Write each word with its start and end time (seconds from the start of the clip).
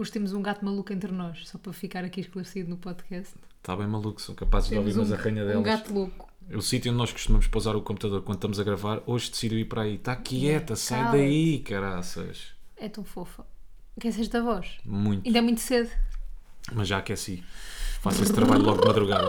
Hoje 0.00 0.12
temos 0.12 0.32
um 0.32 0.40
gato 0.40 0.64
maluco 0.64 0.94
entre 0.94 1.12
nós, 1.12 1.46
só 1.46 1.58
para 1.58 1.74
ficar 1.74 2.02
aqui 2.06 2.22
esclarecido 2.22 2.70
no 2.70 2.78
podcast. 2.78 3.34
Está 3.58 3.76
bem 3.76 3.86
maluco, 3.86 4.18
são 4.18 4.34
capazes 4.34 4.70
de 4.70 4.78
ouvir 4.78 4.92
Temos 4.94 5.10
umas 5.10 5.18
um, 5.18 5.22
arranhadelas. 5.22 5.56
um 5.58 5.62
gato 5.62 5.92
louco. 5.92 6.26
O 6.54 6.62
sítio 6.62 6.90
onde 6.90 6.96
nós 6.96 7.12
costumamos 7.12 7.46
pousar 7.48 7.76
o 7.76 7.82
computador 7.82 8.22
quando 8.22 8.38
estamos 8.38 8.58
a 8.58 8.64
gravar, 8.64 9.02
hoje 9.04 9.30
decidiu 9.30 9.58
ir 9.58 9.66
para 9.66 9.82
aí. 9.82 9.96
Está 9.96 10.16
quieta, 10.16 10.74
sai 10.74 11.00
Cala-te. 11.00 11.18
daí, 11.18 11.58
caraças. 11.58 12.46
É 12.78 12.88
tão 12.88 13.04
fofa. 13.04 13.44
Queres 14.00 14.18
esta 14.18 14.42
voz? 14.42 14.78
Muito. 14.86 15.26
Ainda 15.26 15.38
é 15.38 15.42
muito 15.42 15.60
cedo. 15.60 15.90
Mas 16.72 16.88
já 16.88 16.96
aqueci. 16.96 17.44
Faço 18.00 18.22
esse 18.22 18.32
trabalho 18.32 18.62
logo 18.62 18.80
de 18.80 18.86
madrugada. 18.88 19.26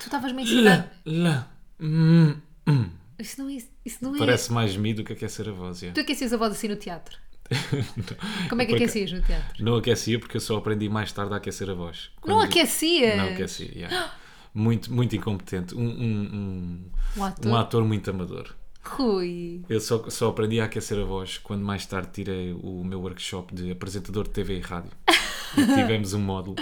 Tu 0.00 0.04
estavas 0.04 0.32
meio. 0.32 0.64
Lá. 1.06 1.48
Hum, 1.78 2.34
hum. 2.66 2.90
Isso 3.20 3.40
não 3.42 3.48
é. 3.50 3.58
Isso 3.84 3.98
não 4.02 4.14
é... 4.14 4.18
Parece 4.18 4.52
mais 4.52 4.76
mim 4.76 4.94
do 4.94 5.04
que 5.04 5.12
aquecer 5.12 5.48
a 5.48 5.52
voz. 5.52 5.82
é. 5.82 5.90
Tu 5.90 6.00
aquecias 6.00 6.32
a 6.32 6.36
voz 6.36 6.52
assim 6.52 6.68
no 6.68 6.76
teatro? 6.76 7.16
Como 8.48 8.62
é 8.62 8.64
que 8.64 8.72
Por 8.72 8.76
aca- 8.76 8.84
aquecias 8.84 9.12
no 9.12 9.20
teatro? 9.22 9.64
Não 9.64 9.76
aquecia 9.76 10.18
porque 10.18 10.36
eu 10.36 10.40
só 10.40 10.56
aprendi 10.56 10.88
mais 10.88 11.10
tarde 11.12 11.34
a 11.34 11.36
aquecer 11.36 11.68
a 11.68 11.74
voz. 11.74 12.10
Não 12.24 12.40
aquecias? 12.40 13.16
Não 13.16 13.28
aquecia, 13.28 13.70
yeah. 13.74 14.12
Muito, 14.54 14.92
muito 14.92 15.14
incompetente. 15.16 15.74
Um, 15.74 15.80
um, 15.88 16.20
um, 16.32 16.90
Um 17.20 17.24
ator? 17.24 17.46
um 17.52 17.56
ator 17.56 17.84
muito 17.84 18.08
amador. 18.10 18.54
Rui. 18.82 19.62
Eu 19.68 19.80
só, 19.80 20.08
só 20.08 20.28
aprendi 20.30 20.60
a 20.60 20.64
aquecer 20.64 20.98
a 20.98 21.04
voz 21.04 21.38
quando 21.38 21.62
mais 21.62 21.84
tarde 21.86 22.08
tirei 22.12 22.52
o 22.52 22.82
meu 22.84 23.00
workshop 23.00 23.54
de 23.54 23.70
apresentador 23.70 24.24
de 24.24 24.30
TV 24.30 24.56
e 24.58 24.60
rádio. 24.60 24.90
E 25.58 25.66
tivemos 25.66 26.12
um 26.14 26.20
módulo 26.20 26.54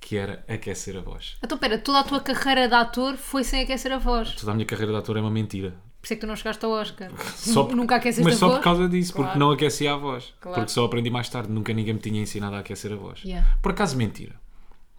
que 0.00 0.16
era 0.16 0.42
aquecer 0.48 0.96
a 0.96 1.02
voz. 1.02 1.36
Então, 1.44 1.58
pera, 1.58 1.76
toda 1.76 2.00
a 2.00 2.02
tua 2.02 2.18
carreira 2.18 2.66
de 2.66 2.72
ator 2.74 3.18
foi 3.18 3.44
sem 3.44 3.60
aquecer 3.60 3.92
a 3.92 3.98
voz. 3.98 4.34
Toda 4.34 4.52
a 4.52 4.54
minha 4.54 4.64
carreira 4.64 4.90
de 4.90 4.96
ator 4.98 5.18
é 5.18 5.20
uma 5.20 5.30
mentira. 5.30 5.74
Por 6.02 6.06
isso 6.06 6.12
é 6.14 6.16
que 6.16 6.20
tu 6.20 6.26
não 6.26 6.34
chegaste 6.36 6.64
ao 6.64 6.72
Oscar. 6.72 7.10
Só 7.36 7.62
por- 7.64 7.76
Nunca 7.76 7.94
aqueceste 7.96 8.24
Mas 8.24 8.34
a 8.34 8.38
só 8.38 8.46
voz? 8.48 8.58
por 8.58 8.64
causa 8.64 8.88
disso, 8.88 9.12
porque 9.12 9.22
Claro. 9.24 9.38
não 9.38 9.50
aquecia 9.52 9.94
a 9.94 9.96
voz. 9.96 10.34
Claro. 10.40 10.56
Porque 10.58 10.72
só 10.72 10.84
aprendi 10.84 11.08
mais 11.10 11.28
tarde. 11.28 11.50
Nunca 11.50 11.72
ninguém 11.72 11.94
me 11.94 12.00
tinha 12.00 12.20
ensinado 12.20 12.56
a 12.56 12.58
aquecer 12.58 12.92
a 12.92 12.96
voz. 12.96 13.20
Yeah. 13.22 13.56
Por 13.62 13.70
acaso, 13.72 13.96
mentira. 13.96 14.34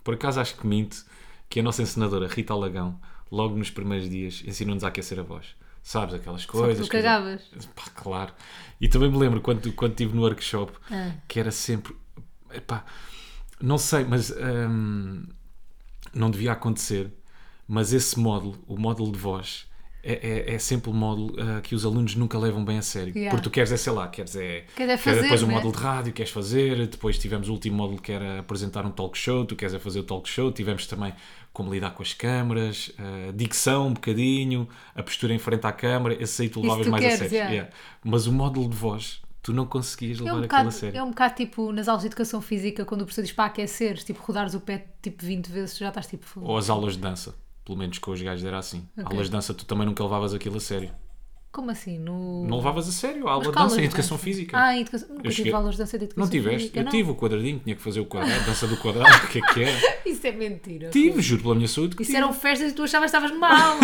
Por 0.04 0.14
acaso, 0.14 0.40
acho 0.40 0.56
que 0.58 0.66
minto 0.66 1.04
que 1.50 1.60
a 1.60 1.64
nossa 1.64 1.82
ensinadora 1.82 2.28
Rita 2.28 2.54
Alagão, 2.54 2.98
logo 3.30 3.56
nos 3.58 3.70
primeiros 3.70 4.10
dias, 4.10 4.42
ensinou-nos 4.48 4.84
a 4.84 4.88
aquecer 4.88 5.20
a 5.20 5.23
voz. 5.23 5.48
Sabes, 5.84 6.16
aquelas 6.16 6.44
Só 6.44 6.48
coisas. 6.54 6.78
que 6.78 6.84
tu 6.88 6.92
cagavas. 6.92 7.42
Pá, 7.76 7.84
claro. 7.94 8.34
E 8.80 8.88
também 8.88 9.12
me 9.12 9.17
lembro 9.17 9.42
quando, 9.42 9.72
quando 9.73 9.92
estive 9.92 10.16
no 10.16 10.22
workshop 10.22 10.72
Ah. 10.90 11.12
que 11.28 11.38
era 11.38 11.52
sempre. 11.52 11.94
Epá, 12.54 12.86
não 13.60 13.78
sei, 13.78 14.06
mas 14.06 14.32
hum, 14.32 15.26
não 16.14 16.32
devia 16.32 16.54
acontecer. 16.54 17.12
Mas 17.67 17.92
esse 17.92 18.17
módulo, 18.17 18.58
o 18.67 18.78
módulo 18.80 19.12
de 19.12 19.20
voz, 19.20 19.66
é, 20.04 20.52
é, 20.52 20.56
é 20.56 20.59
sempre 20.59 20.90
o 20.90 20.94
módulo 20.94 21.34
ah, 21.40 21.62
que 21.62 21.73
os 21.73 21.86
alunos 21.86 22.14
nunca 22.16 22.38
levam 22.38 22.64
bem 22.64 22.78
a 22.78 22.82
sério. 22.82 23.14
Yeah. 23.16 23.32
Porque 23.32 23.44
tu 23.44 23.50
queres 23.50 23.72
é, 23.72 23.78
sei 23.78 23.94
lá, 23.94 24.08
queres 24.10 24.36
é. 24.36 24.66
Queres 24.76 24.94
é 24.94 24.98
fazer, 24.98 25.22
depois 25.22 25.42
o 25.44 25.48
né? 25.48 25.54
módulo 25.54 25.73
de 25.73 25.80
rádio, 25.80 26.14
queres 26.14 26.32
fazer. 26.32 26.88
Depois 26.88 27.18
tivemos 27.18 27.48
o 27.48 27.54
último 27.54 27.78
módulo 27.78 28.02
que 28.02 28.12
era 28.12 28.40
apresentar 28.40 28.86
um 28.86 28.92
talk 28.92 29.18
show. 29.18 29.45
Tu 29.45 29.56
queres 29.56 29.73
é 29.73 29.80
fazer 29.80 30.02
o 30.02 30.04
talk 30.04 30.28
show. 30.28 30.52
Tivemos 30.52 30.86
também 30.88 31.14
como 31.54 31.73
lidar 31.73 31.92
com 31.92 32.04
as 32.04 32.14
câmaras, 32.14 32.92
a 32.98 33.32
dicção 33.32 33.88
um 33.88 33.94
bocadinho, 33.94 34.68
a 34.94 35.02
postura 35.04 35.34
em 35.34 35.40
frente 35.40 35.66
à 35.66 35.72
câmara. 35.72 36.22
Esse 36.22 36.42
aí 36.42 36.50
tu 36.50 36.62
levavas 36.62 36.88
mais 36.88 37.06
a 37.06 37.08
queres, 37.08 37.20
sério. 37.20 37.36
yeah. 37.36 37.52
Yeah. 37.52 37.73
Mas 38.04 38.28
o 38.28 38.34
módulo 38.34 38.67
de 38.67 38.76
voz, 38.76 39.22
tu 39.42 39.54
não 39.54 39.66
conseguias 39.66 40.20
É 40.20 40.23
levar 40.23 40.34
um, 40.34 40.38
aquilo 40.40 40.48
bocado, 40.50 40.67
a 40.67 40.72
sério. 40.72 40.98
é 40.98 41.04
um 41.04 41.10
bocado 41.10 41.36
tipo 41.36 41.72
nas 41.72 41.88
aulas 41.88 42.02
de 42.02 42.08
educação 42.08 42.42
física, 42.42 42.84
quando 42.84 43.02
o 43.02 43.06
professor 43.06 43.22
diz 43.22 43.32
para 43.32 43.45
aqueceres, 43.45 44.04
tipo 44.04 44.22
rodares 44.22 44.54
o 44.54 44.60
pé 44.60 44.88
tipo 45.02 45.23
20 45.23 45.48
vezes, 45.48 45.78
já 45.78 45.90
estás 45.90 46.08
tipo. 46.08 46.28
Ou 46.42 46.58
as 46.58 46.70
aulas 46.70 46.94
de 46.94 47.00
dança. 47.00 47.36
Pelo 47.66 47.78
menos 47.78 47.97
com 48.00 48.11
os 48.11 48.22
gajos 48.22 48.45
era 48.45 48.58
assim. 48.58 48.88
Ok. 48.97 49.06
Aulas 49.11 49.25
de 49.28 49.31
dança, 49.31 49.53
tu 49.53 49.66
também 49.66 49.86
nunca 49.86 50.03
levavas 50.03 50.33
aquilo 50.33 50.58
a 50.58 50.59
sério. 50.59 50.92
Como 51.52 51.70
assim? 51.70 52.00
No... 52.00 52.45
Não 52.47 52.58
levavas 52.58 52.89
a 52.89 52.92
sério 52.92 53.28
a 53.28 53.33
aula 53.33 53.45
de 53.45 53.52
dança 53.52 53.80
em 53.80 53.86
educação 53.86 54.17
dança? 54.17 54.23
física. 54.25 54.58
Ah, 54.59 54.75
em 54.75 54.81
educação. 54.81 55.08
Nunca 55.09 55.20
Eu 55.20 55.23
tive 55.30 55.36
cheguei- 55.36 55.53
aulas 55.53 55.75
de 55.75 55.78
dança 55.78 55.97
de 56.00 56.05
educação 56.05 56.23
não 56.25 56.31
tiveste? 56.31 56.58
física. 56.61 56.80
eu 56.80 56.83
não. 56.83 56.92
tive 56.92 57.11
o 57.11 57.16
quadradinho, 57.16 57.59
tinha 57.59 57.75
que 57.75 57.81
fazer 57.81 58.00
o 58.00 58.05
quadrado, 58.05 58.44
dança 58.45 58.67
do 58.67 58.75
quadrado, 58.78 59.25
o 59.25 59.28
que 59.30 59.38
é 59.38 59.42
que 59.42 59.64
era? 59.64 59.94
Isso 60.03 60.25
é 60.28 60.31
mentira. 60.31 60.89
Tive, 60.89 61.22
juro 61.22 61.44
pela 61.44 61.53
minha 61.55 61.67
saúde 61.67 61.95
Isso 61.95 62.05
tive. 62.05 62.17
eram 62.17 62.33
festas 62.33 62.72
e 62.72 62.75
tu 62.75 62.81
achavas 62.83 63.11
que 63.11 63.17
estavas 63.17 63.32
numa 63.38 63.49
aula. 63.49 63.80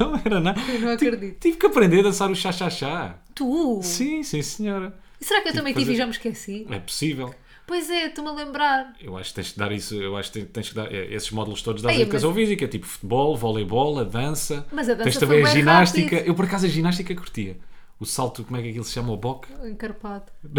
não 0.00 0.20
era 0.24 0.40
nada. 0.40 0.60
Eu 0.68 0.80
não 0.80 0.90
acredito. 0.90 1.38
Tive 1.38 1.56
que 1.56 1.66
aprender 1.66 2.00
a 2.00 2.02
dançar 2.02 2.28
o 2.28 2.34
chá-chá-chá. 2.34 3.16
Tu? 3.36 3.80
Sim, 3.84 4.24
sim, 4.24 4.42
senhora. 4.42 4.92
E 5.20 5.24
será 5.24 5.40
que 5.42 5.48
eu 5.48 5.52
Tive 5.52 5.60
também 5.62 5.74
tive 5.74 5.92
e 5.92 5.96
já 5.96 6.04
me 6.04 6.10
esqueci? 6.10 6.66
É 6.68 6.80
possível. 6.80 7.32
Pois 7.72 7.88
é, 7.88 8.06
estou-me 8.08 8.28
a 8.28 8.34
lembrar. 8.34 8.92
Eu 9.00 9.16
acho 9.16 9.30
que 9.30 9.36
tens 9.36 9.52
que 9.52 9.58
dar 9.58 9.72
isso, 9.72 9.94
eu 9.94 10.14
acho 10.14 10.30
que 10.30 10.44
tens 10.44 10.68
que 10.68 10.74
dar 10.74 10.92
é, 10.92 11.06
esses 11.14 11.30
módulos 11.30 11.62
todos 11.62 11.80
da 11.80 11.90
Ei, 11.90 12.02
educação 12.02 12.34
física, 12.34 12.68
tipo 12.68 12.84
futebol, 12.86 13.34
voleibol, 13.34 13.98
a 13.98 14.04
dança. 14.04 14.66
Mas 14.70 14.90
a 14.90 14.92
dança 14.92 15.04
tens 15.04 15.16
também 15.16 15.42
a 15.42 15.46
ginástica. 15.48 16.16
rápido. 16.16 16.28
Eu 16.28 16.34
por 16.34 16.44
acaso 16.44 16.66
a 16.66 16.68
ginástica 16.68 17.14
curtia. 17.14 17.56
O 17.98 18.04
salto, 18.04 18.44
como 18.44 18.58
é 18.58 18.62
que 18.62 18.68
aquilo 18.68 18.84
se 18.84 18.92
chama? 18.92 19.10
O 19.10 19.16
boque? 19.16 19.48
Encarpado. 19.66 20.24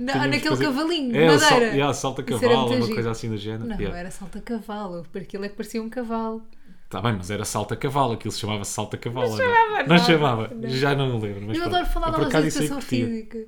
Na, 0.00 0.12
que 0.12 0.18
naquele 0.18 0.48
fazer- 0.48 0.64
cavalinho, 0.64 1.12
de 1.12 1.18
É, 1.18 1.30
o 1.30 1.38
sal, 1.38 1.50
madeira. 1.52 1.74
yeah, 1.74 1.94
salto 1.94 2.20
a 2.20 2.24
cavalo, 2.24 2.74
uma 2.74 2.86
coisa 2.88 3.10
assim 3.10 3.28
do 3.30 3.36
género. 3.36 3.66
Não, 3.66 3.76
Yeah. 3.78 3.98
era 3.98 4.10
salto 4.10 4.38
a 4.38 4.40
cavalo, 4.40 5.02
porque 5.12 5.18
aquilo 5.26 5.44
é 5.44 5.48
que 5.48 5.56
parecia 5.56 5.82
um 5.82 5.88
cavalo. 5.88 6.42
Tá 6.88 7.00
bem, 7.02 7.14
mas 7.16 7.30
era 7.30 7.44
salto 7.44 7.74
a 7.74 7.76
cavalo, 7.76 8.14
aquilo 8.14 8.32
se 8.32 8.40
chamava 8.40 8.64
salto 8.64 8.94
a 8.94 8.98
cavalo. 8.98 9.28
Não 9.28 9.36
não, 9.36 9.44
chamava 9.44 9.78
não 9.82 9.86
nada. 9.86 9.98
chamava, 10.04 10.50
Não. 10.54 10.68
já 10.70 10.94
não 10.94 11.06
me 11.18 11.26
lembro. 11.26 11.46
Mas 11.46 11.56
eu 11.56 11.62
pronto. 11.62 11.76
adoro 11.76 11.92
falar 11.92 12.08
aí 12.16 12.22
educação 12.46 12.68
curtia. 12.68 13.06
física. 13.06 13.38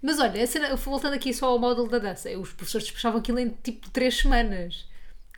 Mas 0.00 0.18
olha, 0.20 0.46
cena- 0.46 0.74
voltando 0.76 1.14
aqui 1.14 1.32
só 1.34 1.46
ao 1.46 1.58
módulo 1.58 1.88
da 1.88 1.98
dança, 1.98 2.30
os 2.38 2.52
professores 2.52 2.86
despechavam 2.86 3.18
aquilo 3.20 3.38
em 3.38 3.50
tipo 3.50 3.90
3 3.90 4.16
semanas. 4.16 4.86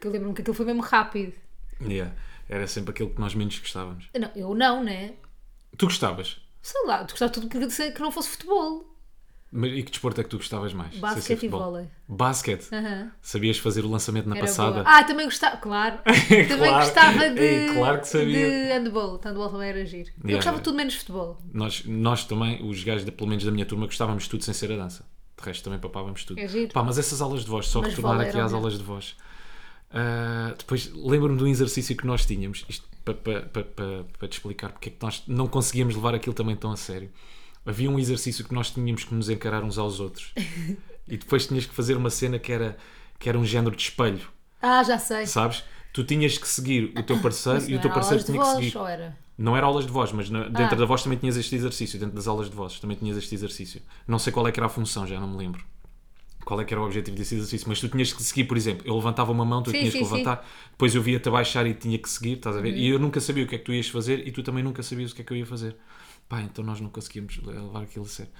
Que 0.01 0.07
eu 0.07 0.11
lembro-me 0.13 0.35
que 0.35 0.43
aquilo 0.43 0.55
foi 0.57 0.67
mesmo 0.67 0.83
rápido. 0.83 1.33
Yeah, 1.81 2.15
Era 2.49 2.67
sempre 2.67 2.91
aquilo 2.91 3.11
que 3.11 3.21
nós 3.21 3.35
menos 3.35 3.59
gostávamos. 3.59 4.09
Não, 4.19 4.31
eu 4.37 4.55
não, 4.55 4.83
né? 4.85 5.15
Tu 5.79 5.87
gostavas? 5.87 6.41
Sei 6.63 6.87
lá, 6.87 7.05
tu 7.05 7.13
gostava 7.13 7.33
de 7.33 7.41
tudo 7.41 7.49
que, 7.69 7.93
que 7.93 8.01
não 8.01 8.13
fosse 8.13 8.29
futebol. 8.31 8.90
Mas 9.53 9.73
e 9.73 9.83
que 9.83 9.91
desporto 9.91 10.21
é 10.21 10.25
que 10.25 10.31
tu 10.31 10.37
gostavas 10.37 10.73
mais? 10.73 10.95
Basquete 10.97 11.43
e 11.43 11.49
vôlei. 11.49 11.87
Basquete? 12.07 12.69
Sabias 13.21 13.59
fazer 13.59 13.85
o 13.85 13.91
lançamento 13.91 14.29
na 14.29 14.37
Era 14.37 14.47
passada? 14.47 14.83
boa. 14.83 14.85
Ah, 14.87 15.03
também 15.03 15.25
gostava, 15.27 15.57
claro. 15.57 15.99
Também 16.29 16.47
Claro. 16.71 16.85
gostava 16.85 17.31
de, 17.31 17.41
Ei, 17.41 17.75
claro 17.75 18.01
que 18.01 18.09
sabia. 18.09 18.49
de 18.49 18.73
handball. 18.73 19.21
Handball 19.25 19.51
também 19.51 19.69
era 19.69 19.85
giro. 19.85 20.09
eu 20.09 20.29
Yeah, 20.29 20.37
gostava 20.37 20.55
yeah. 20.55 20.59
de 20.59 20.63
tudo 20.63 20.77
menos 20.77 20.95
futebol. 20.95 21.39
Nós, 21.53 21.83
nós 21.85 22.25
também, 22.25 22.63
os 22.65 22.85
gajos, 22.85 23.05
de, 23.05 23.11
pelo 23.11 23.29
menos 23.29 23.45
da 23.45 23.51
minha 23.51 23.67
turma, 23.67 23.87
gostávamos 23.87 24.23
de 24.25 24.31
tudo 24.31 24.45
sem 24.45 24.55
ser 24.55 24.71
a 24.71 24.77
dança. 24.77 25.05
De 25.37 25.45
resto, 25.45 25.65
também 25.65 25.81
papávamos 25.81 26.25
tudo. 26.25 26.39
É 26.39 26.47
giro. 26.47 26.73
Pá, 26.73 26.83
mas 26.85 26.97
essas 26.97 27.21
aulas 27.21 27.43
de 27.45 27.51
voz, 27.51 27.67
só 27.67 27.81
Mas 27.81 27.95
retornar 27.95 28.21
aqui 28.29 28.39
às 28.39 28.53
aulas 28.53 28.79
de 28.79 28.85
voz. 28.85 29.17
Ah, 29.91 30.55
depois, 30.57 30.93
lembro-me 30.95 31.37
de 31.37 31.45
um 31.45 31.49
exercício 31.49 31.97
que 31.97 32.07
nós 32.07 32.25
tínhamos, 32.25 32.65
isto 32.69 32.89
para 33.05 33.15
pa, 33.15 33.41
pa, 33.41 33.63
pa, 33.65 33.83
pa 34.19 34.29
te 34.29 34.35
explicar 34.35 34.71
porque 34.73 34.91
é 34.91 34.93
que 34.93 34.99
nós 35.03 35.23
não 35.27 35.47
conseguíamos 35.49 35.97
levar 35.97 36.15
aquilo 36.15 36.35
também 36.35 36.55
tão 36.55 36.71
a 36.71 36.77
sério. 36.77 37.11
Havia 37.65 37.91
um 37.91 37.99
exercício 37.99 38.45
que 38.45 38.55
nós 38.55 38.71
tínhamos 38.71 39.05
que 39.05 39.15
nos 39.15 39.29
encarar 39.29 39.63
uns 39.63 39.79
aos 39.79 40.01
outros. 40.01 40.33
e 41.07 41.17
depois 41.17 41.47
tinhas 41.47 41.67
que 41.67 41.75
fazer 41.75 41.97
uma 41.97 42.11
cena 42.11 42.39
que 42.39 42.53
era, 42.53 42.77
que 43.19 43.29
era 43.29 43.39
um 43.39 43.45
género 43.45 43.75
de 43.77 43.83
espelho, 43.83 44.27
Ah, 44.63 44.83
já 44.83 44.99
sei. 44.99 45.27
sabes? 45.27 45.65
Tu 45.93 46.05
tinhas 46.05 46.39
que 46.39 46.47
seguir 46.49 46.93
o 46.97 47.03
teu 47.03 47.19
parceiro 47.19 47.69
e 47.69 47.75
o 47.75 47.81
teu 47.81 47.91
parceiro 47.91 48.23
tinha 48.23 48.39
que 48.39 48.45
voz, 48.45 48.57
seguir. 48.65 48.79
ou 48.79 48.87
era? 48.87 49.17
Não 49.37 49.57
era 49.57 49.67
aulas 49.67 49.87
de 49.87 49.91
voz, 49.93 50.13
mas 50.13 50.29
na- 50.31 50.45
dentro 50.49 50.75
Ah. 50.77 50.79
da 50.79 50.85
voz 50.85 51.03
também 51.03 51.19
tinhas 51.19 51.37
este 51.37 51.55
exercício. 51.57 51.99
Dentro 51.99 52.15
das 52.15 52.29
aulas 52.29 52.49
de 52.49 52.55
voz 52.55 52.79
também 52.79 52.97
tinhas 52.97 53.17
este 53.17 53.35
exercício. 53.35 53.81
Não 54.07 54.19
sei 54.19 54.33
qual 54.33 54.47
é 54.47 54.53
que 54.53 54.61
era 54.61 54.67
a 54.67 54.71
função, 54.71 55.07
já 55.07 55.19
não 55.19 55.29
me 55.29 55.37
lembro. 55.37 55.65
Qual 56.45 56.61
é 56.61 56.65
que 56.65 56.73
era 56.73 56.81
o 56.81 56.87
objetivo 56.87 57.17
desse 57.17 57.35
exercício, 57.35 57.69
mas 57.69 57.81
tu 57.81 57.89
tinhas 57.89 58.13
que 58.13 58.23
seguir, 58.23 58.45
por 58.45 58.57
exemplo, 58.57 58.87
eu 58.87 58.95
levantava 58.95 59.31
uma 59.33 59.45
mão, 59.45 59.63
tu 59.63 59.71
Sim, 59.71 59.79
tinhas 59.79 59.93
sim, 59.93 59.99
que 59.99 60.05
sim. 60.05 60.13
levantar, 60.13 60.49
depois 60.71 60.95
eu 60.95 61.03
via-te 61.03 61.29
abaixar 61.29 61.67
e 61.67 61.75
tinha 61.75 61.99
que 61.99 62.09
seguir, 62.09 62.35
estás 62.35 62.57
a 62.57 62.61
ver? 62.61 62.73
Uhum. 62.73 62.79
E 62.79 62.89
eu 62.89 62.99
nunca 62.99 63.21
sabia 63.21 63.45
o 63.45 63.47
que 63.47 63.55
é 63.55 63.59
que 63.59 63.65
tu 63.65 63.73
ias 63.73 63.89
fazer 63.89 64.27
e 64.27 64.31
tu 64.33 64.43
também 64.43 64.63
nunca 64.65 64.83
sabias 64.83 65.13
o 65.13 65.15
que 65.15 65.23
é 65.23 65.25
que 65.25 65.33
eu 65.33 65.37
ia 65.37 65.47
fazer. 65.47 65.77
Pá, 66.31 66.41
então 66.43 66.65
nós 66.65 66.81
não 66.81 66.89
conseguíamos 66.89 67.37
levar 67.43 67.83
aquilo 67.83 68.05
a 68.07 68.09
sério. 68.09 68.33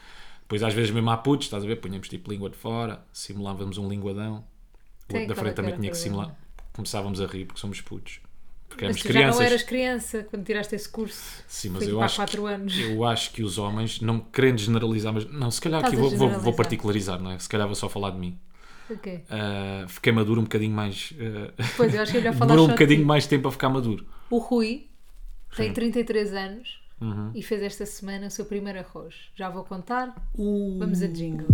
Depois 0.43 0.63
às 0.63 0.73
vezes 0.73 0.91
mesmo 0.93 1.11
há 1.11 1.17
putos, 1.19 1.47
estás 1.49 1.65
a 1.65 1.67
ver? 1.67 1.77
Punhamos 1.77 2.09
tipo 2.09 2.31
língua 2.31 2.49
de 2.49 2.57
fora, 2.57 3.05
simulávamos 3.13 3.77
um 3.79 3.89
linguadão, 3.89 4.45
o 5.09 5.15
outro 5.15 5.27
da 5.27 5.35
é 5.35 5.37
frente 5.37 5.55
também 5.57 5.75
tinha 5.77 5.91
que 5.91 5.97
simular. 5.97 6.35
Começávamos 6.73 7.21
a 7.21 7.27
rir 7.27 7.47
porque 7.47 7.61
somos 7.61 7.81
putos. 7.81 8.21
Porque 8.69 8.87
Mas 8.87 9.03
tu 9.03 9.13
já 9.13 9.23
não 9.27 9.37
crianças. 9.37 9.41
eras 9.41 9.63
criança 9.65 10.23
quando 10.31 10.45
tiraste 10.45 10.75
esse 10.77 10.89
curso. 10.89 11.43
Sim, 11.49 11.71
mas 11.71 11.83
Foi 11.83 11.93
eu 11.93 11.97
tipo 11.97 12.03
há 12.03 12.05
acho, 12.05 12.17
4 12.17 12.43
que, 12.43 12.49
anos. 12.49 12.79
eu 12.79 13.05
acho 13.05 13.33
que 13.33 13.43
os 13.43 13.59
homens, 13.59 14.01
não 14.01 14.21
querendo 14.21 14.59
generalizar, 14.59 15.13
mas 15.13 15.25
não, 15.29 15.51
se 15.51 15.61
calhar 15.61 15.81
Estás 15.81 15.93
aqui 15.93 16.01
vou, 16.01 16.17
vou, 16.17 16.41
vou 16.41 16.55
particularizar, 16.55 17.21
não 17.21 17.33
é? 17.33 17.39
Se 17.41 17.49
calhar 17.49 17.67
vou 17.67 17.75
só 17.75 17.89
falar 17.89 18.11
de 18.13 18.19
mim. 18.19 18.39
Ok. 18.89 19.25
Ah, 19.29 19.85
fiquei 19.89 20.13
maduro 20.13 20.41
um 20.41 20.45
bocadinho 20.45 20.73
mais. 20.75 21.13
ah, 21.19 21.53
Pois, 21.77 21.93
eu 21.95 22.01
acho 22.03 22.13
que 22.13 22.19
eu 22.19 22.23
já 22.23 22.33
falar 22.33 22.55
Demorou 22.55 22.67
um 22.67 22.69
de 22.69 22.75
bocadinho 22.75 23.01
ti. 23.01 23.05
mais 23.05 23.27
tempo 23.27 23.49
a 23.49 23.53
ficar 23.53 23.69
maduro. 23.69 24.07
O 24.31 24.39
Rui 24.39 24.89
tem 25.57 25.69
Sim. 25.69 25.75
33 25.75 26.33
anos 26.35 26.80
Uhum. 27.01 27.31
e 27.35 27.43
fez 27.43 27.63
esta 27.63 27.87
semana 27.87 28.27
o 28.27 28.31
seu 28.31 28.45
primeiro 28.45 28.79
arroz. 28.79 29.15
Já 29.35 29.49
vou 29.49 29.65
contar. 29.65 30.15
Uh. 30.37 30.79
Vamos 30.79 31.03
a 31.03 31.07
jingle. 31.07 31.47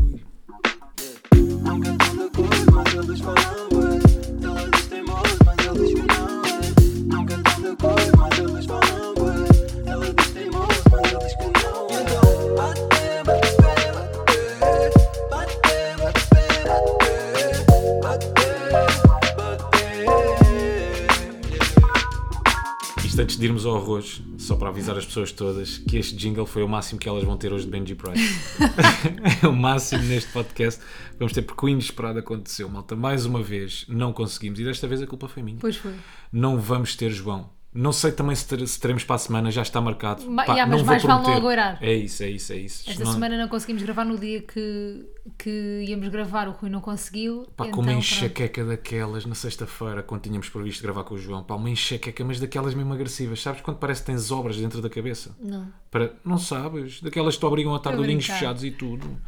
Antes 23.36 23.38
de 23.38 23.46
irmos 23.46 23.66
ao 23.66 23.76
arroz, 23.76 24.22
só 24.46 24.54
para 24.54 24.68
avisar 24.68 24.96
as 24.96 25.04
pessoas 25.04 25.32
todas 25.32 25.78
que 25.78 25.96
este 25.96 26.14
jingle 26.14 26.46
foi 26.46 26.62
o 26.62 26.68
máximo 26.68 27.00
que 27.00 27.08
elas 27.08 27.24
vão 27.24 27.36
ter 27.36 27.52
hoje 27.52 27.64
de 27.64 27.70
Benji 27.70 27.96
Price. 27.96 28.22
é 29.42 29.46
o 29.48 29.52
máximo 29.52 30.04
neste 30.04 30.30
podcast. 30.32 30.80
Vamos 31.18 31.32
ter 31.32 31.42
porque 31.42 31.66
o 31.66 31.68
inesperado 31.68 32.20
aconteceu, 32.20 32.68
malta. 32.68 32.94
Mais 32.94 33.26
uma 33.26 33.42
vez 33.42 33.84
não 33.88 34.12
conseguimos 34.12 34.60
e 34.60 34.64
desta 34.64 34.86
vez 34.86 35.02
a 35.02 35.06
culpa 35.06 35.26
foi 35.26 35.42
minha. 35.42 35.58
Pois 35.60 35.76
foi. 35.76 35.94
Não 36.32 36.60
vamos 36.60 36.94
ter 36.94 37.10
João. 37.10 37.55
Não 37.74 37.92
sei 37.92 38.10
também 38.10 38.34
se, 38.34 38.46
ter- 38.48 38.66
se 38.66 38.80
teremos 38.80 39.04
para 39.04 39.16
a 39.16 39.18
semana, 39.18 39.50
já 39.50 39.60
está 39.60 39.82
marcado. 39.82 40.24
Ma- 40.30 40.44
Pá, 40.46 40.54
yeah, 40.54 40.70
mas 40.74 40.82
mais 40.82 41.02
vale 41.02 41.22
não. 41.22 41.50
É 41.82 41.92
isso, 41.92 42.22
é 42.22 42.30
isso, 42.30 42.52
é 42.54 42.56
isso. 42.56 42.88
Esta 42.88 43.04
Não- 43.04 43.12
semana 43.12 43.36
não 43.36 43.48
conseguimos 43.48 43.82
gravar 43.82 44.06
no 44.06 44.16
dia 44.16 44.40
que, 44.40 45.04
que 45.36 45.84
íamos 45.86 46.08
gravar, 46.08 46.48
o 46.48 46.52
Rui 46.52 46.70
não 46.70 46.80
conseguiu. 46.80 47.46
Pá, 47.54 47.64
então, 47.66 47.74
com 47.74 47.80
uma 47.82 47.88
pronto. 47.92 47.98
enxaqueca 47.98 48.64
daquelas 48.64 49.26
na 49.26 49.34
sexta-feira, 49.34 50.02
quando 50.02 50.22
tínhamos 50.22 50.48
previsto 50.48 50.82
gravar 50.82 51.04
com 51.04 51.16
o 51.16 51.18
João. 51.18 51.42
Pá, 51.44 51.54
uma 51.54 51.68
enxaqueca, 51.68 52.24
mas 52.24 52.40
daquelas 52.40 52.72
mesmo 52.72 52.94
agressivas. 52.94 53.42
Sabes 53.42 53.60
quando 53.60 53.76
parece 53.76 54.00
que 54.00 54.06
tens 54.06 54.30
obras 54.30 54.56
dentro 54.56 54.80
da 54.80 54.88
cabeça? 54.88 55.36
Não. 55.38 55.68
Para... 55.90 56.14
Não 56.24 56.38
sabes? 56.38 57.02
Daquelas 57.02 57.34
que 57.34 57.40
te 57.40 57.46
obrigam 57.46 57.74
a 57.74 57.76
estar 57.76 57.90
de 57.92 57.98
olhinhos 58.00 58.24
fechados 58.24 58.64
e 58.64 58.70
tudo. 58.70 59.20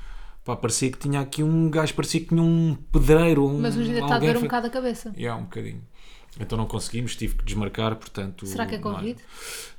Pá, 0.43 0.57
parecia 0.57 0.91
que 0.91 0.97
tinha 0.99 1.21
aqui 1.21 1.43
um 1.43 1.69
gajo, 1.69 1.93
parecia 1.93 2.21
que 2.21 2.29
tinha 2.29 2.41
um 2.41 2.75
pedreiro. 2.91 3.47
Um, 3.47 3.61
Mas 3.61 3.77
hoje 3.77 3.89
ainda 3.91 4.01
está 4.01 4.17
a 4.17 4.19
doer 4.19 4.39
um 4.39 4.41
bocado 4.41 4.67
a 4.69 4.71
cabeça. 4.71 5.13
Yeah, 5.15 5.39
um 5.39 5.45
bocadinho. 5.45 5.83
Então 6.39 6.57
não 6.57 6.67
conseguimos, 6.67 7.17
tive 7.17 7.35
que 7.35 7.45
desmarcar, 7.45 7.97
portanto... 7.97 8.47
Será 8.47 8.67
que 8.67 8.77
é 8.77 8.79
Covid? 8.79 9.21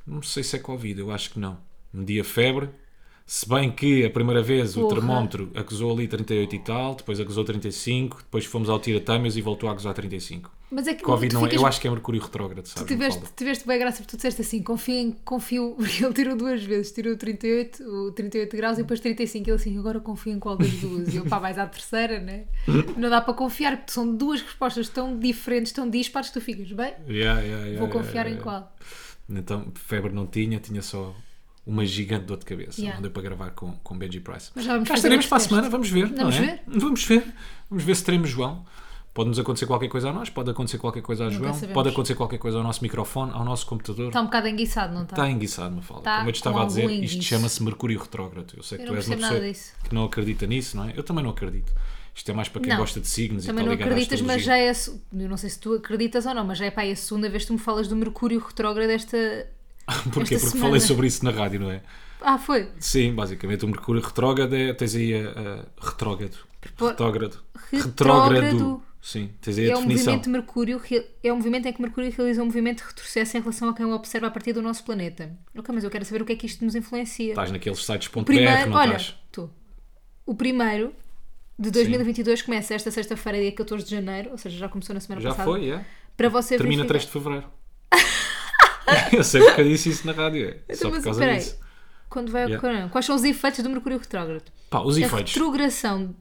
Não, 0.05 0.15
não 0.15 0.21
sei 0.23 0.43
se 0.43 0.55
é 0.55 0.59
Covid, 0.59 0.99
eu 0.99 1.11
acho 1.11 1.31
que 1.31 1.39
não. 1.39 1.57
Media 1.93 2.23
febre, 2.23 2.69
se 3.31 3.47
bem 3.47 3.69
que 3.71 4.03
a 4.03 4.09
primeira 4.09 4.41
vez 4.41 4.75
o 4.75 4.81
Porra. 4.81 4.95
termómetro 4.95 5.51
acusou 5.53 5.91
ali 5.91 6.07
38 6.07 6.55
e 6.55 6.59
tal, 6.59 6.95
depois 6.95 7.19
acusou 7.19 7.43
35, 7.43 8.17
depois 8.17 8.43
fomos 8.45 8.69
ao 8.71 8.79
tira-tâmeas 8.79 9.37
e 9.37 9.41
voltou 9.41 9.69
a 9.69 9.71
acusar 9.73 9.93
35. 9.93 10.49
Mas 10.71 10.87
é 10.87 10.95
que 10.95 11.03
Covid 11.03 11.29
tu 11.29 11.33
não 11.35 11.41
é, 11.45 11.49
ficas- 11.49 11.61
eu 11.61 11.67
acho 11.67 11.79
que 11.79 11.87
é 11.87 11.91
mercúrio 11.91 12.19
retrógrado, 12.21 12.63
Tu 12.63 12.69
sabes? 12.69 12.87
tiveste, 12.87 13.19
Mafalda? 13.19 13.35
tiveste 13.37 13.67
bem 13.67 13.77
graça 13.77 13.97
porque 13.97 14.11
tu 14.11 14.15
disseste 14.17 14.41
assim, 14.41 14.63
confio, 14.63 15.15
confio, 15.23 15.75
porque 15.77 16.03
ele 16.03 16.13
tirou 16.13 16.35
duas 16.35 16.63
vezes, 16.63 16.91
tirou 16.91 17.13
o 17.13 17.17
38, 17.17 17.83
o 17.83 18.11
38 18.11 18.57
graus 18.57 18.77
e 18.79 18.81
depois 18.81 18.99
35, 18.99 19.47
ele 19.47 19.55
assim, 19.55 19.77
agora 19.77 19.99
confio 19.99 20.33
em 20.33 20.39
qual 20.39 20.57
das 20.57 20.71
duas? 20.71 21.13
E 21.13 21.17
eu, 21.17 21.25
pá, 21.25 21.37
vais 21.37 21.59
à 21.59 21.67
terceira, 21.67 22.19
né? 22.19 22.45
Não 22.97 23.11
dá 23.11 23.21
para 23.21 23.35
confiar, 23.35 23.77
porque 23.77 23.91
são 23.91 24.11
duas 24.15 24.41
respostas 24.41 24.89
tão 24.89 25.17
diferentes, 25.19 25.71
tão 25.71 25.87
dispares, 25.87 26.29
que 26.29 26.33
tu 26.39 26.41
ficas, 26.41 26.71
bem, 26.71 26.93
Yeah, 27.07 27.41
yeah, 27.41 27.65
yeah, 27.67 27.79
vou 27.79 27.89
confiar 27.89 28.25
em 28.27 28.37
qual? 28.37 28.75
Então, 29.29 29.71
febre 29.75 30.11
não 30.11 30.25
tinha, 30.25 30.59
tinha 30.59 30.81
só 30.81 31.13
uma 31.69 31.85
gigante 31.85 32.25
dor 32.25 32.37
de 32.37 32.45
cabeça. 32.45 32.79
Yeah. 32.81 32.95
Não 32.97 33.01
deu 33.03 33.11
para 33.11 33.21
gravar 33.21 33.51
com, 33.51 33.73
com 33.83 33.97
Benji 33.97 34.19
Price. 34.19 34.51
Mas 34.55 34.65
já 34.65 34.73
vamos 34.73 34.87
Cá 34.87 34.95
fazer 34.95 35.07
estaremos 35.07 35.25
para 35.27 35.37
a 35.37 35.39
semana, 35.39 35.69
vamos 35.69 35.89
ver. 35.89 36.09
não 36.09 36.17
Vamos 36.17 36.35
é? 36.35 36.39
ver? 36.41 36.61
Vamos 36.67 37.03
ver. 37.05 37.33
Vamos 37.69 37.83
ver 37.83 37.95
se 37.95 38.03
teremos 38.03 38.29
João. 38.29 38.65
Pode-nos 39.13 39.39
acontecer 39.39 39.65
qualquer 39.65 39.89
coisa 39.89 40.09
a 40.09 40.13
nós, 40.13 40.29
pode 40.29 40.49
acontecer 40.51 40.77
qualquer 40.77 41.01
coisa 41.01 41.25
a 41.25 41.29
João, 41.29 41.53
pode 41.73 41.89
acontecer 41.89 42.15
qualquer 42.15 42.37
coisa 42.37 42.57
ao 42.57 42.63
nosso 42.63 42.81
microfone, 42.81 43.31
ao 43.33 43.43
nosso 43.43 43.65
computador. 43.65 44.07
Está 44.07 44.21
um 44.21 44.25
bocado 44.25 44.47
enguiçado, 44.47 44.93
não 44.93 45.01
está? 45.03 45.15
Está 45.15 45.29
enguiçado, 45.29 45.75
me 45.75 45.81
fala. 45.81 46.01
Tá 46.01 46.17
Como 46.17 46.29
eu 46.29 46.33
te 46.33 46.35
estava 46.37 46.61
a 46.61 46.65
dizer, 46.65 46.89
isto 46.89 47.23
chama-se 47.23 47.61
Mercúrio 47.63 47.99
Retrógrado. 47.99 48.53
Eu 48.55 48.63
sei 48.63 48.77
que 48.77 48.83
Eu 48.83 48.87
tu 48.87 48.91
não 48.91 48.97
és 48.97 49.07
uma 49.07 49.17
pessoa 49.17 49.39
disso. 49.41 49.73
que 49.83 49.95
não 49.95 50.05
acredita 50.05 50.45
nisso, 50.47 50.77
não 50.77 50.85
é? 50.85 50.93
Eu 50.95 51.03
também 51.03 51.23
não 51.23 51.31
acredito. 51.31 51.73
Isto 52.15 52.31
é 52.31 52.33
mais 52.33 52.49
para 52.49 52.61
quem 52.61 52.69
Não. 52.71 52.77
gosta 52.77 52.99
de 52.99 53.07
signos 53.07 53.45
Também 53.45 53.63
e 53.63 53.65
não 53.67 53.73
está 53.73 53.85
ligado 53.85 53.97
à 53.97 54.01
acreditas, 54.03 54.21
mas 54.21 54.43
já 54.43 54.57
é. 54.57 54.71
Eu 54.71 55.29
não 55.29 55.37
sei 55.37 55.49
se 55.49 55.59
tu 55.59 55.73
acreditas 55.73 56.25
ou 56.25 56.33
não, 56.33 56.45
mas 56.45 56.57
já 56.57 56.65
é 56.65 56.71
para 56.71 56.83
aí 56.83 56.91
a 56.91 56.95
segunda 56.95 57.29
vez 57.29 57.43
que 57.43 57.47
tu 57.47 57.53
me 57.53 57.59
falas 57.59 57.87
do 57.87 57.95
Mercúrio 57.95 58.39
retrógrado 58.39 58.87
desta. 58.87 59.47
Porquê? 60.13 60.35
esta 60.35 60.35
Porque 60.35 60.37
semana. 60.37 60.59
falei 60.67 60.79
sobre 60.81 61.07
isso 61.07 61.23
na 61.25 61.31
rádio, 61.31 61.59
não 61.59 61.71
é? 61.71 61.81
Ah, 62.21 62.37
foi? 62.37 62.69
Sim, 62.79 63.13
basicamente 63.13 63.63
o 63.65 63.67
Mercúrio 63.67 64.01
retrógrado 64.01 64.53
é. 64.55 64.73
Tens 64.73 64.95
aí 64.95 65.13
a. 65.15 65.29
a 65.29 65.89
retrógrado. 65.89 66.37
Por- 66.75 66.89
Retrógrado. 66.89 67.37
Retrógrado. 67.71 68.81
Sim, 69.01 69.29
tens 69.39 69.57
aí 69.57 69.67
a 69.69 69.73
É 69.73 69.77
um 69.77 69.81
definição. 69.81 70.05
movimento 70.13 70.23
de 70.25 70.29
Mercúrio, 70.29 70.81
é 71.23 71.31
um 71.31 71.37
movimento 71.37 71.65
em 71.67 71.71
que 71.73 71.81
Mercúrio 71.81 72.11
realiza 72.15 72.41
um 72.41 72.45
movimento 72.45 72.79
de 72.79 72.83
retrocesso 72.89 73.37
em 73.37 73.39
relação 73.39 73.69
a 73.69 73.73
quem 73.73 73.85
o 73.85 73.91
observa 73.93 74.27
a 74.27 74.31
partir 74.31 74.51
do 74.51 74.61
nosso 74.61 74.83
planeta. 74.83 75.31
Ok, 75.57 75.73
mas 75.73 75.85
eu 75.85 75.89
quero 75.89 76.03
saber 76.03 76.21
o 76.21 76.25
que 76.25 76.33
é 76.33 76.35
que 76.35 76.45
isto 76.45 76.65
nos 76.65 76.75
influencia. 76.75 77.29
Estás 77.29 77.49
naqueles 77.49 77.85
sites.br, 77.85 78.23
Primeiro, 78.25 78.69
não 78.69 78.77
olha, 78.77 78.97
estás? 78.97 79.15
tu. 79.31 79.49
O 80.25 80.35
primeiro 80.35 80.93
de 81.57 81.71
2022 81.71 82.41
começa 82.41 82.73
esta 82.73 82.91
sexta-feira, 82.91 83.39
dia 83.39 83.53
14 83.53 83.85
de 83.85 83.91
janeiro, 83.91 84.31
ou 84.31 84.37
seja, 84.37 84.57
já 84.57 84.67
começou 84.67 84.93
na 84.93 84.99
semana 84.99 85.21
Já 85.21 85.29
passada. 85.29 85.49
foi, 85.49 85.69
é? 85.71 85.85
Para 86.17 86.27
você 86.27 86.57
Termina 86.57 86.83
verificar. 86.83 86.99
3 86.99 87.05
de 87.05 87.11
Fevereiro. 87.11 87.47
eu 89.13 89.23
sei 89.23 89.41
porque 89.43 89.61
eu 89.61 89.67
disse 89.67 89.89
isso 89.89 90.05
na 90.07 90.13
rádio, 90.13 90.47
é. 90.67 90.73
Só 90.75 90.87
Então, 90.87 90.89
por 90.89 90.95
mas 90.95 91.03
causa 91.03 91.19
espera 91.19 91.31
aí. 91.33 91.39
disso. 91.39 91.59
Quando 92.09 92.31
vai 92.31 92.43
Yeah. 92.45 92.57
ocorrer? 92.57 92.89
Quais 92.89 93.05
são 93.05 93.15
os 93.15 93.23
efeitos 93.23 93.63
do 93.63 93.69
Mercúrio 93.69 93.97
retrógrado? 93.99 94.43
Pá, 94.69 94.81
os 94.81 94.97
A 94.97 95.01
efeitos. 95.01 95.33
retrogradação. 95.33 96.15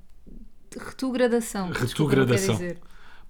Retrogradação. 0.77 1.71
Retrogradação. 1.71 2.59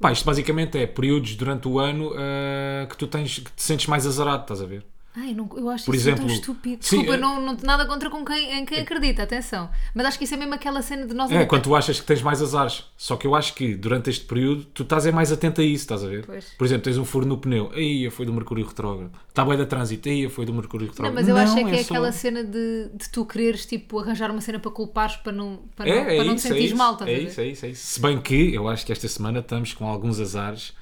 Pá, 0.01 0.13
isto 0.13 0.25
basicamente 0.25 0.79
é 0.79 0.87
períodos 0.87 1.35
durante 1.37 1.67
o 1.69 1.79
ano 1.79 2.13
ah, 2.17 2.87
que 2.89 2.97
tu 2.97 3.07
tens, 3.07 3.39
que 3.39 3.51
te 3.53 3.63
sentes 3.63 3.87
mais 3.87 4.07
azarado, 4.07 4.43
estás 4.43 4.61
a 4.63 4.67
ver? 4.67 4.85
Ai, 5.17 5.35
não, 5.35 5.49
eu 5.57 5.69
acho 5.69 5.85
Por 5.87 5.97
isso 5.97 6.05
exemplo, 6.09 6.27
tão 6.27 6.35
estúpido. 6.35 6.85
sim, 6.85 6.97
Desculpa, 6.99 7.15
é- 7.15 7.17
não, 7.17 7.41
não 7.41 7.57
nada 7.65 7.85
contra 7.87 8.09
com 8.09 8.25
quem, 8.25 8.53
em 8.57 8.65
quem 8.65 8.79
acredita, 8.79 9.25
atenção. 9.25 9.69
Mas 9.93 10.07
acho 10.07 10.19
que 10.19 10.25
isso 10.25 10.35
é 10.35 10.37
mesmo 10.37 10.55
aquela 10.55 10.81
cena 10.81 11.07
de 11.07 11.15
nós 11.15 11.29
É, 11.33 11.45
quando 11.45 11.63
tu 11.63 11.75
achas 11.75 11.99
que 11.99 12.07
tens 12.07 12.23
mais 12.23 12.41
azares. 12.41 12.85
Só 12.97 13.17
que 13.17 13.27
eu 13.27 13.35
acho 13.35 13.55
que 13.55 13.75
durante 13.75 14.11
este 14.11 14.25
período 14.27 14.65
tu 14.67 14.85
estás 14.85 15.07
é 15.07 15.11
mais 15.11 15.33
atento 15.33 15.61
a 15.61 15.65
isso, 15.65 15.83
estás 15.85 16.05
a 16.05 16.07
ver? 16.09 16.25
Pois. 16.25 16.45
Por 16.57 16.65
exemplo, 16.65 16.85
tens 16.85 16.99
um 16.99 17.05
furo 17.05 17.27
no 17.27 17.37
pneu, 17.39 17.71
aí 17.75 18.09
foi 18.11 18.27
do 18.27 18.33
Mercúrio 18.33 18.65
retrógrado. 18.65 19.11
Está 19.29 19.45
bem 19.45 19.59
da 19.59 19.67
trânsito, 19.67 20.09
aí 20.09 20.29
foi 20.29 20.45
do 20.47 20.55
Mercúrio 20.55 20.87
Não, 20.87 20.93
retrógrado. 20.93 21.15
mas 21.17 21.29
eu 21.29 21.37
acho 21.37 21.59
é 21.59 21.65
que 21.65 21.71
é, 21.77 21.83
só- 21.83 21.95
aquela 21.95 22.13
cena 22.13 22.45
de, 22.45 22.91
de 22.95 23.09
tu 23.11 23.25
quereres 23.25 23.67
tipo, 23.67 23.99
arranjar 23.99 24.31
uma 24.31 24.41
cena 24.41 24.61
para 24.61 24.71
culpares 24.71 25.17
para 25.17 25.33
não, 25.33 25.63
para 25.75 25.89
É, 25.89 25.95
não, 25.95 26.11
é 26.11 26.17
para 26.17 26.25
não 26.27 26.35
te 26.37 26.39
isso, 26.39 26.47
é 26.47 26.51
sentires 26.51 26.73
mal, 26.75 26.93
estás 26.93 27.11
é 27.11 27.15
a 27.15 27.17
ver? 27.19 27.25
isso, 27.25 27.41
é 27.41 27.47
isso, 27.47 27.67
é 27.67 27.69
isso. 27.71 27.87
Se 27.87 28.01
bem 28.01 28.21
que 28.21 28.55
eu 28.55 28.69
acho 28.69 28.87
que 28.87 28.93
esta 28.93 29.09
semana 29.09 29.41
estamos 29.41 29.73
com 29.73 29.89
alguns 29.89 30.21
azares. 30.21 30.75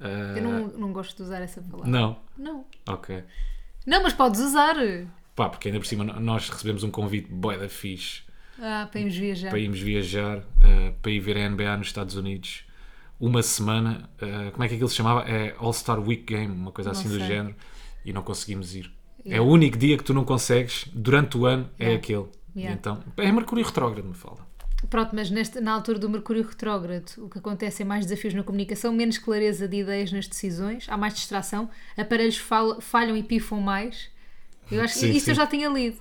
ah, 0.00 0.34
Eu 0.36 0.42
não, 0.42 0.66
não 0.68 0.92
gosto 0.92 1.14
de 1.16 1.22
usar 1.22 1.40
essa 1.42 1.60
palavra. 1.62 1.88
Não, 1.88 2.16
Não. 2.36 2.64
ok. 2.88 3.22
Não, 3.86 4.02
mas 4.02 4.12
podes 4.12 4.40
usar. 4.40 4.76
Pá, 5.34 5.48
porque 5.48 5.68
ainda 5.68 5.80
por 5.80 5.86
cima 5.86 6.04
nós 6.04 6.48
recebemos 6.48 6.82
um 6.82 6.90
convite 6.90 7.28
bué 7.30 7.58
da 7.58 7.68
fixe 7.68 8.22
Ah, 8.60 8.88
para 8.90 9.00
irmos 9.00 9.16
viajar. 9.16 9.50
para 9.50 9.58
irmos 9.58 9.80
viajar, 9.80 10.38
ah, 10.62 10.92
para 11.02 11.10
ir 11.10 11.20
ver 11.20 11.36
a 11.38 11.48
NBA 11.48 11.76
nos 11.76 11.88
Estados 11.88 12.14
Unidos. 12.16 12.64
Uma 13.20 13.42
semana, 13.42 14.08
ah, 14.20 14.50
como 14.52 14.64
é 14.64 14.68
que 14.68 14.74
aquilo 14.74 14.88
se 14.88 14.96
chamava? 14.96 15.22
É 15.28 15.54
All-Star 15.58 16.00
Week 16.00 16.22
Game, 16.24 16.52
uma 16.54 16.72
coisa 16.72 16.92
Não 16.92 16.98
assim 16.98 17.08
do 17.08 17.18
sei. 17.18 17.26
género. 17.26 17.54
E 18.04 18.12
não 18.12 18.22
conseguimos 18.22 18.74
ir. 18.74 18.92
É 19.24 19.30
Yeah. 19.30 19.48
o 19.48 19.52
único 19.52 19.78
dia 19.78 19.96
que 19.96 20.04
tu 20.04 20.12
não 20.12 20.24
consegues 20.24 20.84
durante 20.92 21.38
o 21.38 21.46
ano, 21.46 21.68
é 21.78 21.84
Yeah. 21.84 21.98
aquele. 22.02 22.26
E 22.54 22.60
Yeah. 22.60 22.78
Então, 22.78 23.02
é 23.16 23.32
Mercúrio 23.32 23.64
retrógrado, 23.64 24.06
me 24.06 24.14
fala. 24.14 24.46
Pronto, 24.90 25.10
mas 25.14 25.30
neste, 25.30 25.60
na 25.60 25.72
altura 25.72 25.98
do 25.98 26.08
Mercúrio 26.10 26.42
retrógrado, 26.46 27.10
o 27.18 27.28
que 27.28 27.38
acontece 27.38 27.82
é 27.82 27.84
mais 27.84 28.04
desafios 28.06 28.34
na 28.34 28.42
comunicação, 28.42 28.92
menos 28.92 29.18
clareza 29.18 29.66
de 29.66 29.78
ideias 29.78 30.12
nas 30.12 30.26
decisões, 30.26 30.86
há 30.88 30.96
mais 30.96 31.14
distração, 31.14 31.70
aparelhos 31.96 32.36
fal- 32.36 32.80
falham 32.80 33.16
e 33.16 33.22
pifam 33.22 33.60
mais. 33.60 34.10
Eu 34.70 34.82
acho 34.82 34.94
que 34.94 35.00
Sim, 35.00 35.10
isso 35.10 35.30
eu 35.30 35.34
sim. 35.34 35.40
já 35.40 35.46
tinha 35.46 35.68
lido. 35.68 35.98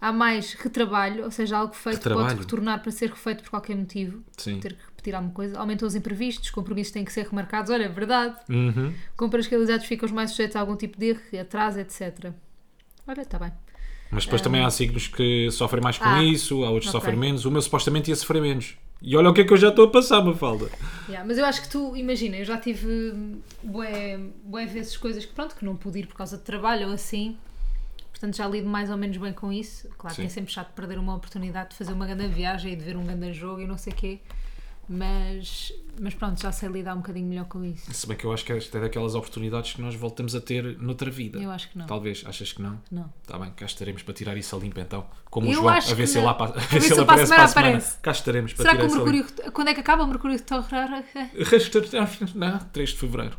Há 0.00 0.12
mais 0.12 0.52
retrabalho, 0.54 1.24
ou 1.24 1.30
seja, 1.30 1.56
algo 1.56 1.74
feito 1.74 1.96
Retrabalho? 1.96 2.28
pode 2.28 2.40
retornar 2.40 2.82
para 2.82 2.90
ser 2.92 3.08
refeito 3.10 3.42
por 3.42 3.50
qualquer 3.50 3.74
motivo. 3.76 4.22
Sim. 4.36 4.60
Ter 4.60 4.74
que 4.74 4.82
repetir 4.86 5.14
alguma 5.14 5.32
coisa. 5.32 5.58
Aumentam 5.58 5.88
os 5.88 5.94
imprevistos, 5.94 6.50
compromissos 6.50 6.92
têm 6.92 7.04
que 7.04 7.12
ser 7.12 7.26
remarcados. 7.26 7.70
Olha, 7.70 7.84
é 7.84 7.88
verdade. 7.88 8.36
Uhum. 8.50 8.92
Compras 9.16 9.46
realizadas 9.46 9.86
ficam 9.86 10.08
mais 10.10 10.30
sujeitos 10.32 10.56
a 10.56 10.60
algum 10.60 10.76
tipo 10.76 10.98
de 10.98 11.06
erro, 11.10 11.20
atraso, 11.40 11.78
etc. 11.80 12.32
Olha, 13.06 13.22
está 13.22 13.38
bem. 13.38 13.52
Mas 14.14 14.24
depois 14.24 14.40
também 14.40 14.62
há 14.64 14.70
signos 14.70 15.08
que 15.08 15.50
sofrem 15.50 15.82
mais 15.82 15.98
com 15.98 16.08
Ah, 16.08 16.22
isso, 16.22 16.62
há 16.64 16.70
outros 16.70 16.90
que 16.90 16.96
ok. 16.96 17.00
sofrem 17.00 17.18
menos. 17.18 17.44
O 17.44 17.50
meu 17.50 17.60
supostamente 17.60 18.10
ia 18.10 18.16
sofrer 18.16 18.40
menos. 18.40 18.76
E 19.02 19.16
olha 19.16 19.28
o 19.28 19.34
que 19.34 19.40
é 19.40 19.44
que 19.44 19.52
eu 19.52 19.56
já 19.56 19.68
estou 19.68 19.86
a 19.86 19.90
passar, 19.90 20.22
Mafalda. 20.24 20.70
Yeah, 21.08 21.26
mas 21.26 21.36
eu 21.36 21.44
acho 21.44 21.60
que 21.62 21.68
tu, 21.68 21.94
imagina, 21.96 22.36
eu 22.36 22.44
já 22.44 22.56
tive 22.56 23.12
bué, 23.62 24.18
bué 24.44 24.64
vezes 24.66 24.96
coisas 24.96 25.24
que 25.26 25.32
pronto, 25.34 25.54
que 25.56 25.64
não 25.64 25.76
pude 25.76 25.98
ir 25.98 26.06
por 26.06 26.14
causa 26.16 26.38
de 26.38 26.42
trabalho 26.44 26.86
ou 26.88 26.94
assim. 26.94 27.36
Portanto, 28.10 28.36
já 28.36 28.46
lido 28.46 28.68
mais 28.68 28.88
ou 28.90 28.96
menos 28.96 29.16
bem 29.16 29.32
com 29.32 29.52
isso. 29.52 29.88
Claro 29.98 30.14
Sim. 30.14 30.22
que 30.22 30.26
é 30.26 30.30
sempre 30.30 30.52
chato 30.52 30.72
perder 30.74 30.98
uma 30.98 31.14
oportunidade 31.16 31.70
de 31.70 31.76
fazer 31.76 31.92
uma 31.92 32.06
grande 32.06 32.28
viagem 32.28 32.72
e 32.72 32.76
de 32.76 32.84
ver 32.84 32.96
um 32.96 33.04
grande 33.04 33.32
jogo 33.34 33.60
e 33.60 33.66
não 33.66 33.76
sei 33.76 33.92
o 33.92 33.96
quê. 33.96 34.20
Mas, 34.88 35.72
mas 36.00 36.14
pronto, 36.14 36.40
já 36.40 36.52
sei 36.52 36.68
lidar 36.68 36.94
um 36.94 36.98
bocadinho 36.98 37.26
melhor 37.26 37.46
com 37.46 37.64
isso. 37.64 37.92
Se 37.92 38.06
bem 38.06 38.16
que 38.16 38.24
eu 38.24 38.32
acho 38.32 38.44
que 38.44 38.52
esta 38.52 38.78
é 38.78 38.80
daquelas 38.82 39.14
oportunidades 39.14 39.72
que 39.74 39.80
nós 39.80 39.94
voltamos 39.94 40.34
a 40.34 40.40
ter 40.40 40.76
noutra 40.78 41.10
vida. 41.10 41.38
Eu 41.38 41.50
acho 41.50 41.70
que 41.70 41.78
não. 41.78 41.86
Talvez, 41.86 42.22
achas 42.26 42.52
que 42.52 42.60
não? 42.62 42.80
Não. 42.90 43.12
Está 43.22 43.38
bem, 43.38 43.50
cá 43.56 43.64
estaremos 43.66 44.02
para 44.02 44.14
tirar 44.14 44.36
isso 44.36 44.54
a 44.54 44.58
limpo 44.58 44.78
então. 44.80 45.06
Como 45.30 45.46
o 45.46 45.50
Eu 45.50 45.56
João, 45.56 45.68
acho 45.70 45.92
a 45.92 45.94
ver 45.94 46.02
que 46.02 46.08
se 46.08 46.14
não. 46.20 46.22
ele, 46.30 46.38
lá, 46.38 46.44
a 46.44 46.46
ver 46.60 46.80
se 46.82 46.92
ele 46.92 47.00
aparece 47.00 47.34
para 47.34 47.44
a 47.44 47.48
semana. 47.48 47.68
aparece. 47.68 47.98
Cá 48.00 48.10
estaremos 48.12 48.52
para 48.52 48.62
Será 48.62 48.70
que 48.76 48.76
tirar 48.76 48.84
o 48.84 48.86
isso 48.88 48.96
a 48.96 49.12
limpo. 49.12 49.26
Mercúrio. 49.28 49.52
Quando 49.52 49.68
é 49.68 49.74
que 49.74 49.80
acaba 49.80 50.04
o 50.04 50.06
Mercúrio 50.06 50.36
retrógrado? 50.36 51.04
Não, 52.34 52.58
3 52.58 52.90
de 52.90 52.96
Fevereiro. 52.96 53.36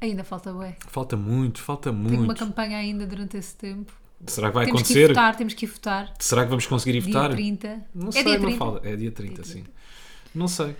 Ainda 0.00 0.24
falta 0.24 0.52
bué. 0.52 0.76
Falta 0.88 1.16
muito, 1.16 1.60
falta 1.60 1.90
Tenho 1.92 2.02
uma 2.02 2.24
muito. 2.26 2.38
campanha 2.38 2.78
ainda 2.78 3.06
durante 3.06 3.36
esse 3.36 3.54
tempo. 3.56 3.92
Será 4.26 4.48
que 4.48 4.54
vai 4.54 4.66
temos 4.66 4.82
que 4.82 4.92
ir 4.92 4.96
acontecer? 5.04 5.08
votar, 5.08 5.36
temos 5.36 5.54
que 5.54 5.64
ir 5.64 5.68
votar. 5.68 6.14
Será 6.18 6.42
que 6.44 6.48
vamos 6.48 6.66
conseguir 6.66 6.96
ir 6.98 7.02
Dia 7.02 7.12
votar? 7.12 7.30
30. 7.30 7.86
Não 7.94 8.08
é 8.08 8.12
sei, 8.12 8.24
dia 8.24 8.34
não 8.38 8.42
30. 8.46 8.58
fala. 8.58 8.80
É 8.84 8.96
dia 8.96 9.10
30, 9.12 9.42
Dia 9.42 9.44
sim. 9.44 9.64
30. 10.32 10.38
Não 10.38 10.48
sei. 10.48 10.74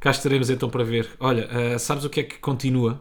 Cá 0.00 0.10
estaremos 0.10 0.50
então 0.50 0.68
para 0.68 0.82
ver. 0.84 1.10
Olha, 1.20 1.48
ah, 1.50 1.78
sabes 1.78 2.04
o 2.04 2.10
que 2.10 2.20
é 2.20 2.22
que 2.24 2.38
continua? 2.38 3.00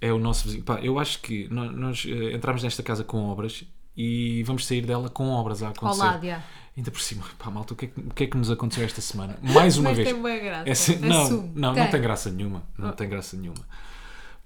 É 0.00 0.12
o 0.12 0.18
nosso 0.18 0.44
vizinho. 0.44 0.62
Pá, 0.64 0.78
eu 0.82 0.98
acho 0.98 1.20
que 1.20 1.48
nós, 1.50 1.72
nós, 1.74 2.06
eh, 2.06 2.32
entramos 2.34 2.62
nesta 2.62 2.82
casa 2.82 3.02
com 3.02 3.24
obras 3.30 3.64
e 3.96 4.42
vamos 4.42 4.66
sair 4.66 4.82
dela 4.82 5.08
com 5.08 5.28
obras 5.30 5.62
a 5.62 5.70
acontecer. 5.70 6.02
Lado, 6.02 6.26
já. 6.26 6.42
Ainda 6.76 6.90
por 6.90 7.00
cima, 7.00 7.24
pá, 7.38 7.50
malta, 7.50 7.72
o 7.72 7.76
que, 7.76 7.86
é 7.86 7.88
que, 7.88 8.00
o 8.00 8.10
que 8.14 8.24
é 8.24 8.26
que 8.26 8.36
nos 8.36 8.50
aconteceu 8.50 8.84
esta 8.84 9.00
semana? 9.00 9.38
Mais 9.42 9.76
uma 9.78 9.88
Mas 9.90 9.96
vez. 9.96 10.08
tem 10.10 10.20
boa 10.20 10.36
graça. 10.38 10.68
É 10.68 10.72
assim- 10.72 10.96
não, 10.96 11.22
Assume. 11.22 11.50
não, 11.54 11.68
não 11.70 11.74
Tem. 11.74 11.90
tem 11.92 12.00
graça 12.02 12.30
nenhuma. 12.30 12.62
Não 12.76 12.92
tem 12.92 13.08
graça 13.08 13.36
nenhuma. 13.38 13.66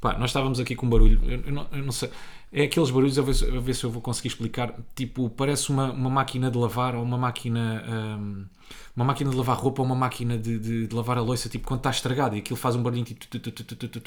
Pá, 0.00 0.16
nós 0.18 0.30
estávamos 0.30 0.58
aqui 0.60 0.74
com 0.74 0.86
um 0.86 0.90
barulho, 0.90 1.20
eu, 1.30 1.52
não, 1.52 1.66
eu 1.72 1.82
não 1.84 1.92
sei. 1.92 2.10
É 2.52 2.64
aqueles 2.64 2.90
barulhos, 2.90 3.18
a 3.18 3.22
ver, 3.22 3.34
se- 3.34 3.44
a 3.56 3.60
ver 3.60 3.74
se 3.74 3.84
eu 3.84 3.90
vou 3.90 4.00
conseguir 4.02 4.28
explicar. 4.28 4.74
Tipo, 4.94 5.28
parece 5.30 5.70
uma, 5.70 5.92
uma 5.92 6.10
máquina 6.10 6.50
de 6.50 6.56
lavar 6.58 6.94
ou 6.94 7.02
uma 7.02 7.18
máquina. 7.18 7.84
hum, 8.18 8.46
uma 8.96 9.04
máquina 9.04 9.30
de 9.30 9.36
lavar 9.36 9.56
roupa 9.58 9.82
ou 9.82 9.86
uma 9.86 9.94
máquina 9.94 10.38
de, 10.38 10.58
de- 10.58 10.86
de 10.86 10.94
lavar 10.94 11.18
a 11.18 11.20
louça, 11.20 11.48
tipo 11.48 11.66
quando 11.66 11.80
está 11.80 11.90
estragado 11.90 12.36
e 12.36 12.38
aquilo 12.40 12.56
faz 12.56 12.74
um 12.76 12.82
barulhinho 12.82 13.04
tipo. 13.06 13.26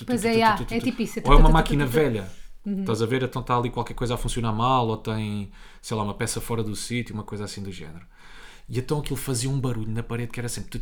Pois 0.05 0.25
é, 0.25 0.39
é 0.39 0.41
tipo 0.81 1.01
isso, 1.01 1.19
é 1.19 1.23
Ou 1.25 1.33
é 1.33 1.37
uma 1.37 1.49
máquina 1.49 1.85
velha. 1.85 2.29
Estás 2.79 3.01
a 3.01 3.05
ver? 3.05 3.23
Então 3.23 3.41
está 3.41 3.55
ali 3.57 3.69
qualquer 3.69 3.93
coisa 3.93 4.15
a 4.15 4.17
funcionar 4.17 4.51
mal 4.51 4.87
ou 4.87 4.97
tem, 4.97 5.51
sei 5.81 5.95
lá, 5.95 6.03
uma 6.03 6.13
peça 6.13 6.41
fora 6.41 6.63
do 6.63 6.75
sítio, 6.75 7.13
uma 7.13 7.23
coisa 7.23 7.45
assim 7.45 7.61
do 7.63 7.71
género. 7.71 8.05
E 8.69 8.79
então 8.79 8.99
aquilo 8.99 9.17
fazia 9.17 9.49
um 9.49 9.59
barulho 9.59 9.91
na 9.91 10.01
parede 10.03 10.31
que 10.31 10.39
era 10.39 10.47
sempre. 10.47 10.79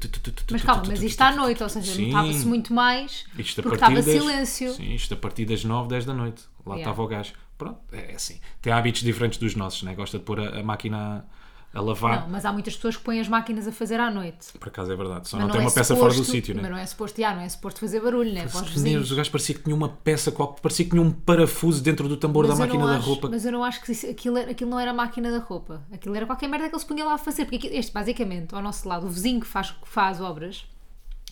Mas 0.51 0.61
calma, 0.61 0.83
mas 0.88 1.01
isto 1.01 1.17
tu, 1.17 1.23
à 1.23 1.35
noite, 1.35 1.63
ou 1.63 1.69
seja, 1.69 2.01
notava-se 2.01 2.45
muito 2.45 2.73
mais 2.73 3.25
Isto 3.38 3.63
porque 3.63 3.75
estava 3.75 4.01
silêncio. 4.01 4.73
Sim, 4.73 4.93
isto 4.93 5.13
a 5.13 5.17
partir 5.17 5.45
das 5.45 5.63
9, 5.63 5.89
10 5.89 6.05
da 6.05 6.13
noite. 6.13 6.43
Lá 6.65 6.77
estava 6.77 7.01
o 7.01 7.07
gajo. 7.07 7.33
Pronto, 7.57 7.79
é 7.91 8.13
assim. 8.13 8.39
Tem 8.61 8.71
hábitos 8.71 9.01
diferentes 9.01 9.39
dos 9.39 9.55
nossos, 9.55 9.83
né? 9.83 9.93
Gosta 9.95 10.17
de 10.17 10.23
pôr 10.23 10.39
a 10.39 10.63
máquina 10.63 11.25
a, 11.73 11.79
a 11.79 11.81
lavar. 11.81 12.21
Não, 12.21 12.29
mas 12.29 12.45
há 12.45 12.51
muitas 12.51 12.75
pessoas 12.75 12.97
que 12.97 13.03
põem 13.03 13.19
as 13.19 13.27
máquinas 13.27 13.67
a 13.67 13.71
fazer 13.71 13.99
à 13.99 14.09
noite. 14.11 14.53
Por 14.59 14.67
acaso 14.67 14.91
é 14.91 14.95
verdade. 14.95 15.27
Só 15.29 15.37
Mas 15.37 15.45
não, 15.47 15.51
tem 15.53 15.61
é 15.61 15.65
uma 15.65 15.71
peça 15.71 15.95
fora 15.95 16.09
do 16.09 16.13
suposto- 16.15 16.31
sítio, 16.33 16.55
Mas 16.55 16.63
né? 16.63 16.69
não 16.69 16.77
é 16.77 16.85
suposto, 16.85 17.21
já, 17.21 17.33
não 17.33 17.41
é 17.41 17.49
suposto 17.49 17.79
fazer 17.79 17.99
barulho, 18.01 18.33
né? 18.33 18.47
Para 18.47 18.61
os 18.63 18.69
vizinhos. 18.69 19.01
Deus, 19.01 19.11
o 19.11 19.15
gajo 19.15 19.31
parecia 19.31 19.55
que 19.55 19.61
tinha 19.63 19.75
uma 19.75 19.89
peça, 19.89 20.31
parecia 20.31 20.85
que 20.85 20.91
tinha 20.91 21.01
um 21.01 21.11
parafuso 21.11 21.81
dentro 21.81 22.07
do 22.07 22.17
tambor 22.17 22.47
Mas 22.47 22.57
da 22.57 22.65
não 22.65 22.73
máquina 22.73 22.91
da 22.91 22.97
acho- 22.99 23.07
roupa. 23.07 23.29
Mas 23.29 23.45
eu 23.45 23.51
não 23.51 23.63
acho 23.63 23.81
que 23.81 23.91
isso- 23.91 24.07
aquilo, 24.09 24.37
era- 24.37 24.51
aquilo 24.51 24.69
não 24.69 24.79
era 24.79 24.93
máquina 24.93 25.31
da 25.31 25.39
roupa. 25.39 25.81
Aquilo 25.91 26.15
era 26.15 26.25
qualquer 26.25 26.47
merda 26.47 26.67
que 26.69 26.75
ele 26.75 26.79
se 26.81 26.85
punha 26.87 27.05
lá 27.05 27.13
a 27.13 27.17
fazer. 27.17 27.45
Porque 27.45 27.67
este, 27.67 27.91
basicamente, 27.93 28.53
ao 28.53 28.61
nosso 28.61 28.87
lado, 28.87 29.05
o 29.07 29.09
vizinho 29.09 29.39
que 29.39 29.47
faz, 29.47 29.71
que 29.71 29.87
faz 29.87 30.19
obras, 30.21 30.65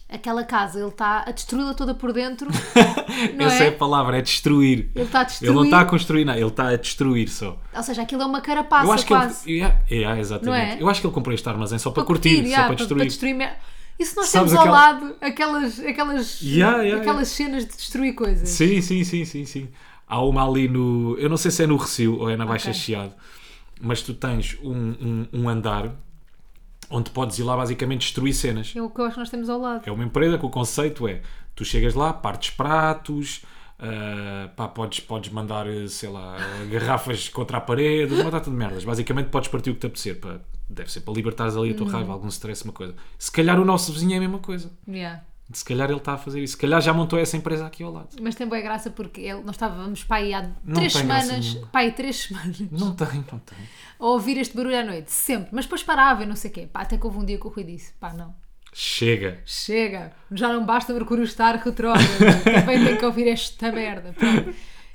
aquela 0.09 0.43
casa, 0.43 0.79
ele 0.79 0.87
está 0.89 1.23
a 1.27 1.31
destruí-la 1.31 1.73
toda 1.73 1.93
por 1.93 2.11
dentro. 2.11 2.47
não 3.37 3.45
Essa 3.45 3.63
é? 3.63 3.67
é? 3.67 3.69
a 3.69 3.71
palavra, 3.73 4.17
é 4.17 4.21
destruir. 4.21 4.89
Ele 4.95 5.05
está 5.05 5.19
a 5.19 5.21
Ele 5.21 5.29
destruir. 5.29 5.53
não 5.53 5.63
está 5.65 5.81
a 5.81 5.85
construir 5.85 6.25
nada, 6.25 6.39
ele 6.39 6.47
está 6.47 6.67
a 6.69 6.75
destruir 6.75 7.29
só. 7.29 7.57
Ou 7.75 7.83
seja, 7.83 8.01
aquilo 8.01 8.21
é 8.21 8.25
uma 8.25 8.41
carapaça 8.41 8.85
Eu 8.87 8.91
acho 8.91 9.03
que 9.05 9.13
quase. 9.13 9.49
ele. 9.49 9.59
Yeah, 9.59 9.79
yeah, 9.91 10.19
exatamente. 10.19 10.47
Não 10.47 10.53
é? 10.55 10.81
Eu 10.81 10.89
acho 10.89 11.01
que 11.01 11.07
ele 11.07 11.13
comprou 11.13 11.33
este 11.33 11.47
armazém 11.47 11.77
só 11.79 11.91
para, 11.91 12.03
Para 12.03 12.07
curtir, 12.07 12.45
já, 12.47 12.55
só 12.57 12.63
para 12.67 12.75
destruir. 12.75 12.97
para 12.99 13.05
destruir 13.07 13.51
E 13.99 14.05
se 14.05 14.15
nós 14.15 14.27
Sabes 14.29 14.51
temos 14.51 14.53
ao 14.53 14.59
aquela- 14.75 14.91
lado 14.93 15.15
aquelas, 15.21 15.79
aquelas, 15.79 16.41
Yeah, 16.41 16.81
yeah, 16.83 17.01
aquelas 17.01 17.27
cenas 17.27 17.65
de 17.65 17.71
destruir 17.75 18.13
coisas? 18.13 18.49
Sim, 18.49 18.81
sim, 18.81 19.03
sim, 19.03 19.25
sim, 19.25 19.45
sim. 19.45 19.69
Há 20.07 20.23
uma 20.23 20.47
ali 20.47 20.67
no. 20.67 21.15
Eu 21.19 21.29
não 21.29 21.37
sei 21.37 21.51
se 21.51 21.63
é 21.63 21.67
no 21.67 21.77
Recio 21.77 22.17
ou 22.17 22.29
é 22.29 22.35
na 22.35 22.45
Baixa 22.45 22.69
Ok. 22.71 22.81
Chiado, 22.81 23.13
mas 23.79 24.01
tu 24.01 24.13
tens 24.13 24.57
um, 24.63 24.71
um, 24.73 25.27
um 25.31 25.49
andar 25.49 25.91
onde 26.89 27.09
podes 27.09 27.37
ir 27.39 27.43
lá 27.43 27.55
basicamente 27.55 28.01
destruir 28.01 28.33
cenas. 28.33 28.73
É 28.75 28.81
o 28.81 28.89
que 28.89 28.99
eu 28.99 29.05
acho 29.05 29.15
que 29.15 29.19
nós 29.19 29.29
temos 29.29 29.49
ao 29.49 29.59
lado. 29.59 29.83
É 29.85 29.91
uma 29.91 30.03
empresa 30.03 30.37
que 30.37 30.45
o 30.45 30.49
conceito 30.49 31.07
é: 31.07 31.21
tu 31.55 31.63
chegas 31.63 31.93
lá, 31.93 32.11
partes 32.13 32.49
pratos, 32.51 33.43
ah, 33.79 34.49
pá, 34.55 34.67
podes, 34.67 34.99
podes 34.99 35.31
mandar, 35.31 35.65
sei 35.87 36.09
lá, 36.09 36.35
garrafas 36.69 37.29
contra 37.29 37.57
a 37.57 37.61
parede, 37.61 38.13
uma 38.13 38.29
data 38.29 38.49
de 38.49 38.55
merdas. 38.55 38.83
Basicamente 38.83 39.27
podes 39.27 39.49
partir 39.49 39.69
o 39.69 39.73
que 39.73 39.79
te 39.79 39.87
apetecer. 39.87 40.19
Para, 40.19 40.41
deve 40.69 40.91
ser 40.91 41.01
para 41.01 41.13
libertares 41.13 41.55
ali 41.55 41.71
a 41.71 41.75
tua 41.75 41.89
raiva, 41.89 42.11
algum 42.11 42.27
stress, 42.27 42.63
uma 42.63 42.73
coisa. 42.73 42.93
Se 43.17 43.31
calhar 43.31 43.59
o 43.59 43.65
nosso 43.65 43.93
vizinho 43.93 44.13
é 44.13 44.17
a 44.17 44.19
mesma 44.19 44.39
coisa. 44.39 44.69
Yeah. 44.87 45.23
Se 45.51 45.65
calhar 45.65 45.89
ele 45.89 45.97
está 45.97 46.13
a 46.13 46.17
fazer 46.17 46.41
isso. 46.43 46.53
Se 46.53 46.57
calhar 46.59 46.79
já 46.81 46.93
montou 46.93 47.17
essa 47.17 47.35
empresa 47.35 47.65
aqui 47.65 47.81
ao 47.83 47.91
lado. 47.91 48.09
Mas 48.21 48.35
tem 48.35 48.47
boa 48.47 48.61
graça 48.61 48.89
porque 48.91 49.21
ele, 49.21 49.41
nós 49.41 49.55
estávamos 49.55 50.03
para 50.03 50.17
aí 50.17 50.33
há 50.33 50.49
Não 50.63 50.75
três 50.75 50.93
semanas, 50.93 51.53
pá, 51.71 51.79
aí 51.79 51.91
três 51.91 52.15
semanas, 52.17 52.59
Não 52.71 52.93
tem, 52.95 53.07
não 53.31 53.39
tem. 53.39 53.57
a 53.99 54.05
ouvir 54.05 54.37
este 54.37 54.55
barulho 54.55 54.79
à 54.79 54.83
noite, 54.83 55.11
sempre. 55.11 55.49
Mas 55.51 55.65
depois 55.65 55.81
parava 55.81 56.23
e 56.23 56.25
não 56.27 56.35
sei 56.35 56.51
o 56.51 56.53
quê. 56.53 56.69
Pá, 56.71 56.81
até 56.81 56.97
que 56.97 57.05
houve 57.05 57.17
um 57.17 57.25
dia 57.25 57.39
que 57.39 57.47
o 57.47 57.49
Rui 57.49 57.63
disse: 57.63 57.93
pá, 57.99 58.13
não, 58.13 58.35
Chega. 58.71 59.41
chega, 59.45 60.11
já 60.31 60.53
não 60.53 60.63
basta 60.63 60.93
Mercúrio 60.93 61.23
estar 61.23 61.55
retrógrado, 61.55 62.05
também 62.43 62.85
tem 62.85 62.97
que 62.97 63.05
ouvir 63.05 63.27
esta 63.27 63.71
merda. 63.71 64.13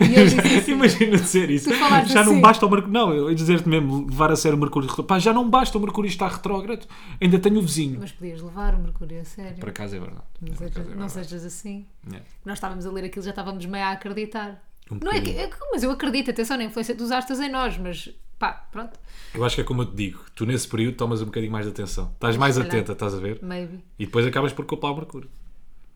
E 0.00 0.08
disse 0.24 0.40
assim, 0.40 0.72
Imagina 0.72 1.16
dizer 1.16 1.50
isso. 1.50 1.70
Já 2.06 2.24
não 2.24 2.32
assim. 2.32 2.40
basta 2.40 2.66
o 2.66 2.70
Mercúrio. 2.70 2.92
Não, 2.92 3.12
eu 3.12 3.28
ia 3.30 3.34
dizer-te 3.34 3.68
mesmo, 3.68 4.06
levar 4.06 4.30
a 4.32 4.36
sério 4.36 4.56
o 4.56 4.60
Mercúrio. 4.60 4.88
Pá, 5.04 5.18
já 5.18 5.32
não 5.32 5.48
basta 5.48 5.76
o 5.78 5.80
Mercúrio 5.80 6.08
estar 6.08 6.28
retrógrado. 6.28 6.86
Ainda 7.20 7.38
tenho 7.38 7.58
o 7.58 7.62
vizinho. 7.62 7.98
mas 8.00 8.12
podias 8.12 8.42
levar 8.42 8.74
o 8.74 8.78
Mercúrio 8.78 9.20
a 9.20 9.24
sério. 9.24 9.58
Por 9.58 9.68
acaso 9.68 9.96
é 9.96 10.00
verdade. 10.00 10.22
Não, 10.40 10.52
acaso 10.54 10.90
é 10.92 10.94
não 10.94 11.08
sejas 11.08 11.44
assim. 11.44 11.86
É. 12.12 12.20
Nós 12.44 12.54
estávamos 12.58 12.84
a 12.86 12.90
ler 12.90 13.04
aquilo, 13.04 13.24
já 13.24 13.30
estávamos 13.30 13.64
meio 13.66 13.84
a 13.84 13.92
acreditar. 13.92 14.62
Um 14.90 14.98
não 15.02 15.12
é 15.12 15.20
que, 15.20 15.30
é 15.30 15.48
mas 15.72 15.82
eu 15.82 15.90
acredito, 15.90 16.30
atenção 16.30 16.56
na 16.58 16.64
influência 16.64 16.94
dos 16.94 17.10
astros 17.10 17.40
em 17.40 17.48
nós, 17.50 17.78
mas 17.78 18.10
pá, 18.38 18.52
pronto, 18.70 18.98
Eu 19.32 19.42
acho 19.44 19.54
que 19.54 19.62
é 19.62 19.64
como 19.64 19.80
eu 19.82 19.86
te 19.86 19.94
digo. 19.96 20.20
Tu 20.34 20.44
nesse 20.44 20.68
período 20.68 20.96
tomas 20.96 21.22
um 21.22 21.26
bocadinho 21.26 21.52
mais 21.52 21.64
de 21.64 21.70
atenção. 21.72 22.10
Estás 22.14 22.36
mais 22.36 22.56
calhar. 22.56 22.68
atenta, 22.68 22.92
estás 22.92 23.14
a 23.14 23.18
ver? 23.18 23.38
maybe. 23.42 23.82
E 23.98 24.04
depois 24.06 24.26
acabas 24.26 24.52
por 24.52 24.66
culpar 24.66 24.90
o 24.92 24.96
Mercúrio. 24.96 25.30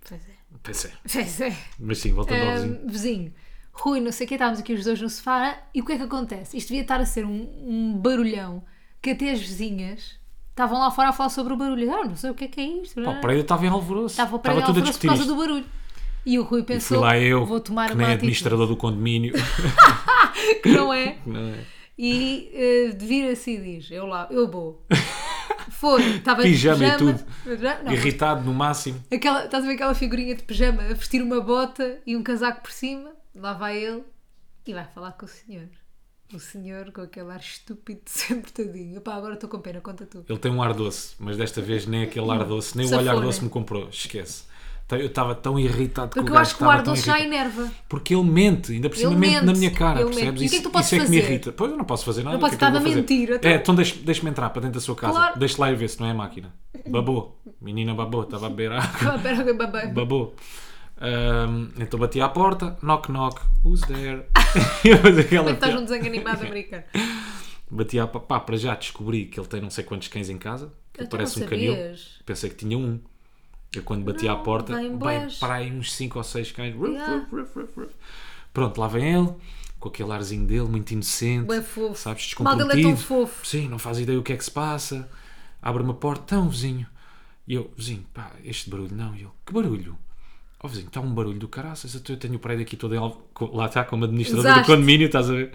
Pois 0.09 0.21
é. 0.23 0.33
Pois 0.63 0.85
é. 0.87 0.93
Pois 1.13 1.41
é. 1.43 1.57
Mas 1.79 1.99
sim, 1.99 2.13
voltando 2.13 2.41
ao 2.41 2.49
Ahm, 2.49 2.57
vizinho. 2.63 2.81
vizinho, 2.89 3.33
Rui, 3.81 4.01
não 4.01 4.13
sei 4.13 4.25
o 4.27 4.29
que, 4.29 4.35
estávamos 4.35 4.61
aqui 4.61 4.73
os 4.73 4.85
dois 4.85 5.01
no 5.01 5.09
sofá 5.09 5.57
e 5.75 5.81
o 5.81 5.85
que 5.85 5.93
é 5.93 5.97
que 5.97 6.03
acontece? 6.03 6.57
Isto 6.57 6.69
devia 6.69 6.83
estar 6.83 7.01
a 7.01 7.07
ser 7.07 7.25
um, 7.25 7.49
um 7.65 7.97
barulhão 7.97 8.63
que 9.01 9.11
até 9.11 9.31
as 9.31 9.41
vizinhas 9.41 10.19
estavam 10.51 10.79
lá 10.79 10.91
fora 10.91 11.11
a 11.11 11.13
falar 11.13 11.29
sobre 11.29 11.53
o 11.53 11.57
barulho. 11.57 11.95
Ah, 11.95 12.05
não 12.05 12.17
sei 12.17 12.31
o 12.31 12.35
que 12.35 12.45
é 12.45 12.49
que 12.49 12.61
é 12.61 12.65
isto. 12.65 13.01
Pá, 13.01 13.13
o 13.13 13.21
prédio 13.21 13.43
estava 13.43 13.65
em 13.65 13.69
alvoroço. 13.69 14.15
Estava 14.15 14.35
o 14.35 14.39
Estava 14.39 14.63
tudo 14.63 14.65
a 14.65 14.69
alvoroço 14.69 14.83
por 14.83 14.91
discutir 14.91 15.07
causa 15.07 15.23
isto. 15.23 15.35
do 15.35 15.41
barulho. 15.41 15.65
E 16.27 16.39
o 16.39 16.43
Rui 16.43 16.61
E 16.61 16.65
pensou, 16.65 16.99
fui 16.99 17.07
lá 17.07 17.19
eu, 17.19 17.47
vou 17.47 17.61
tomar 17.61 17.91
que 17.91 17.95
nem 17.95 18.09
administrador 18.09 18.67
do 18.67 18.77
condomínio. 18.77 19.35
Que 20.63 20.71
não 20.71 20.93
é. 20.93 21.19
Não 21.27 21.41
é? 21.41 21.65
E 21.99 22.51
eh, 22.55 22.97
vira-se 22.97 23.51
e 23.51 23.59
diz: 23.59 23.91
Eu 23.91 24.07
lá, 24.07 24.29
eu 24.31 24.49
vou. 24.49 24.85
Foi, 25.71 26.03
estava 26.17 26.43
de 26.43 26.49
Pijama 26.49 26.85
e 26.85 26.97
tudo. 26.97 27.25
Não, 27.85 27.93
Irritado 27.93 28.45
no 28.45 28.55
máximo. 28.55 29.03
Aquela, 29.13 29.45
estás 29.45 29.65
a 29.65 29.67
ver 29.67 29.75
aquela 29.75 29.95
figurinha 29.95 30.35
de 30.35 30.43
pijama 30.43 30.83
a 30.83 30.95
vestir 30.95 31.23
uma 31.23 31.41
bota 31.41 31.99
e 32.07 32.17
um 32.17 32.23
casaco 32.23 32.63
por 32.63 32.73
cima? 32.73 33.11
Lá 33.39 33.53
vai 33.53 33.79
ele 33.83 34.03
e 34.67 34.75
vai 34.75 34.85
falar 34.95 35.13
com 35.13 35.25
o 35.27 35.29
senhor. 35.29 35.69
O 36.35 36.39
senhor 36.39 36.93
com 36.93 37.01
aquele 37.01 37.31
ar 37.31 37.41
estúpido 37.41 38.03
sempre 38.07 38.51
tadinho. 38.53 39.01
Pá, 39.01 39.15
agora 39.15 39.35
estou 39.35 39.49
com 39.49 39.61
pena, 39.61 39.81
conta 39.81 40.05
tu. 40.05 40.25
Ele 40.29 40.39
tem 40.39 40.51
um 40.53 40.63
ar 40.63 40.75
doce, 40.75 41.15
mas 41.19 41.37
desta 41.37 41.63
vez 41.63 41.87
nem 41.87 42.03
aquele 42.03 42.31
ar 42.31 42.45
doce, 42.45 42.77
nem 42.77 42.85
o 42.87 42.89
Safona. 42.89 43.11
olhar 43.13 43.23
doce 43.23 43.43
me 43.45 43.49
comprou. 43.51 43.89
Esquece. 43.89 44.45
Tá, 44.87 44.99
Eu 44.99 45.07
estava 45.07 45.35
tão 45.35 45.59
irritado 45.59 46.09
com 46.09 46.15
Porque 46.15 46.33
o 46.33 46.35
eu 46.35 46.39
acho 46.39 46.57
que 46.57 46.65
o 46.65 46.71
ar 46.71 46.83
doce 46.83 47.03
já 47.05 47.21
enerva. 47.21 47.71
Porque 47.91 48.15
ele 48.15 48.23
mente, 48.25 48.73
ainda 48.73 48.89
por 48.89 48.97
cima 48.97 49.13
Ele 49.13 49.21
mente, 49.21 49.45
na 49.45 49.53
minha 49.53 49.71
cara, 49.71 50.01
ele 50.01 50.09
percebes? 50.11 50.41
mente. 50.41 50.45
E 50.45 50.47
o 50.47 50.49
que 50.51 50.57
é 50.57 50.59
que 50.59 50.63
Isso, 50.63 50.63
tu 50.63 50.71
podes 50.71 50.87
isso 50.87 50.95
é 50.95 50.99
que 51.05 51.11
me 51.11 51.17
fazer? 51.21 51.31
irrita. 51.33 51.53
Pois 51.53 51.71
eu 51.71 51.77
não 51.77 51.85
posso 51.85 52.05
fazer 52.07 52.23
nada. 52.23 52.39
Não 52.39 52.43
o 52.43 52.49
que 52.49 52.55
é 52.55 52.57
estar 52.57 52.69
a 52.69 52.81
fazer? 52.81 52.95
mentir. 52.95 53.31
É, 53.43 53.55
então 53.55 53.75
deixe-me 53.75 54.31
entrar 54.31 54.49
para 54.51 54.63
dentro 54.63 54.75
da 54.75 54.81
sua 54.85 54.97
casa. 54.97 55.13
Claro. 55.13 55.39
Deixe 55.39 55.61
lá 55.61 55.71
e 55.71 55.75
ver 55.77 55.89
se 55.89 56.01
não 56.01 56.07
é 56.07 56.11
a 56.11 56.15
máquina. 56.15 56.55
Babou. 56.89 57.39
Menina 57.61 57.95
babou, 57.95 58.23
estava 58.23 58.47
a 58.47 58.51
beber 58.51 58.73
água. 58.73 59.19
Babou. 59.95 60.35
Ahm, 61.01 61.69
então 61.79 61.99
bati 61.99 62.21
à 62.21 62.29
porta, 62.29 62.77
knock 62.83 63.11
knock, 63.11 63.41
who's 63.65 63.81
there? 63.83 64.25
Eu 64.85 64.99
fazer 64.99 65.21
aquela 65.21 65.53
Estás 65.53 65.75
num 65.75 65.85
desenho 65.85 66.07
animado 66.07 66.43
americano. 66.45 66.85
Bati 67.71 67.99
à 67.99 68.07
pá, 68.07 68.41
para 68.41 68.57
já 68.57 68.75
descobri 68.75 69.27
que 69.27 69.39
ele 69.39 69.47
tem 69.47 69.61
não 69.61 69.69
sei 69.69 69.85
quantos 69.85 70.09
cães 70.09 70.31
em 70.31 70.39
casa, 70.39 70.73
que 70.93 71.03
Então 71.03 71.11
parece 71.11 71.43
um 71.43 71.47
canil. 71.47 71.77
Pensei 72.25 72.49
que 72.49 72.57
tinha 72.57 72.79
um. 72.79 72.99
Eu 73.75 73.83
quando 73.83 74.05
bati 74.05 74.27
à 74.27 74.33
Não, 74.33 74.43
porta, 74.43 74.75
vem 74.75 74.89
bem, 74.89 74.99
bués. 74.99 75.35
para 75.39 75.57
aí 75.57 75.71
uns 75.71 75.93
5 75.93 76.17
ou 76.17 76.25
6 76.25 76.53
cães. 76.53 76.75
Yeah. 76.75 77.27
ruf, 77.31 77.59
ruf, 77.59 77.73
ruf. 77.79 77.93
Pronto, 78.55 78.81
lá 78.81 78.89
vem 78.89 79.13
ele, 79.15 79.35
com 79.79 79.91
aquele 79.91 80.11
arzinho 80.11 80.47
dele, 80.47 80.67
muito 80.67 80.91
inocente. 80.93 81.45
Bué 81.45 81.61
fofo. 81.61 81.95
Sabes, 81.95 82.35
Mal 82.41 82.57
dele 82.57 82.71
é 82.71 82.83
tão 82.83 82.95
descomprometido. 82.95 83.27
fofo. 83.27 83.47
Sim, 83.47 83.69
não 83.69 83.79
faz 83.79 83.99
ideia 83.99 84.19
o 84.19 84.23
que 84.23 84.33
é 84.33 84.37
que 84.39 84.45
se 84.45 84.51
passa. 84.51 85.07
Abre 85.61 85.83
uma 85.83 85.93
porta, 85.95 86.23
então, 86.37 86.49
vizinho. 86.49 86.87
E 87.47 87.53
eu, 87.55 87.71
vizinho, 87.77 88.05
pá, 88.15 88.33
este 88.43 88.71
barulho 88.71 88.97
não. 88.97 89.15
E 89.15 89.21
ele, 89.21 89.31
que 89.45 89.53
barulho? 89.53 89.99
Ó 90.61 90.67
vizinho, 90.69 90.89
está 90.89 91.01
um 91.01 91.13
barulho 91.15 91.39
do 91.39 91.47
caraças. 91.49 91.95
Então 91.95 92.15
eu 92.17 92.19
tenho 92.21 92.35
o 92.35 92.39
prédio 92.39 92.63
aqui 92.63 92.77
todo 92.77 92.95
em 92.95 92.99
alvoroço. 92.99 93.55
Lá 93.55 93.67
está, 93.67 93.85
como 93.85 94.05
administrador 94.05 94.55
do 94.61 94.67
condomínio, 94.67 95.07
estás 95.07 95.31
a 95.31 95.33
ver? 95.33 95.53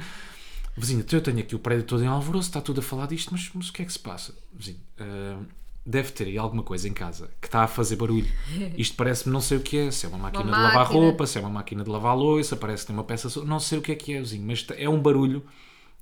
Vizinho, 0.75 1.01
então 1.01 1.19
eu 1.19 1.23
tenho 1.23 1.39
aqui 1.39 1.55
o 1.55 1.59
prédio 1.59 1.83
todo 1.85 2.03
em 2.03 2.07
alvoroço, 2.07 2.47
está 2.49 2.59
tudo 2.61 2.79
a 2.79 2.83
falar 2.83 3.05
disto, 3.07 3.29
mas, 3.31 3.49
mas 3.53 3.69
o 3.69 3.73
que 3.73 3.81
é 3.81 3.85
que 3.85 3.93
se 3.93 3.99
passa? 3.99 4.33
Vizinho, 4.51 4.79
ah, 4.99 5.37
deve 5.85 6.11
ter 6.11 6.25
aí 6.27 6.37
alguma 6.37 6.63
coisa 6.63 6.87
em 6.87 6.93
casa 6.93 7.29
que 7.39 7.47
está 7.47 7.63
a 7.63 7.67
fazer 7.67 7.95
barulho. 7.97 8.27
Isto 8.77 8.95
parece-me 8.95 9.31
não 9.33 9.41
sei 9.41 9.57
o 9.57 9.61
que 9.61 9.77
é, 9.77 9.91
se 9.91 10.05
é 10.05 10.09
uma 10.09 10.17
máquina 10.17 10.45
de 10.45 10.49
lavar 10.49 10.73
máquina. 10.73 10.99
roupa, 10.99 11.27
se 11.27 11.37
é 11.37 11.41
uma 11.41 11.49
máquina 11.49 11.83
de 11.83 11.89
lavar 11.91 12.17
louça, 12.17 12.55
parece 12.55 12.83
que 12.83 12.87
tem 12.87 12.95
uma 12.95 13.03
peça, 13.03 13.43
não 13.45 13.59
sei 13.59 13.77
o 13.77 13.81
que 13.81 13.91
é 13.91 13.95
que 13.95 14.13
é, 14.13 14.19
vizinho, 14.21 14.47
mas 14.47 14.65
é 14.75 14.89
um 14.89 14.99
barulho 14.99 15.45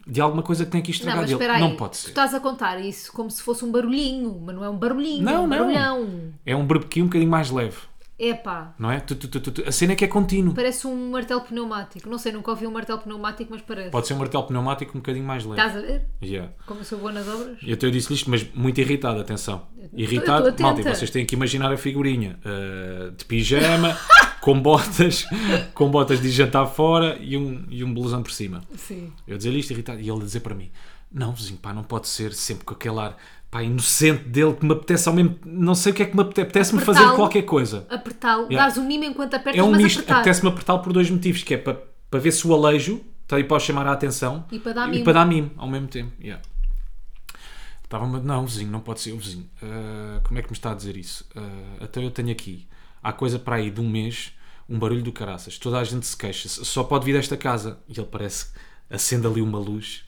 de 0.07 0.21
alguma 0.21 0.41
coisa 0.41 0.63
que 0.63 0.71
tem 0.71 0.79
aqui 0.79 0.91
Não, 0.91 0.95
estragado. 0.95 1.21
mas 1.23 1.31
Ele, 1.31 1.39
espera 1.39 1.53
aí. 1.55 1.59
não 1.61 1.75
pode 1.75 1.91
Tu 1.91 1.97
ser. 1.97 2.09
estás 2.09 2.33
a 2.33 2.39
contar 2.39 2.79
isso 2.79 3.11
como 3.11 3.29
se 3.29 3.41
fosse 3.41 3.65
um 3.65 3.71
barulhinho, 3.71 4.39
mas 4.45 4.55
não 4.55 4.63
é 4.63 4.69
um 4.69 4.77
barulhinho, 4.77 5.23
Não, 5.23 5.31
é 5.33 5.39
um 5.39 5.47
não. 5.47 5.57
barulhão. 5.57 6.33
É 6.45 6.55
um 6.55 6.65
berbequim 6.65 7.01
um 7.01 7.05
bocadinho 7.05 7.29
mais 7.29 7.51
leve, 7.51 7.77
Epá, 8.23 8.75
não 8.77 8.91
é? 8.91 8.99
Tu, 8.99 9.15
tu, 9.15 9.41
tu. 9.41 9.67
A 9.67 9.71
cena 9.71 9.93
é 9.93 9.95
que 9.95 10.05
é 10.05 10.07
contínuo. 10.07 10.53
parece 10.53 10.85
um 10.85 11.09
martelo 11.09 11.41
pneumático. 11.41 12.07
Não 12.07 12.19
sei, 12.19 12.31
nunca 12.31 12.51
ouvi 12.51 12.67
um 12.67 12.71
martelo 12.71 12.99
pneumático, 12.99 13.49
mas 13.51 13.63
parece. 13.63 13.89
Pode 13.89 14.05
ser 14.05 14.13
um 14.13 14.17
martelo 14.19 14.43
pneumático 14.43 14.95
um 14.95 15.01
bocadinho 15.01 15.25
mais 15.25 15.43
leve. 15.43 15.59
Estás 15.59 15.75
a 15.75 15.81
ver? 15.87 16.05
Yeah. 16.21 16.53
Como 16.67 16.81
eu 16.81 16.83
sou 16.83 16.99
boa 16.99 17.11
nas 17.11 17.27
obras? 17.27 17.57
E 17.63 17.73
até 17.73 17.87
eu 17.87 17.89
disse 17.89 18.13
isto, 18.13 18.29
mas 18.29 18.47
muito 18.53 18.79
irritado, 18.79 19.19
atenção. 19.19 19.67
eu 19.75 19.89
Irritado, 19.99 20.49
estou 20.49 20.63
malta, 20.63 20.93
vocês 20.93 21.09
têm 21.09 21.25
que 21.25 21.33
imaginar 21.33 21.73
a 21.73 21.77
figurinha 21.77 22.39
uh, 22.45 23.09
de 23.09 23.25
pijama, 23.25 23.97
com 24.39 24.61
botas, 24.61 25.25
com 25.73 25.89
botas 25.89 26.21
de 26.21 26.29
jantar 26.29 26.67
fora 26.67 27.17
e 27.19 27.35
um, 27.35 27.65
e 27.71 27.83
um 27.83 27.91
blusão 27.91 28.21
por 28.21 28.31
cima. 28.31 28.61
Sim. 28.77 29.11
Eu 29.27 29.35
dizer 29.35 29.51
isto 29.53 29.73
irritado 29.73 29.99
e 29.99 30.07
ele 30.07 30.19
dizer 30.19 30.41
para 30.41 30.53
mim: 30.53 30.69
Não, 31.11 31.33
vizinho, 31.33 31.57
pá, 31.57 31.73
não 31.73 31.83
pode 31.83 32.07
ser 32.07 32.33
sempre 32.33 32.65
com 32.65 32.75
aquele 32.75 32.99
ar 32.99 33.17
pá, 33.51 33.61
inocente 33.61 34.23
dele 34.23 34.53
que 34.55 34.65
me 34.65 34.71
apetece 34.71 35.07
ao 35.09 35.13
mesmo. 35.13 35.37
Não 35.45 35.75
sei 35.75 35.91
o 35.91 35.95
que 35.95 36.01
é 36.01 36.05
que 36.05 36.15
me 36.15 36.21
apetece. 36.23 36.41
Apetece-me 36.47 36.81
fazer 36.81 37.03
qualquer 37.15 37.41
coisa. 37.43 37.85
Apertá-lo, 37.89 38.43
Yeah. 38.49 38.57
dares 38.57 38.77
o 38.77 38.83
mimo 38.87 39.03
enquanto 39.03 39.33
apertas, 39.35 39.59
É 39.59 39.63
um 39.63 39.71
mas 39.71 39.83
misto. 39.83 40.09
Apetece-me 40.11 40.49
apertá-lo 40.49 40.79
por 40.81 40.93
dois 40.93 41.09
motivos: 41.09 41.43
que 41.43 41.53
é 41.53 41.57
para, 41.57 41.75
para 42.09 42.19
ver 42.19 42.31
se 42.31 42.47
o 42.47 42.53
alejo 42.53 43.01
está 43.23 43.35
aí 43.35 43.43
para 43.43 43.59
chamar 43.59 43.85
a 43.87 43.91
atenção 43.91 44.45
E 44.51 44.57
para 44.59 44.73
dar 44.73 44.87
e 44.87 44.91
mimo. 44.91 45.03
para 45.03 45.13
dar 45.13 45.25
mimo 45.25 45.51
ao 45.57 45.67
mesmo 45.69 45.87
tempo. 45.87 46.11
Yeah. 46.21 46.41
Estava-me. 47.83 48.19
Não, 48.21 48.45
vizinho, 48.45 48.71
não 48.71 48.79
pode 48.79 49.01
ser. 49.01 49.11
O 49.11 49.17
vizinho, 49.17 49.49
ah, 49.61 50.21
como 50.23 50.39
é 50.39 50.41
que 50.41 50.49
me 50.49 50.53
está 50.55 50.71
a 50.71 50.73
dizer 50.75 50.95
isso? 50.95 51.27
Ah, 51.35 51.83
até 51.85 52.03
eu 52.03 52.09
tenho 52.11 52.31
aqui, 52.31 52.67
há 53.03 53.11
coisa 53.11 53.37
para 53.37 53.57
aí 53.57 53.69
de 53.69 53.81
um 53.81 53.89
mês, 53.89 54.31
um 54.69 54.79
barulho 54.79 55.03
do 55.03 55.11
caraças. 55.11 55.57
Toda 55.57 55.77
a 55.77 55.83
gente 55.83 56.05
se 56.05 56.15
queixa. 56.15 56.47
Só 56.47 56.83
pode 56.85 57.05
vir 57.05 57.13
desta 57.13 57.35
casa. 57.35 57.79
E 57.89 57.99
ele 57.99 58.07
parece. 58.09 58.47
Acende 58.89 59.25
ali 59.27 59.41
uma 59.41 59.59
luz 59.59 60.03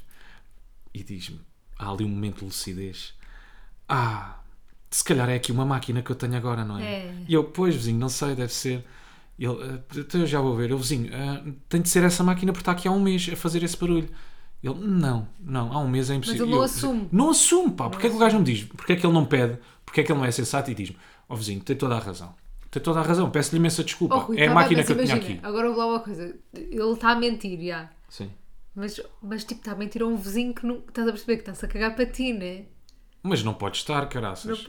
e 0.94 1.04
diz-me: 1.04 1.40
há 1.78 1.90
ali 1.90 2.04
um 2.06 2.10
momento 2.10 2.40
de 2.40 2.46
lucidez. 2.46 3.14
Ah, 3.88 4.40
se 4.90 5.04
calhar 5.04 5.30
é 5.30 5.36
aqui 5.36 5.52
uma 5.52 5.66
máquina 5.66 6.02
que 6.02 6.12
eu 6.12 6.16
tenho 6.16 6.36
agora, 6.36 6.64
não 6.64 6.78
é? 6.78 6.84
É. 6.84 7.16
E 7.28 7.34
eu, 7.34 7.44
pois, 7.46 7.76
vizinho, 7.76 7.98
não 8.00 8.10
sei, 8.10 8.36
deve 8.36 8.54
ser. 8.54 8.84
Ele, 9.38 9.58
"Ah, 9.62 9.80
então 9.98 10.22
eu 10.22 10.28
já 10.28 10.40
vou 10.40 10.56
ver. 10.56 10.72
Eu, 10.72 10.78
vizinho, 10.78 11.10
ah, 11.14 11.44
tem 11.68 11.82
de 11.82 11.90
ser 11.90 12.04
essa 12.04 12.24
máquina 12.24 12.52
porque 12.52 12.62
está 12.62 12.72
aqui 12.72 12.88
há 12.88 12.92
um 12.92 13.00
mês 13.02 13.30
a 13.32 13.36
fazer 13.36 13.64
esse 13.64 13.76
barulho. 13.78 14.10
Ele, 14.62 14.76
não, 14.76 15.28
não, 15.40 15.74
há 15.74 15.80
um 15.80 15.88
mês 15.90 16.10
é 16.10 16.16
impossível. 16.16 16.46
ele 16.46 16.54
E 16.54 16.56
não 16.56 16.62
assume. 16.64 17.10
Não 17.12 17.30
assume, 17.32 17.72
pá. 17.74 17.90
Porque 17.90 18.08
é 18.08 18.10
que 18.10 18.16
o 18.16 18.20
gajo 18.20 18.36
não 18.36 18.46
me 18.46 18.54
diz? 18.54 18.64
Porque 18.64 18.94
é 18.94 18.96
que 18.96 19.06
ele 19.06 19.14
não 19.14 19.26
pede? 19.26 19.60
Porque 19.86 20.00
é 20.00 20.04
que 20.04 20.12
ele 20.12 20.20
não 20.20 20.26
é 20.26 20.32
sensato 20.32 20.72
e 20.72 20.76
diz-me: 20.76 20.96
Ó 21.28 21.36
vizinho, 21.36 21.60
tem 21.62 21.76
toda 21.76 21.96
a 21.96 22.00
razão. 22.00 22.34
Tem 22.72 22.82
toda 22.82 23.00
a 23.02 23.04
razão, 23.04 23.30
peço-lhe 23.30 23.58
imensa 23.60 23.84
desculpa. 23.84 24.16
Oh, 24.16 24.20
Rui, 24.20 24.38
é 24.40 24.44
a 24.44 24.46
tá 24.46 24.48
bem, 24.48 24.56
máquina 24.56 24.78
mas 24.80 24.88
que 24.88 24.94
eu 24.94 25.04
tinha 25.04 25.16
aqui. 25.16 25.40
Agora 25.44 25.70
vou 25.70 25.78
lá 25.78 25.88
uma 25.88 26.00
coisa. 26.00 26.36
Ele 26.54 26.92
está 26.92 27.10
a 27.12 27.16
mentir, 27.16 27.60
já. 27.62 27.90
Sim. 28.10 28.32
Mas, 28.74 29.00
mas 29.22 29.44
tipo, 29.44 29.60
está 29.60 29.74
a 29.74 29.76
mentir 29.76 30.02
a 30.02 30.06
um 30.08 30.16
vizinho 30.16 30.54
que 30.56 30.66
não 30.66 30.78
estás 30.78 31.08
a 31.08 31.12
perceber 31.12 31.36
que 31.36 31.42
está-se 31.42 31.66
a 31.66 31.68
cagar 31.68 31.96
para 31.96 32.06
ti, 32.08 32.34
né? 32.34 32.66
Mas 33.24 33.42
não 33.42 33.54
pode 33.54 33.78
estar, 33.78 34.06
caraças. 34.10 34.68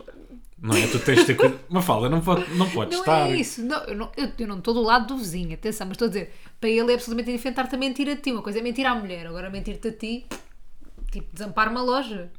Não 0.57 0.71
Não, 0.71 0.77
é? 0.77 0.87
Tu 0.87 0.99
tens 1.01 1.19
de 1.21 1.25
ter 1.27 1.35
cuidado. 1.35 1.61
Mafalda, 1.69 2.09
não 2.09 2.21
pode, 2.21 2.49
não 2.55 2.71
pode 2.71 2.93
Não 2.93 3.01
estar. 3.01 3.29
é 3.29 3.37
isso. 3.37 3.63
Não, 3.63 3.83
eu, 3.85 3.97
não, 3.97 4.13
eu, 4.17 4.31
eu 4.39 4.47
não 4.47 4.59
estou 4.59 4.73
do 4.73 4.81
lado 4.81 5.09
do 5.09 5.19
vizinho, 5.19 5.53
atenção, 5.55 5.87
mas 5.89 5.97
estou 5.97 6.07
a 6.07 6.09
dizer, 6.09 6.33
para 6.61 6.71
ele 6.71 6.93
é 6.93 6.95
absolutamente 6.95 7.31
indiferente 7.31 7.61
estar-te 7.61 7.75
a 7.75 7.79
mentir 7.79 8.09
a 8.09 8.17
ti. 8.17 8.31
Uma 8.31 8.43
coisa 8.43 8.61
é 8.61 8.63
mentir 8.63 8.87
à 8.87 8.95
mulher, 8.95 9.27
agora 9.27 9.51
mentir-te 9.51 9.89
a 9.89 9.93
ti, 9.93 10.25
tipo, 11.11 11.29
desampar 11.33 11.69
uma 11.69 11.83
loja. 11.83 12.31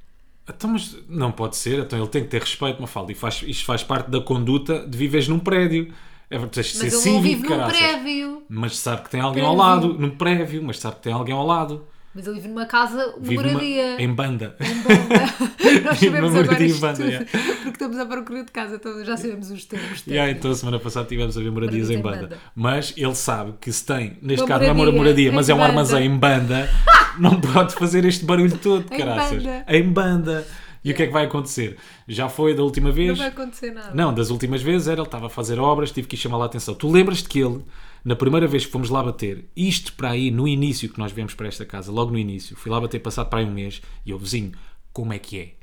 Então, 0.48 0.70
mas 0.70 0.96
não 1.10 1.32
pode 1.32 1.58
ser. 1.58 1.80
Então 1.80 2.00
ele 2.00 2.08
tem 2.08 2.24
que 2.24 2.30
ter 2.30 2.40
respeito, 2.42 2.80
Mafalda. 2.82 3.12
E 3.12 3.16
faz, 3.16 3.44
isto 3.46 3.66
faz 3.66 3.84
parte 3.84 4.10
da 4.10 4.22
conduta 4.22 4.88
de 4.88 4.98
viveres 4.98 5.28
num 5.28 5.40
prédio. 5.40 5.94
É, 6.30 6.40
tens 6.48 6.68
de 6.68 6.72
ser 6.78 6.86
Mas 6.86 6.94
ele 7.06 7.14
não 7.16 7.22
cívico, 7.22 7.22
vive 7.24 7.44
num 7.44 7.50
caraças. 7.50 8.44
Mas 8.50 8.78
sabe 8.78 9.04
que 9.04 9.10
tem 9.10 9.22
alguém 9.22 9.44
ao 9.44 9.56
lado, 9.56 9.94
num 9.94 10.12
prédio, 10.12 10.64
mas 10.64 10.80
sabe 10.80 10.96
que 10.96 11.02
tem 11.04 11.14
alguém 11.14 11.36
ao 11.36 11.46
lado. 11.46 11.86
Mas 12.16 12.26
ele 12.28 12.36
vive 12.38 12.48
numa 12.48 12.66
casa, 12.66 13.14
uma 13.18 13.32
numa- 13.34 13.42
moradia. 13.52 14.02
em 14.02 14.08
banda. 14.14 14.56
Nós 15.84 16.00
Vive 16.00 16.16
sabemos 16.18 16.32
numa 16.32 16.40
agora 16.40 16.44
moradia 16.46 16.66
em 16.66 16.70
isto 16.70 16.82
banda, 16.82 16.96
tudo, 16.98 17.08
yeah. 17.10 17.26
porque 17.58 17.70
estamos 17.70 17.98
à 17.98 18.06
procura 18.06 18.44
de 18.46 18.52
casa, 18.52 18.76
então 18.76 19.04
já 19.06 19.18
sabemos 19.18 19.52
os 19.52 19.66
termos. 19.66 20.02
Técnicos. 20.02 20.30
então, 20.38 20.52
a 20.52 20.56
semana 20.56 20.80
passada 20.80 21.06
tivemos 21.08 21.38
a 21.38 21.42
ver 21.42 21.52
moradias 21.52 21.90
em 21.90 21.96
em 21.96 22.02
banda. 22.02 22.22
banda. 22.22 22.38
Mas 22.56 22.94
ele 22.96 23.16
sabe 23.16 23.54
que 23.60 23.72
se 23.72 23.86
tem, 23.86 24.18
neste 24.22 24.42
Uma 24.44 24.48
caso 24.48 24.62
não 24.62 24.70
é 24.70 24.72
uma 24.72 24.76
moradia 24.86 24.98
moradia, 25.02 25.30
em 25.30 25.34
mas 25.34 25.50
é 25.50 25.54
um 25.54 25.58
banda. 25.58 25.70
armazém 25.70 26.06
em 26.06 26.18
banda, 26.18 26.70
não 27.20 27.42
pode 27.42 27.74
fazer 27.76 28.06
este 28.06 28.24
barulho 28.24 28.58
todo, 28.60 28.86
Em 28.94 28.98
caraças. 28.98 29.44
banda. 29.44 29.66
Em 29.68 29.84
banda. 29.84 30.48
E 30.86 30.92
o 30.92 30.96
que 30.96 31.02
é 31.02 31.08
que 31.08 31.12
vai 31.12 31.26
acontecer? 31.26 31.78
Já 32.08 32.30
foi 32.30 32.54
da 32.54 32.62
última 32.62 32.90
Não 32.90 32.96
vez. 32.96 33.18
vai 33.18 33.28
acontecer 33.30 33.72
nada. 33.72 33.92
Não, 33.96 34.14
das 34.14 34.30
últimas 34.30 34.62
vezes 34.62 34.88
era 34.88 35.02
ele 35.02 35.08
estava 35.08 35.26
a 35.26 35.30
fazer 35.30 35.60
obras, 35.60 35.92
tive 35.92 36.08
que 36.08 36.16
ir 36.16 36.20
chamar 36.20 36.38
lá 36.38 36.44
a 36.44 36.46
atenção. 36.46 36.76
Tu 36.76 36.92
lembras-te 36.92 37.28
que 37.28 37.40
ele, 37.40 37.66
na 38.04 38.16
primeira 38.16 38.46
vez 38.46 38.68
que 38.68 38.72
fomos 38.72 38.92
lá 38.92 39.02
bater, 39.02 39.50
isto 39.56 39.94
para 39.94 40.12
aí, 40.12 40.30
no 40.30 40.48
início 40.48 40.88
que 40.88 41.00
nós 41.00 41.12
viemos 41.12 41.34
para 41.34 41.48
esta 41.48 41.66
casa, 41.66 41.92
logo 41.92 42.12
no 42.12 42.20
início, 42.20 42.56
fui 42.56 42.72
lá 42.72 42.80
bater 42.80 43.00
passado 43.00 43.30
para 43.30 43.40
aí 43.40 43.46
um 43.46 43.52
mês, 43.52 43.82
e 44.06 44.12
eu, 44.12 44.20
vizinho, 44.20 44.52
como 44.94 45.12
é 45.12 45.18
que 45.18 45.40
é? 45.40 45.54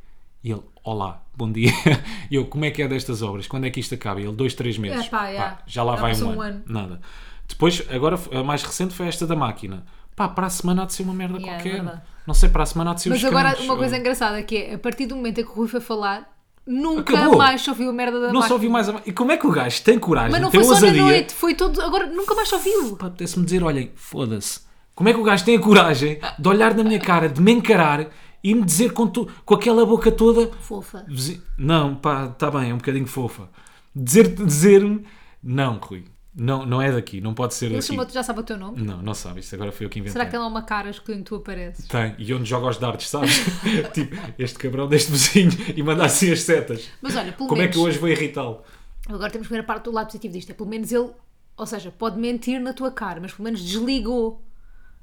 E 0.43 0.51
ele, 0.51 0.63
olá, 0.83 1.23
bom 1.37 1.51
dia. 1.53 1.71
E 2.29 2.35
eu, 2.35 2.47
como 2.47 2.65
é 2.65 2.71
que 2.73 2.83
é 2.83 2.89
destas 2.89 3.23
obras? 3.23 3.47
Quando 3.47 3.67
é 3.67 3.71
que 3.71 3.79
isto 3.79 3.95
acaba? 3.95 4.21
E 4.21 4.25
ele, 4.25 4.35
dois, 4.35 4.55
três 4.55 4.77
meses. 4.77 5.07
Epá, 5.07 5.29
yeah. 5.29 5.59
já 5.67 5.85
lá 5.85 5.95
Já 5.95 6.03
vai 6.03 6.15
um 6.15 6.17
ano. 6.17 6.37
um 6.37 6.41
ano. 6.41 6.63
Nada. 6.67 7.01
Depois, 7.47 7.83
agora, 7.91 8.19
a 8.33 8.43
mais 8.43 8.63
recente 8.63 8.95
foi 8.95 9.07
esta 9.07 9.27
da 9.27 9.37
máquina. 9.37 9.85
Pá, 10.23 10.29
para 10.29 10.47
a 10.47 10.51
semana 10.51 10.83
há 10.83 10.87
de 10.87 10.93
ser 10.93 11.03
uma 11.03 11.15
merda 11.15 11.37
Yeah, 11.39 11.53
é 11.53 11.57
qualquer. 11.63 11.83
verdade. 11.83 12.03
Não 12.27 12.35
sei, 12.35 12.49
para 12.49 12.63
a 12.63 12.67
semana 12.67 12.91
há 12.91 12.95
de 12.95 13.03
ser 13.03 13.09
Mas 13.11 13.19
os 13.19 13.25
agora, 13.25 13.57
uma 13.61 13.77
coisa 13.77 13.95
ou- 13.97 14.01
engraçada 14.01 14.43
que 14.43 14.57
é, 14.57 14.75
a 14.75 14.79
partir 14.79 15.07
do 15.07 15.17
momento 15.17 15.41
em 15.41 15.45
que 15.45 15.51
o 15.51 15.55
Rui 15.55 15.67
foi 15.69 15.81
falar, 15.81 16.31
nunca 16.67 17.15
Acabou. 17.15 17.37
mais 17.39 17.61
se 17.63 17.69
ouviu 17.71 17.91
a 17.91 17.93
merda 17.93 18.21
da 18.21 18.27
Não 18.29 18.35
máquina. 18.35 18.49
só 18.49 18.55
ouvi 18.55 18.69
mais 18.69 18.89
a... 18.89 19.01
E 19.05 19.13
como 19.13 19.33
é 19.33 19.37
que 19.37 19.47
o 19.47 19.51
gajo 19.51 19.83
tem 19.83 19.99
coragem, 19.99 20.31
Mas 20.31 20.41
não 20.41 20.51
tem 20.51 20.61
foi 20.61 20.69
só 20.69 20.75
ousadia... 20.75 21.03
na 21.03 21.09
noite, 21.09 21.35
foi 21.35 21.55
todo. 21.55 21.81
Agora 21.83 22.07
nunca 22.07 22.35
mais 22.37 22.49
se 22.49 22.55
ouviu. 22.55 22.97
Pá, 22.97 23.07
apetece-me 23.09 23.45
dizer, 23.45 23.65
olhem, 23.65 23.91
foda-se. 23.97 24.61
Como 24.95 25.09
é 25.09 25.13
que 25.13 25.19
o 25.19 25.25
gajo 25.25 25.45
tem 25.45 25.57
a 25.57 25.61
coragem 25.61 26.21
de 26.39 26.49
olhar 26.49 26.75
na 26.75 26.85
minha 26.85 27.01
cara, 27.01 27.29
de 27.29 27.41
me 27.41 27.51
encarar 27.51 28.07
e 28.45 28.55
me 28.55 28.63
dizer 28.63 28.93
com, 28.93 29.07
tu- 29.09 29.27
com 29.45 29.55
aquela 29.55 29.85
boca 29.85 30.13
toda... 30.13 30.49
Fofa. 30.61 31.05
"Vizi- 31.09 31.43
Não, 31.59 31.95
pá, 31.97 32.27
está 32.27 32.51
bem, 32.51 32.71
é 32.71 32.75
um 32.75 32.77
bocadinho 32.77 33.07
fofa. 33.07 33.49
Dizer- 33.97 34.29
Dizer-me... 34.35 35.05
não, 35.43 35.79
Rui, 35.83 36.05
não, 36.35 36.65
não 36.65 36.81
é 36.81 36.91
daqui, 36.91 37.21
não 37.21 37.35
pode 37.35 37.55
ser 37.55 37.67
Ele 37.67 37.75
daqui. 37.77 37.89
chamou-te, 37.89 38.13
já 38.15 38.23
sabe 38.23 38.41
o 38.41 38.43
teu 38.43 38.57
nome? 38.57 38.81
Não, 38.83 39.03
não 39.03 39.13
sabe, 39.15 39.41
isso 39.41 39.55
agora 39.55 39.71
foi 39.71 39.85
eu 39.87 39.91
que 39.91 39.99
inventei. 39.99 40.13
Será 40.13 40.25
que 40.25 40.31
tem 40.31 40.41
lá 40.41 40.47
uma 40.47 40.63
cara 40.63 40.89
escolhendo 40.89 41.25
tu 41.25 41.35
apareces? 41.37 41.87
Tem, 41.89 42.15
e 42.19 42.33
onde 42.33 42.45
joga 42.49 42.69
os 42.69 42.79
dardos, 42.79 43.09
sabes? 43.09 43.41
tipo, 43.93 44.17
este 44.39 44.59
cabrão 44.59 44.89
deste 44.89 45.13
vizinho 45.13 45.51
e 45.77 45.83
manda 45.83 46.05
assim 46.05 46.33
as 46.33 46.41
setas. 46.41 46.89
Mas 47.03 47.15
olha, 47.17 47.33
pelo 47.33 47.49
Como 47.49 47.61
é 47.61 47.65
menos. 47.65 47.77
que 47.77 47.81
eu 47.83 47.87
hoje 47.87 47.99
vou 47.99 48.09
irritá-lo? 48.09 48.63
Agora 49.09 49.31
temos 49.31 49.47
que 49.49 49.53
ver 49.53 49.61
a 49.61 49.65
parte 49.65 49.85
do 49.85 49.93
lado 49.93 50.07
positivo 50.07 50.33
disto. 50.33 50.51
É 50.51 50.55
pelo 50.55 50.69
menos 50.69 50.91
ele. 50.91 51.11
Ou 51.57 51.67
seja, 51.67 51.91
pode 51.91 52.19
mentir 52.19 52.61
na 52.61 52.73
tua 52.73 52.91
cara, 52.91 53.21
mas 53.21 53.33
pelo 53.33 53.45
menos 53.45 53.63
desligou. 53.63 54.43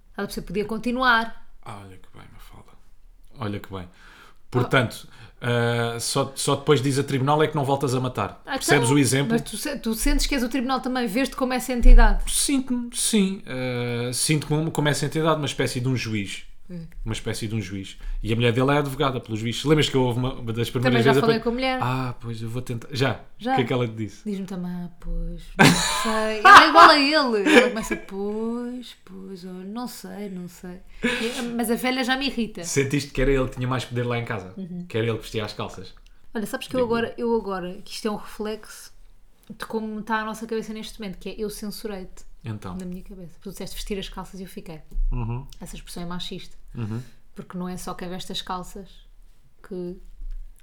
Estás 0.10 0.24
a 0.24 0.28
perceber? 0.28 0.48
Podia 0.48 0.66
continuar. 0.66 1.48
Ah, 1.62 1.82
olha 1.86 1.98
que 1.98 2.08
bem, 2.18 2.28
Mafalda. 2.34 2.72
Olha 3.38 3.60
que 3.60 3.72
bem. 3.72 3.88
Portanto, 4.50 5.08
ah, 5.42 5.98
só, 6.00 6.32
só 6.36 6.56
depois 6.56 6.82
diz 6.82 7.00
a 7.00 7.04
tribunal 7.04 7.42
é 7.42 7.48
que 7.48 7.56
não 7.56 7.64
voltas 7.64 7.94
a 7.96 8.00
matar. 8.00 8.42
Ah, 8.46 8.54
Percebes 8.54 8.86
então, 8.86 8.96
o 8.96 9.00
exemplo? 9.00 9.32
Mas 9.34 9.42
tu, 9.42 9.80
tu 9.80 9.94
sentes 9.94 10.26
que 10.26 10.36
és 10.36 10.44
o 10.44 10.50
tribunal 10.50 10.80
também, 10.80 11.08
vês-te 11.08 11.36
como 11.36 11.54
essa 11.54 11.72
entidade. 11.74 12.24
Sinto-me, 12.32 12.90
sim. 12.94 13.42
ah, 13.48 14.12
Sinto-me 14.14 14.70
como 14.72 14.88
essa 14.90 15.06
entidade, 15.06 15.38
uma 15.38 15.46
espécie 15.46 15.80
de 15.80 15.88
um 15.88 15.96
juiz. 15.96 16.49
Hum. 16.70 16.86
Uma 17.04 17.14
espécie 17.14 17.48
de 17.48 17.56
um 17.56 17.62
juiz. 17.62 17.98
E 18.22 18.32
a 18.32 18.36
mulher 18.36 18.54
dele 18.54 18.72
é 18.72 18.78
advogada 18.78 19.20
pelos 19.20 19.40
juízes. 19.40 19.64
Lembras 19.64 19.90
que 19.90 19.96
eu 19.96 20.04
houve 20.04 20.20
uma, 20.20 20.34
uma 20.36 20.54
das 20.54 20.70
primeiras 20.70 20.84
Também 20.84 21.04
já 21.04 21.12
vezes. 21.12 21.22
falei 21.22 21.40
com 21.40 21.50
a 21.50 21.52
mulher. 21.52 21.80
Ah, 21.82 22.16
pois 22.20 22.42
eu 22.42 22.50
vou 22.50 22.62
tentar. 22.62 22.88
Já? 22.92 23.22
Já. 23.40 23.54
O 23.54 23.56
que 23.56 23.62
é 23.62 23.64
que 23.66 23.74
ela 23.74 23.88
te 23.88 23.94
disse? 23.96 24.30
Diz-me 24.30 24.46
também, 24.46 24.72
ah, 24.72 24.90
pois, 25.00 25.44
não 25.58 25.66
sei. 25.66 26.40
Ela 26.46 26.64
é 26.64 26.70
igual 26.70 26.90
a 26.90 27.00
ele. 27.00 27.58
Ela 27.58 27.70
começa, 27.70 27.96
pois, 27.96 28.96
pois, 29.04 29.46
olha, 29.46 29.66
não 29.66 29.88
sei, 29.88 30.30
não 30.30 30.48
sei. 30.48 30.80
Mas 31.56 31.72
a 31.72 31.76
velha 31.76 32.04
já 32.04 32.16
me 32.16 32.28
irrita. 32.28 32.64
Sentiste 32.64 33.12
que 33.12 33.22
era 33.22 33.32
ele 33.32 33.48
que 33.48 33.56
tinha 33.56 33.68
mais 33.68 33.86
poder 33.86 34.04
lá 34.04 34.18
em 34.20 34.26
casa? 34.26 34.54
Uhum. 34.56 34.86
Que 34.88 34.98
era 34.98 35.08
ele 35.08 35.18
que 35.18 35.24
vestia 35.24 35.44
as 35.46 35.54
calças? 35.54 35.94
Olha, 36.34 36.46
sabes 36.46 36.68
que 36.68 36.76
eu 36.76 36.84
agora, 36.84 37.14
eu 37.18 37.36
agora, 37.36 37.82
que 37.84 37.92
isto 37.92 38.08
é 38.08 38.12
um 38.12 38.16
reflexo 38.16 38.94
de 39.50 39.66
como 39.66 40.00
está 40.02 40.18
a 40.18 40.26
nossa 40.26 40.46
cabeça 40.46 40.72
neste 40.74 41.00
momento, 41.00 41.18
que 41.18 41.30
é 41.30 41.36
eu 41.38 41.50
censurei-te 41.50 42.29
Então. 42.44 42.76
na 42.76 42.86
minha 42.86 43.04
cabeça. 43.04 43.38
Tu 43.42 43.50
disseste 43.52 43.76
vestir 43.76 44.00
as 44.00 44.08
calças 44.10 44.40
e 44.40 44.44
eu 44.44 44.48
fiquei. 44.50 44.82
Uhum. 45.12 45.46
Essa 45.60 45.76
expressão 45.76 46.04
é 46.04 46.06
machista. 46.06 46.56
Porque 47.36 47.58
não 47.58 47.68
é 47.68 47.78
só 47.78 47.94
quem 47.94 48.10
veste 48.10 48.32
as 48.32 48.42
calças 48.42 49.08
que. 49.68 49.98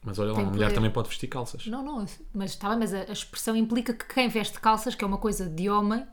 Mas 0.03 0.19
olha 0.19 0.33
lá, 0.33 0.39
uma 0.39 0.51
mulher 0.51 0.67
poder. 0.67 0.75
também 0.75 0.91
pode 0.91 1.09
vestir 1.09 1.27
calças. 1.27 1.67
Não, 1.67 1.83
não, 1.83 2.07
mas 2.33 2.51
está 2.53 2.69
bem, 2.69 2.79
mas 2.79 2.95
a, 2.95 3.01
a 3.01 3.13
expressão 3.13 3.57
implica 3.57 3.93
que 3.93 4.07
quem 4.07 4.29
veste 4.29 4.61
calças, 4.61 4.95
que 4.95 5.03
é 5.03 5.07
uma 5.07 5.19
coisa 5.19 5.49
de 5.49 5.69
homem, 5.69 6.07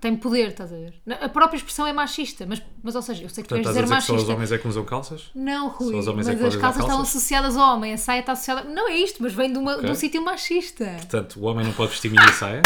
tem 0.00 0.14
poder, 0.16 0.48
estás 0.48 0.72
a 0.72 0.76
ver? 0.76 0.94
A 1.20 1.28
própria 1.28 1.56
expressão 1.56 1.86
é 1.86 1.92
machista, 1.92 2.46
mas, 2.48 2.62
mas 2.82 2.94
ou 2.94 3.02
seja, 3.02 3.24
eu 3.24 3.28
sei 3.28 3.42
que 3.42 3.48
tu 3.48 3.54
Portanto, 3.56 3.66
estás 3.72 3.76
a 3.76 3.80
dizer 3.82 3.94
que 3.96 4.02
só 4.02 4.12
machista. 4.12 4.30
os 4.30 4.34
homens 4.36 4.52
é 4.52 4.58
que 4.58 4.68
usam 4.68 4.84
calças? 4.84 5.30
Não, 5.34 5.68
Rui, 5.68 5.92
Só 5.92 5.98
os 5.98 6.06
homens 6.08 6.28
é 6.28 6.30
mas 6.32 6.40
que 6.40 6.46
as 6.46 6.54
usar 6.54 6.60
calças 6.60 6.82
estão 6.82 6.96
calças? 6.98 7.16
associadas 7.16 7.56
ao 7.56 7.74
homem, 7.76 7.92
a 7.94 7.98
saia 7.98 8.20
está 8.20 8.32
associada. 8.32 8.64
Não 8.64 8.88
é 8.88 8.96
isto, 8.96 9.22
mas 9.22 9.32
vem 9.34 9.52
de, 9.52 9.58
uma, 9.58 9.76
de 9.80 9.90
um 9.90 9.94
sítio 9.94 10.22
machista. 10.24 10.84
Portanto, 10.98 11.40
o 11.40 11.44
homem 11.46 11.64
não 11.66 11.72
pode 11.72 11.90
vestir 11.90 12.10
mini 12.10 12.32
saia? 12.32 12.62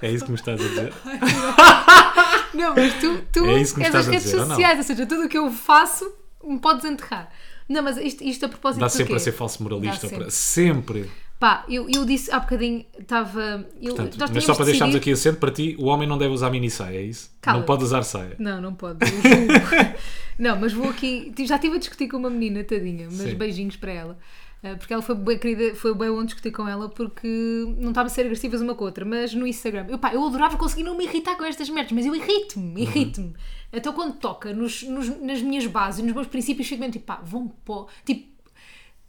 É 0.00 0.10
isso 0.10 0.24
que 0.24 0.30
me 0.30 0.36
estás 0.36 0.60
a 0.60 0.68
dizer? 0.68 0.92
Não, 2.54 2.74
mas 2.74 2.92
tu, 3.00 3.18
tu 3.32 3.46
É 3.46 3.60
isso 3.60 3.74
que 3.74 3.80
me 3.80 3.86
és 3.86 3.94
estás 3.94 4.06
das 4.06 4.06
redes 4.08 4.30
sociais, 4.30 4.78
ou 4.78 4.84
seja, 4.84 5.06
tudo 5.06 5.24
o 5.24 5.28
que 5.28 5.38
eu 5.38 5.50
faço 5.50 6.12
me 6.44 6.58
podes 6.58 6.84
enterrar. 6.84 7.30
Não, 7.68 7.82
mas 7.82 7.96
isto, 7.96 8.22
isto 8.22 8.44
a 8.44 8.48
propósito 8.48 8.80
Dá 8.80 8.88
sempre 8.88 9.14
a 9.14 9.18
ser 9.18 9.32
falso 9.32 9.62
moralista. 9.62 10.08
Dá 10.08 10.16
para- 10.18 10.30
Sempre. 10.30 11.10
Pá, 11.42 11.64
eu, 11.68 11.88
eu 11.92 12.04
disse 12.04 12.30
há 12.30 12.38
bocadinho, 12.38 12.84
estava. 12.96 13.66
Portanto, 13.82 14.16
mas 14.32 14.44
só 14.44 14.54
para 14.54 14.66
deixarmos 14.66 14.94
decidido- 14.94 14.96
aqui 14.98 15.10
assento, 15.10 15.40
para 15.40 15.50
ti, 15.50 15.74
o 15.76 15.86
homem 15.86 16.06
não 16.08 16.16
deve 16.16 16.32
usar 16.32 16.50
mini 16.50 16.70
saia, 16.70 16.98
é 16.98 17.02
isso? 17.02 17.34
Cala. 17.40 17.58
Não 17.58 17.66
pode 17.66 17.82
usar 17.82 18.04
saia. 18.04 18.36
Não, 18.38 18.60
não 18.60 18.72
pode. 18.72 18.98
não, 20.38 20.56
mas 20.60 20.72
vou 20.72 20.88
aqui. 20.88 21.32
Já 21.44 21.56
estive 21.56 21.74
a 21.74 21.78
discutir 21.80 22.06
com 22.06 22.16
uma 22.16 22.30
menina, 22.30 22.62
tadinha, 22.62 23.06
mas 23.06 23.30
Sim. 23.30 23.34
beijinhos 23.34 23.74
para 23.74 23.90
ela. 23.92 24.18
Ah, 24.62 24.76
Porque 24.78 24.92
ela 24.92 25.02
foi 25.02 25.16
bem 25.16 25.36
querida, 25.36 25.74
foi 25.74 25.92
bem 25.92 26.08
bom 26.10 26.24
discutir 26.24 26.52
com 26.52 26.68
ela 26.68 26.88
porque 26.88 27.26
não 27.78 27.88
estava 27.88 28.06
a 28.06 28.08
ser 28.08 28.20
agressivas 28.22 28.60
uma 28.60 28.76
com 28.76 28.84
a 28.84 28.86
outra, 28.86 29.04
mas 29.04 29.34
no 29.34 29.44
Instagram. 29.44 29.86
Eu, 29.88 29.98
pá, 29.98 30.14
eu 30.14 30.24
adorava 30.24 30.56
conseguir 30.56 30.84
não 30.84 30.96
me 30.96 31.04
irritar 31.04 31.34
com 31.36 31.44
estas 31.44 31.68
merdas, 31.68 31.90
mas 31.90 32.06
eu 32.06 32.14
irrito-me, 32.14 32.82
irrito-me. 32.82 33.34
Então 33.72 33.92
quando 33.92 34.14
toca 34.18 34.52
nos, 34.54 34.84
nos- 34.84 35.20
nas 35.20 35.42
minhas 35.42 35.66
bases, 35.66 36.04
nos 36.04 36.14
meus 36.14 36.28
princípios, 36.28 36.68
fico 36.68 36.78
mesmo 36.78 36.92
tipo, 36.92 37.06
pá, 37.06 37.20
vão 37.24 37.48
pó. 37.64 37.88
Tipo, 38.06 38.30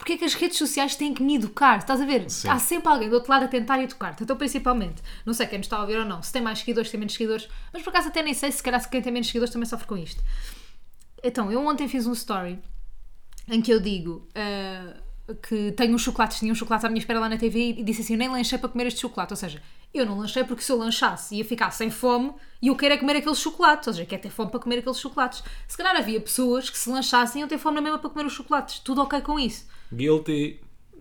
porque 0.04 0.12
é 0.12 0.18
que 0.18 0.24
as 0.26 0.34
redes 0.34 0.58
sociais 0.58 0.94
têm 0.94 1.14
que 1.14 1.22
me 1.22 1.36
educar? 1.36 1.78
Estás 1.78 1.98
a 1.98 2.04
ver? 2.04 2.28
Sim. 2.28 2.46
Há 2.46 2.58
sempre 2.58 2.88
alguém 2.88 3.08
do 3.08 3.14
outro 3.14 3.32
lado 3.32 3.46
a 3.46 3.48
tentar 3.48 3.82
educar-te. 3.82 4.22
Então, 4.22 4.36
principalmente, 4.36 5.02
não 5.24 5.32
sei 5.32 5.46
quem 5.46 5.56
nos 5.56 5.64
está 5.64 5.78
a 5.78 5.80
ouvir 5.80 5.96
ou 5.96 6.04
não, 6.04 6.22
se 6.22 6.30
tem 6.30 6.42
mais 6.42 6.58
seguidores, 6.58 6.88
se 6.88 6.92
tem 6.92 7.00
menos 7.00 7.14
seguidores, 7.14 7.48
mas 7.72 7.82
por 7.82 7.88
acaso 7.88 8.08
até 8.08 8.22
nem 8.22 8.34
sei 8.34 8.52
se 8.52 8.62
calhar 8.62 8.86
quem 8.90 9.00
tem 9.00 9.10
menos 9.10 9.28
seguidores 9.28 9.50
também 9.50 9.66
sofre 9.66 9.86
com 9.86 9.96
isto. 9.96 10.22
Então, 11.22 11.50
eu 11.50 11.66
ontem 11.66 11.88
fiz 11.88 12.06
um 12.06 12.12
story 12.12 12.58
em 13.48 13.62
que 13.62 13.72
eu 13.72 13.80
digo 13.80 14.28
ah, 14.34 14.94
que 15.42 15.72
tenho 15.72 15.94
uns 15.94 16.02
chocolates, 16.02 16.38
tinha 16.38 16.52
um 16.52 16.54
chocolate 16.54 16.84
à 16.84 16.90
minha 16.90 16.98
espera 16.98 17.18
lá 17.18 17.30
na 17.30 17.38
TV 17.38 17.76
e 17.78 17.82
disse 17.82 18.02
assim: 18.02 18.12
eu 18.12 18.18
nem 18.18 18.28
lanchei 18.28 18.58
para 18.58 18.68
comer 18.68 18.88
este 18.88 19.00
chocolate. 19.00 19.32
Ou 19.32 19.38
seja, 19.38 19.62
eu 19.94 20.04
não 20.04 20.18
lanchei 20.18 20.44
porque 20.44 20.62
se 20.62 20.70
eu 20.70 20.76
lanchasse 20.76 21.34
ia 21.34 21.44
ficar 21.46 21.70
sem 21.70 21.90
fome 21.90 22.34
e 22.60 22.68
eu 22.68 22.76
quero 22.76 22.92
é 22.92 22.98
comer 22.98 23.16
aquele 23.16 23.34
chocolate. 23.34 23.88
Ou 23.88 23.94
seja, 23.94 24.04
quero 24.04 24.20
ter 24.20 24.30
fome 24.30 24.50
para 24.50 24.60
comer 24.60 24.80
aqueles 24.80 24.98
chocolates. 24.98 25.42
Se 25.66 25.78
calhar 25.78 25.96
havia 25.96 26.20
pessoas 26.20 26.68
que 26.68 26.76
se 26.76 26.90
lanchassem 26.90 27.40
iam 27.40 27.48
ter 27.48 27.56
fome 27.56 27.76
na 27.76 27.80
mesma 27.80 27.98
para 27.98 28.10
comer 28.10 28.26
os 28.26 28.34
chocolates. 28.34 28.80
Tudo 28.80 29.00
ok 29.00 29.22
com 29.22 29.38
isso. 29.40 29.72
Guilty. 29.92 30.60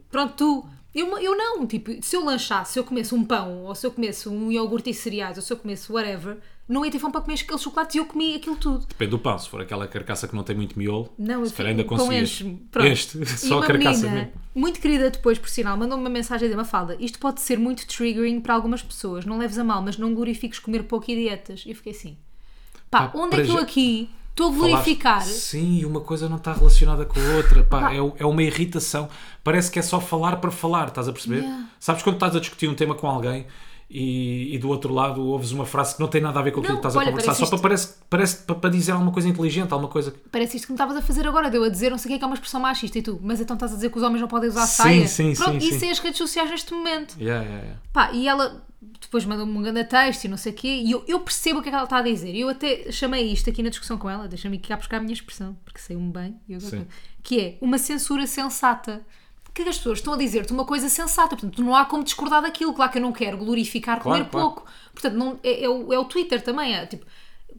Pronto, 0.10 0.34
tu. 0.36 0.66
Eu, 0.94 1.18
eu 1.18 1.36
não, 1.36 1.66
tipo, 1.66 1.92
se 2.04 2.16
eu 2.16 2.24
lanchasse, 2.24 2.74
se 2.74 2.80
eu 2.80 2.84
comesse 2.84 3.16
um 3.16 3.24
pão, 3.26 3.64
ou 3.64 3.74
se 3.74 3.84
eu 3.86 3.90
comesse 3.90 4.30
um 4.30 4.52
iogurte 4.52 4.92
e 4.92 4.94
cereais, 4.94 5.38
ou 5.38 5.42
se 5.44 5.52
eu 5.52 5.58
comesse 5.58 5.92
whatever, 5.92 6.38
não 6.70 6.86
ia 6.86 6.92
ter 6.92 7.00
fome 7.00 7.12
para 7.12 7.22
comer 7.22 7.34
aqueles 7.42 7.62
chocolates 7.64 7.96
e 7.96 7.98
eu 7.98 8.06
comi 8.06 8.36
aquilo 8.36 8.56
tudo. 8.56 8.86
Depende 8.86 9.10
do 9.10 9.18
pão. 9.18 9.36
Se 9.40 9.50
for 9.50 9.60
aquela 9.60 9.88
carcaça 9.88 10.28
que 10.28 10.36
não 10.36 10.44
tem 10.44 10.56
muito 10.56 10.78
miolo, 10.78 11.12
Não, 11.18 11.44
se 11.44 11.52
eu 11.52 11.58
calhar 11.58 11.72
ainda 11.72 11.84
conseguias. 11.84 12.44
Pronto. 12.70 12.88
Este, 12.88 13.26
só 13.40 13.56
uma 13.56 13.64
a 13.64 13.68
carcaça 13.68 14.02
menina, 14.04 14.16
mesmo. 14.26 14.32
muito 14.54 14.80
querida 14.80 15.10
depois, 15.10 15.40
por 15.40 15.50
sinal, 15.50 15.76
mandou-me 15.76 16.04
uma 16.04 16.12
mensagem 16.12 16.46
a 16.46 16.48
dizer, 16.50 16.58
Mafalda, 16.58 16.96
isto 17.00 17.18
pode 17.18 17.42
ser 17.42 17.58
muito 17.58 17.88
triggering 17.88 18.40
para 18.40 18.54
algumas 18.54 18.84
pessoas, 18.84 19.26
não 19.26 19.40
leves 19.40 19.58
a 19.58 19.64
mal, 19.64 19.82
mas 19.82 19.98
não 19.98 20.14
glorifiques 20.14 20.60
comer 20.60 20.84
pouco 20.84 21.10
e 21.10 21.16
dietas. 21.16 21.64
E 21.66 21.72
eu 21.72 21.76
fiquei 21.76 21.92
assim, 21.94 22.16
pá, 22.92 23.08
Pá, 23.08 23.18
onde 23.20 23.36
é 23.42 23.44
que 23.44 23.50
eu 23.50 23.56
já- 23.56 23.62
aqui 23.62 24.12
estou 24.34 24.48
a 24.50 24.52
Falaste- 24.52 24.70
glorificar? 24.72 25.22
Sim, 25.24 25.80
e 25.80 25.86
uma 25.86 26.02
coisa 26.02 26.28
não 26.28 26.38
está 26.38 26.54
relacionada 26.54 27.06
com 27.06 27.20
a 27.20 27.36
outra. 27.38 27.64
Pá, 27.64 27.94
é, 27.94 27.98
é 27.98 28.26
uma 28.26 28.44
irritação. 28.44 29.08
Parece 29.44 29.72
que 29.72 29.80
é 29.80 29.82
só 29.82 30.00
falar 30.02 30.38
para 30.38 30.52
falar, 30.52 30.88
estás 30.90 31.08
a 31.08 31.14
perceber? 31.14 31.42
Yeah. 31.42 31.66
Sabes 31.80 32.04
quando 32.04 32.16
estás 32.16 32.36
a 32.36 32.40
discutir 32.40 32.68
um 32.68 32.76
tema 32.76 32.96
com 32.96 33.08
alguém 33.08 33.46
e, 33.90 34.56
e 34.56 34.58
do 34.58 34.70
outro 34.70 34.92
lado 34.94 35.22
ouves 35.24 35.52
uma 35.52 35.66
frase 35.66 35.94
que 35.96 36.02
não 36.02 36.08
tem 36.08 36.20
nada 36.22 36.40
a 36.40 36.42
ver 36.42 36.52
com 36.52 36.62
aquilo 36.62 36.74
Não, 36.76 36.82
que 36.82 36.88
estás 36.88 36.96
a 36.96 37.00
olha, 37.00 37.12
conversar, 37.12 37.34
só 37.36 37.46
parece 37.46 37.52
para, 37.52 37.62
parece, 37.62 37.96
parece 38.10 38.38
para, 38.38 38.56
para 38.56 38.70
dizer 38.72 38.92
alguma 38.94 39.12
coisa 39.12 39.28
inteligente, 39.30 39.72
alguma 39.72 39.90
coisa 39.92 40.10
que. 40.12 40.18
Parece 40.32 40.56
isto 40.58 40.66
que 40.66 40.72
me 40.72 40.76
estavas 40.76 40.96
a 40.98 41.02
fazer 41.02 41.28
agora, 41.28 41.50
deu 41.52 41.64
a 41.64 41.70
dizer 41.70 41.92
não 41.92 41.98
sei 42.00 42.08
o 42.08 42.10
que 42.10 42.16
é 42.16 42.18
que 42.18 42.24
é 42.24 42.28
uma 42.28 42.34
expressão 42.34 42.60
machista 42.60 42.98
e 42.98 43.02
tu, 43.04 43.20
mas 43.22 43.40
então 43.40 43.54
estás 43.56 43.72
a 43.72 43.76
dizer 43.76 43.92
que 43.92 43.98
os 43.98 44.04
homens 44.04 44.22
não 44.22 44.28
podem 44.28 44.50
usar 44.50 44.66
Sim, 44.66 44.84
saia? 44.84 45.08
sim, 45.08 45.34
Pronto, 45.36 45.62
sim, 45.62 45.68
isso 45.70 45.80
sim. 45.80 45.88
é 45.88 45.92
as 45.92 46.00
redes 46.00 46.18
sociais 46.18 46.50
neste 46.50 46.74
momento. 46.74 47.16
Yeah, 47.20 47.44
yeah, 47.44 47.64
yeah. 47.64 47.80
Pá, 47.92 48.12
e 48.14 48.28
ela 48.28 48.64
depois 49.02 49.26
mandou-me 49.26 49.58
um 49.58 49.62
grande 49.62 49.84
texto 49.86 50.26
e 50.26 50.28
não 50.28 50.38
sei 50.38 50.52
o 50.52 50.56
quê, 50.56 50.68
e 50.84 50.92
eu, 50.92 51.04
eu 51.08 51.20
percebo 51.20 51.60
o 51.60 51.62
que 51.62 51.70
é 51.70 51.72
que 51.72 51.76
ela 51.76 51.84
está 51.86 51.98
a 51.98 52.02
dizer. 52.02 52.36
Eu 52.36 52.50
até 52.50 52.92
chamei 52.92 53.32
isto 53.32 53.50
aqui 53.50 53.62
na 53.64 53.70
discussão 53.70 53.98
com 53.98 54.10
ela, 54.10 54.28
deixa-me 54.28 54.58
cá 54.60 54.76
buscar 54.78 54.98
a 54.98 55.00
minha 55.00 55.14
expressão, 55.14 55.56
porque 55.66 55.80
saiu-me 55.80 56.12
bem, 56.12 56.40
eu- 56.50 56.60
que 57.22 57.40
é 57.40 57.58
uma 57.62 57.78
censura 57.78 58.26
sensata. 58.28 59.06
Que 59.54 59.62
as 59.62 59.78
pessoas 59.78 60.00
estão 60.00 60.14
a 60.14 60.18
dizer-te 60.18 60.52
uma 60.52 60.66
coisa 60.66 60.90
sensata, 60.90 61.36
portanto, 61.36 61.62
não 61.64 61.76
há 61.76 61.86
como 61.86 62.04
discordar 62.04 62.42
daquilo. 62.42 62.74
Claro 62.74 62.92
que 62.92 62.98
eu 62.98 63.02
não 63.04 63.12
quero 63.12 63.38
glorificar 63.38 64.00
Claro, 64.02 64.18
comer 64.26 64.30
claro. 64.32 64.48
pouco. 64.48 64.66
Portanto, 64.92 65.14
não, 65.14 65.40
é, 65.44 65.64
é 65.66 65.70
o, 65.70 65.94
é 65.94 66.00
o 66.00 66.06
Twitter 66.06 66.42
também. 66.44 66.74
É, 66.76 66.88
tipo, 66.88 67.06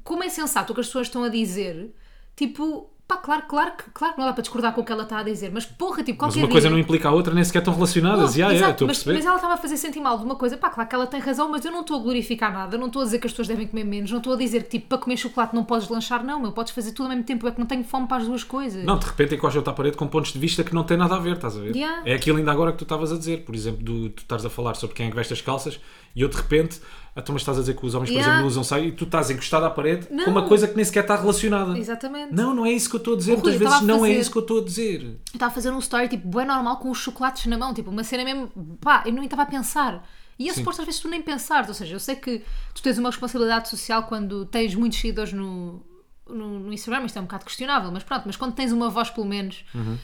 como 0.02 0.24
é 0.24 0.28
sensato 0.28 0.72
o 0.72 0.74
que 0.74 0.80
as 0.80 0.88
pessoas 0.88 1.06
estão 1.06 1.22
a 1.22 1.28
dizer, 1.28 1.94
tipo, 2.34 2.90
pá, 3.06 3.16
claro, 3.18 3.42
claro, 3.46 3.72
que- 3.76 3.90
claro 3.92 4.14
que 4.14 4.20
não 4.20 4.26
dá 4.26 4.32
para 4.32 4.42
discordar 4.42 4.72
com 4.74 4.80
o 4.80 4.84
que 4.84 4.90
ela 4.90 5.02
está 5.02 5.18
a 5.18 5.22
dizer, 5.22 5.50
mas 5.52 5.66
porra, 5.66 6.02
tipo, 6.02 6.22
Mas 6.24 6.32
qualquer 6.34 6.38
uma 6.46 6.48
coisa 6.48 6.68
dia- 6.68 6.74
não 6.74 6.78
implica 6.82 7.08
a 7.08 7.12
outra, 7.12 7.34
nem 7.34 7.44
sequer 7.44 7.58
estão 7.58 7.74
relacionadas. 7.74 8.18
não, 8.30 8.36
yeah, 8.36 8.52
yeah, 8.54 8.66
exato, 8.68 8.84
a 8.84 8.86
mas, 8.86 9.04
mas 9.04 9.24
ela 9.26 9.36
estava 9.36 9.54
a 9.54 9.56
fazer 9.56 9.76
sentir 9.76 10.00
mal 10.00 10.16
de 10.18 10.24
uma 10.24 10.36
coisa. 10.36 10.56
Pá, 10.56 10.70
claro 10.70 10.88
que 10.88 10.94
ela 10.94 11.06
tem 11.06 11.20
razão, 11.20 11.48
mas 11.50 11.64
eu 11.64 11.70
não 11.70 11.82
estou 11.82 11.98
a 11.98 12.02
glorificar 12.02 12.52
nada. 12.52 12.78
Não 12.78 12.86
estou 12.86 13.02
a 13.02 13.04
dizer 13.04 13.18
que 13.18 13.26
as 13.26 13.32
pessoas 13.32 13.48
devem 13.48 13.66
comer 13.66 13.84
menos. 13.84 14.10
Não 14.10 14.18
estou 14.18 14.32
a 14.32 14.36
dizer 14.36 14.62
que, 14.64 14.70
tipo, 14.70 14.88
para 14.88 14.98
comer 14.98 15.16
chocolate 15.18 15.54
não 15.54 15.64
podes 15.64 15.88
lanchar. 15.88 16.24
Não, 16.24 16.40
meu, 16.40 16.52
podes 16.52 16.72
fazer 16.72 16.92
tudo 16.92 17.04
ao 17.04 17.08
mesmo 17.10 17.24
tempo. 17.24 17.46
É 17.46 17.50
que 17.50 17.58
não 17.58 17.66
tenho 17.66 17.84
fome 17.84 18.06
para 18.08 18.18
as 18.22 18.26
duas 18.26 18.42
coisas. 18.42 18.82
Não, 18.84 18.98
de 18.98 19.04
repente 19.06 19.34
encosta 19.34 19.58
outra 19.58 19.72
parede 19.74 19.96
com 19.96 20.06
pontos 20.06 20.32
de 20.32 20.38
vista 20.38 20.64
que 20.64 20.74
não 20.74 20.82
têm 20.82 20.96
nada 20.96 21.14
a 21.14 21.18
ver, 21.18 21.34
estás 21.36 21.56
a 21.56 21.60
ver? 21.60 21.76
Yeah. 21.76 22.02
É 22.06 22.14
aquilo 22.14 22.38
ainda 22.38 22.50
agora 22.52 22.72
que 22.72 22.78
tu 22.78 22.84
estavas 22.84 23.12
a 23.12 23.18
dizer, 23.18 23.44
por 23.44 23.54
exemplo, 23.54 23.82
do, 23.84 24.08
tu 24.10 24.22
estás 24.22 24.44
a 24.46 24.50
falar 24.50 24.74
sobre 24.76 24.96
quem 24.96 25.06
é 25.06 25.10
que 25.10 25.16
veste 25.16 25.32
as 25.32 25.40
calças 25.42 25.78
e 26.16 26.22
eu 26.22 26.28
de 26.28 26.36
repente, 26.36 26.80
ah, 27.16 27.20
tu 27.22 27.32
mas 27.32 27.42
estás 27.42 27.58
a 27.58 27.60
dizer 27.60 27.74
que 27.76 27.84
os 27.84 27.94
homens, 27.94 28.08
por 28.08 28.14
Yeah. 28.14 28.28
exemplo, 28.32 28.40
não 28.42 28.48
usam 28.48 28.64
saia 28.64 28.84
e 28.86 28.92
tu 28.92 29.04
estás 29.04 29.30
encostado 29.30 29.64
à 29.66 29.70
parede 29.70 30.06
Não. 30.10 30.24
com 30.24 30.30
uma 30.30 30.42
coisa 30.42 30.66
que 30.68 30.74
nem 30.76 30.84
sequer 30.84 31.00
está 31.00 31.16
relacionada. 31.16 31.76
Exatamente. 31.78 32.32
Não, 32.32 32.54
não 32.54 32.64
é 32.66 32.70
isso 32.72 32.88
que 32.94 32.96
eu 32.96 32.98
estou 32.98 33.14
a 33.14 33.16
dizer. 33.16 33.32
Muitas 33.32 33.54
eu 33.54 33.58
vezes 33.58 33.80
não 33.82 34.06
é 34.06 34.10
isso 34.10 34.30
que 34.30 34.38
eu 34.38 34.42
estou 34.42 34.60
a 34.60 34.64
dizer. 34.64 35.02
Eu 35.02 35.18
estava 35.34 35.50
a 35.50 35.54
fazer 35.54 35.70
um 35.70 35.78
story, 35.78 36.08
tipo, 36.08 36.28
bem 36.28 36.46
normal, 36.46 36.78
com 36.78 36.90
os 36.90 36.98
chocolates 36.98 37.46
na 37.46 37.58
mão. 37.58 37.74
Tipo, 37.74 37.90
uma 37.90 38.04
cena 38.04 38.24
mesmo. 38.24 38.50
Pá, 38.80 39.02
eu 39.06 39.12
nem 39.12 39.24
estava 39.24 39.42
a 39.42 39.46
pensar. 39.46 40.06
E 40.38 40.48
é 40.48 40.52
Sim. 40.52 40.60
suposto 40.60 40.82
às 40.82 40.86
vezes 40.86 41.00
tu 41.00 41.08
nem 41.08 41.22
pensares. 41.22 41.68
Ou 41.68 41.74
seja, 41.74 41.94
eu 41.94 42.00
sei 42.00 42.16
que 42.16 42.42
tu 42.74 42.82
tens 42.82 42.98
uma 42.98 43.10
responsabilidade 43.10 43.68
social 43.68 44.04
quando 44.04 44.46
tens 44.46 44.74
muitos 44.74 44.98
seguidores 44.98 45.32
no, 45.32 45.84
no, 46.28 46.60
no 46.60 46.72
Instagram. 46.72 47.06
Isto 47.06 47.18
é 47.18 47.20
um 47.20 47.24
bocado 47.24 47.44
questionável, 47.44 47.90
mas 47.90 48.02
pronto. 48.02 48.24
Mas 48.26 48.36
quando 48.36 48.54
tens 48.54 48.72
uma 48.72 48.90
voz, 48.90 49.10
pelo 49.10 49.26
menos. 49.26 49.64
Uhum. 49.74 49.98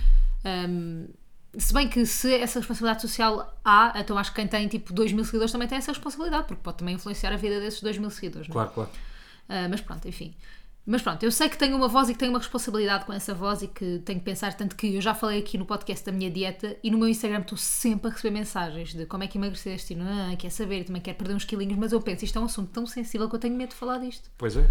hum, 0.45 1.09
se 1.59 1.75
bem 1.75 1.89
que 1.89 2.07
se 2.07 2.33
essa 2.33 2.61
responsabilidade 2.61 3.03
social 3.03 3.59
há, 3.65 3.93
então 3.97 4.17
acho 4.17 4.31
que 4.31 4.37
quem 4.37 4.47
tem 4.47 4.69
tipo 4.69 4.93
2 4.93 5.13
mil 5.13 5.25
seguidores 5.25 5.51
também 5.51 5.67
tem 5.67 5.79
essa 5.79 5.91
responsabilidade, 5.91 6.47
porque 6.47 6.63
pode 6.63 6.77
também 6.77 6.95
influenciar 6.95 7.33
a 7.33 7.37
vida 7.37 7.59
desses 7.59 7.83
2 7.83 7.99
mil 7.99 8.09
seguidores. 8.09 8.47
não 8.47 8.53
é? 8.53 8.55
Claro, 8.55 8.71
claro. 8.71 8.91
Ah, 9.51 9.67
mas 9.69 9.81
pronto, 9.81 10.07
enfim. 10.07 10.33
Mas 10.87 11.03
pronto, 11.03 11.23
eu 11.23 11.31
sei 11.31 11.49
que 11.49 11.59
tenho 11.59 11.77
uma 11.77 11.89
voz 11.89 12.09
e 12.09 12.15
que 12.15 12.19
tenho 12.19 12.33
uma 12.33 12.39
responsabilidade 12.39 13.05
com 13.05 13.13
essa 13.13 13.35
voz 13.35 13.63
e 13.63 13.69
que 13.69 14.01
tenho 14.05 14.19
que 14.19 14.25
pensar, 14.25 14.55
tanto 14.55 14.75
que 14.75 14.95
eu 14.95 15.01
já 15.01 15.15
falei 15.15 15.39
aqui 15.39 15.59
no 15.59 15.67
podcast 15.67 16.05
da 16.05 16.11
minha 16.11 16.31
dieta 16.31 16.77
e 16.83 16.91
no 16.91 16.99
meu 16.99 17.09
Instagram 17.09 17.41
estou 17.41 17.59
sempre 17.59 18.09
a 18.09 18.11
receber 18.11 18.31
mensagens 18.31 18.95
de 18.95 19.07
como 19.07 19.23
é 19.23 19.27
que 19.27 19.39
emagreceste 19.39 19.93
e 19.93 19.97
não, 19.97 20.33
ah, 20.33 20.35
quer 20.37 20.51
saber, 20.51 20.85
também 20.85 21.03
quero 21.03 21.19
perder 21.19 21.35
uns 21.35 21.45
quilinhos, 21.45 21.79
mas 21.79 21.93
eu 21.93 22.01
penso, 22.01 22.25
isto 22.25 22.39
é 22.39 22.41
um 22.43 22.47
assunto 22.47 22.71
tão 22.71 22.87
sensível 22.87 23.29
que 23.29 23.37
eu 23.37 23.39
tenho 23.39 23.55
medo 23.55 23.71
de 23.71 23.77
falar 23.77 23.99
disto. 23.99 24.31
Pois 24.37 24.57
é. 24.57 24.69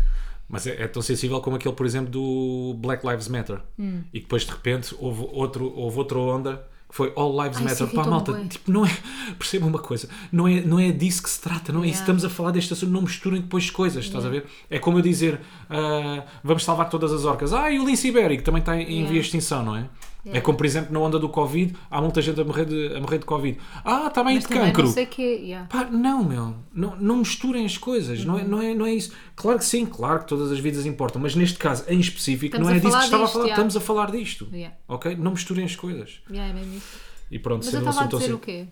Mas 0.50 0.66
é, 0.66 0.82
é 0.82 0.88
tão 0.88 1.02
sensível 1.02 1.40
como 1.42 1.58
aquele, 1.58 1.76
por 1.76 1.86
exemplo, 1.86 2.10
do 2.10 2.74
Black 2.80 3.08
Lives 3.08 3.28
Matter. 3.28 3.62
Hum. 3.78 4.02
E 4.12 4.20
que 4.20 4.26
depois 4.26 4.44
de 4.44 4.52
repente 4.52 4.96
houve, 4.98 5.22
outro, 5.32 5.72
houve 5.76 6.00
outra 6.00 6.18
onda 6.18 6.69
que 6.90 6.96
foi 6.96 7.14
All 7.16 7.32
Lives 7.44 7.60
Ai, 7.60 7.66
isso 7.72 7.84
Matter. 7.84 7.96
Pá, 8.04 8.10
malta, 8.10 8.32
bué. 8.32 8.46
tipo, 8.46 8.72
não 8.72 8.84
é. 8.86 8.98
Perceba 9.38 9.68
uma 9.68 9.78
coisa, 9.80 10.10
não 10.32 10.48
é, 10.48 10.62
não 10.62 10.80
é 10.80 10.92
disso 10.92 11.22
que 11.22 11.30
se 11.30 11.40
trata, 11.40 11.72
não 11.72 11.84
é 11.84 11.88
isso. 11.88 12.00
Yeah. 12.00 12.02
Estamos 12.02 12.26
a 12.26 12.30
falar 12.30 12.52
deste 12.52 12.74
assunto, 12.74 12.92
não 12.92 13.04
misturem 13.04 13.42
depois 13.42 13.70
coisas, 13.70 14.04
estás 14.06 14.26
a 14.26 14.30
ver? 14.30 14.46
É 14.70 14.80
como 14.80 14.98
eu 14.98 15.02
dizer, 15.04 15.40
ah, 15.70 16.24
vamos 16.44 16.64
salvar 16.64 16.90
todas 16.90 17.14
as 17.14 17.26
orcas. 17.26 17.54
Ah, 17.54 17.70
e 17.72 17.80
o 17.80 17.86
lince 17.86 18.08
ibérico 18.08 18.44
também 18.44 18.60
está 18.60 18.76
em 18.76 18.90
Yeah. 18.90 19.10
via 19.12 19.22
extinção, 19.22 19.64
não 19.64 19.76
é? 19.76 19.86
É 20.26 20.30
Yeah. 20.30 20.46
como, 20.46 20.58
por 20.58 20.66
exemplo, 20.66 20.92
na 20.94 21.00
onda 21.00 21.18
do 21.18 21.30
Covid, 21.30 21.74
há 21.90 22.02
muita 22.02 22.22
gente 22.22 22.40
a 22.42 22.44
morrer 22.44 22.66
de, 22.66 22.94
a 22.94 23.00
morrer 23.00 23.20
de 23.20 23.26
Covid. 23.26 23.58
Ah, 23.86 24.08
está 24.08 24.22
bem 24.22 24.36
Mas 24.36 24.44
de 24.44 24.50
também 24.50 24.66
cancro. 24.68 24.84
não 24.84 24.92
sei 24.92 25.06
o 25.06 25.08
quê. 25.08 25.40
yeah. 25.44 25.66
Pá, 25.70 25.86
não, 25.86 26.24
meu. 26.26 26.56
Não, 26.74 26.96
não 26.98 27.16
misturem 27.18 27.66
as 27.66 27.78
coisas. 27.78 28.26
Não, 28.26 28.38
é, 28.38 28.44
não, 28.44 28.62
é, 28.62 28.74
não 28.76 28.86
é 28.86 28.94
isso. 28.94 29.14
Claro 29.34 29.58
que 29.60 29.64
sim, 29.66 29.86
claro 29.86 30.20
que 30.20 30.28
todas 30.28 30.52
as 30.52 30.60
vidas 30.60 30.86
importam. 30.86 31.22
Mas 31.22 31.36
neste 31.36 31.58
caso, 31.58 31.86
em 31.88 32.00
específico, 32.02 32.58
Estamos 32.58 32.68
não 32.68 32.76
é 32.76 32.80
disso 32.80 32.98
que 32.98 33.04
estava 33.06 33.24
disto, 33.24 33.30
a 33.30 33.40
falar. 33.40 33.46
já. 33.48 33.54
Estamos 33.54 33.78
a 33.78 33.80
falar 33.80 34.12
disto. 34.12 34.48
Yeah. 34.52 34.76
Ok? 34.90 35.16
Não 35.16 35.32
misturem 35.32 35.64
as 35.64 35.76
coisas. 35.78 36.20
Yeah, 36.30 36.50
é 36.52 36.54
mesmo 36.54 36.76
isso. 36.78 36.98
E 37.32 37.40
pronto, 37.40 37.64
Mas 37.66 37.74
eu 37.74 37.80
sendo 37.80 37.88
um 37.88 37.90
estava 37.90 38.06
a 38.06 38.10
dizer 38.10 38.24
assim. 38.26 38.34
o 38.34 38.40
quê? 38.40 38.68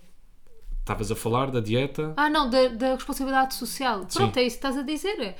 Estavas 0.80 1.10
a 1.10 1.16
falar 1.16 1.50
da 1.50 1.60
dieta. 1.60 2.12
Ah, 2.16 2.28
não, 2.28 2.48
da, 2.50 2.68
da 2.68 2.94
responsabilidade 2.94 3.54
social. 3.54 4.06
Pronto, 4.12 4.34
Sim. 4.34 4.40
é 4.40 4.42
isso 4.44 4.56
que 4.58 4.66
estás 4.66 4.76
a 4.76 4.82
dizer. 4.82 5.34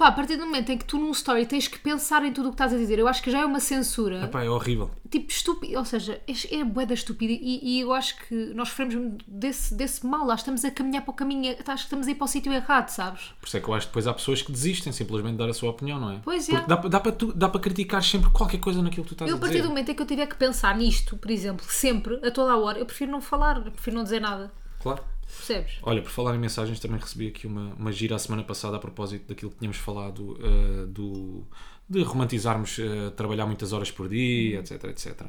Pá, 0.00 0.06
a 0.08 0.12
partir 0.12 0.36
do 0.38 0.46
momento 0.46 0.72
em 0.72 0.78
que 0.78 0.84
tu 0.86 0.96
num 0.96 1.10
story 1.10 1.44
tens 1.44 1.68
que 1.68 1.78
pensar 1.78 2.24
em 2.24 2.32
tudo 2.32 2.46
o 2.46 2.50
que 2.52 2.54
estás 2.54 2.72
a 2.72 2.76
dizer, 2.78 2.98
eu 2.98 3.06
acho 3.06 3.22
que 3.22 3.30
já 3.30 3.40
é 3.40 3.44
uma 3.44 3.60
censura. 3.60 4.24
Epá, 4.24 4.42
é 4.42 4.48
horrível. 4.48 4.90
tipo 5.10 5.30
estúpido, 5.30 5.78
ou 5.78 5.84
seja, 5.84 6.18
é, 6.26 6.56
é 6.56 6.64
bué 6.64 6.86
da 6.86 6.94
estúpida 6.94 7.30
e, 7.30 7.60
e 7.62 7.80
eu 7.80 7.92
acho 7.92 8.16
que 8.26 8.34
nós 8.54 8.68
sofremos 8.70 8.94
desse, 9.28 9.74
desse 9.74 10.06
mal, 10.06 10.24
lá 10.26 10.34
estamos 10.36 10.64
a 10.64 10.70
caminhar 10.70 11.02
para 11.02 11.10
o 11.10 11.14
caminho, 11.14 11.50
acho 11.52 11.64
que 11.64 11.72
estamos 11.72 12.06
a 12.08 12.10
ir 12.12 12.14
para 12.14 12.24
o 12.24 12.28
sítio 12.28 12.50
errado, 12.50 12.88
sabes? 12.88 13.24
Por 13.38 13.46
isso 13.46 13.58
é 13.58 13.60
que 13.60 13.68
eu 13.68 13.74
acho 13.74 13.86
que 13.88 13.90
depois 13.90 14.06
há 14.06 14.14
pessoas 14.14 14.40
que 14.40 14.50
desistem 14.50 14.90
simplesmente 14.90 15.32
de 15.32 15.38
dar 15.38 15.50
a 15.50 15.52
sua 15.52 15.68
opinião, 15.68 16.00
não 16.00 16.12
é? 16.12 16.20
Pois 16.24 16.48
é. 16.48 16.52
Porque 16.52 16.66
dá, 16.66 16.76
dá, 16.76 17.00
para 17.00 17.12
tu- 17.12 17.32
dá 17.34 17.48
para 17.50 17.60
criticar 17.60 18.02
sempre 18.02 18.30
qualquer 18.30 18.58
coisa 18.58 18.80
naquilo 18.80 19.02
que 19.04 19.10
tu 19.10 19.12
estás 19.16 19.28
Eu, 19.30 19.34
a 19.36 19.38
a 19.38 19.40
partir 19.40 19.56
dizer. 19.56 19.64
do 19.64 19.68
momento 19.68 19.90
em 19.90 19.94
que 19.94 20.00
eu 20.00 20.06
tiver 20.06 20.24
que 20.26 20.36
pensar 20.36 20.74
nisto, 20.78 21.18
por 21.18 21.30
exemplo, 21.30 21.66
sempre, 21.68 22.14
a 22.26 22.30
toda 22.30 22.52
a 22.52 22.56
hora, 22.56 22.78
eu 22.78 22.86
prefiro 22.86 23.10
não 23.12 23.20
falar, 23.20 23.60
prefiro 23.70 23.96
não 23.96 24.02
dizer 24.04 24.20
nada, 24.20 24.50
Claro. 24.82 25.04
Percebes? 25.46 25.78
Olha, 25.82 26.02
por 26.02 26.10
falar 26.10 26.34
em 26.34 26.38
mensagens, 26.38 26.78
também 26.78 26.98
recebi 26.98 27.28
aqui 27.28 27.46
uma, 27.46 27.74
uma 27.74 27.92
gira 27.92 28.16
a 28.16 28.18
semana 28.18 28.42
passada 28.44 28.76
a 28.76 28.80
propósito 28.80 29.28
daquilo 29.28 29.50
que 29.50 29.58
tínhamos 29.58 29.78
falado 29.78 30.38
eh, 30.42 30.86
do, 30.86 31.46
de 31.88 32.02
romantizarmos 32.02 32.78
eh, 32.78 33.10
trabalhar 33.16 33.46
muitas 33.46 33.72
horas 33.72 33.90
por 33.90 34.08
dia, 34.08 34.60
etc, 34.60 34.84
etc. 34.84 35.26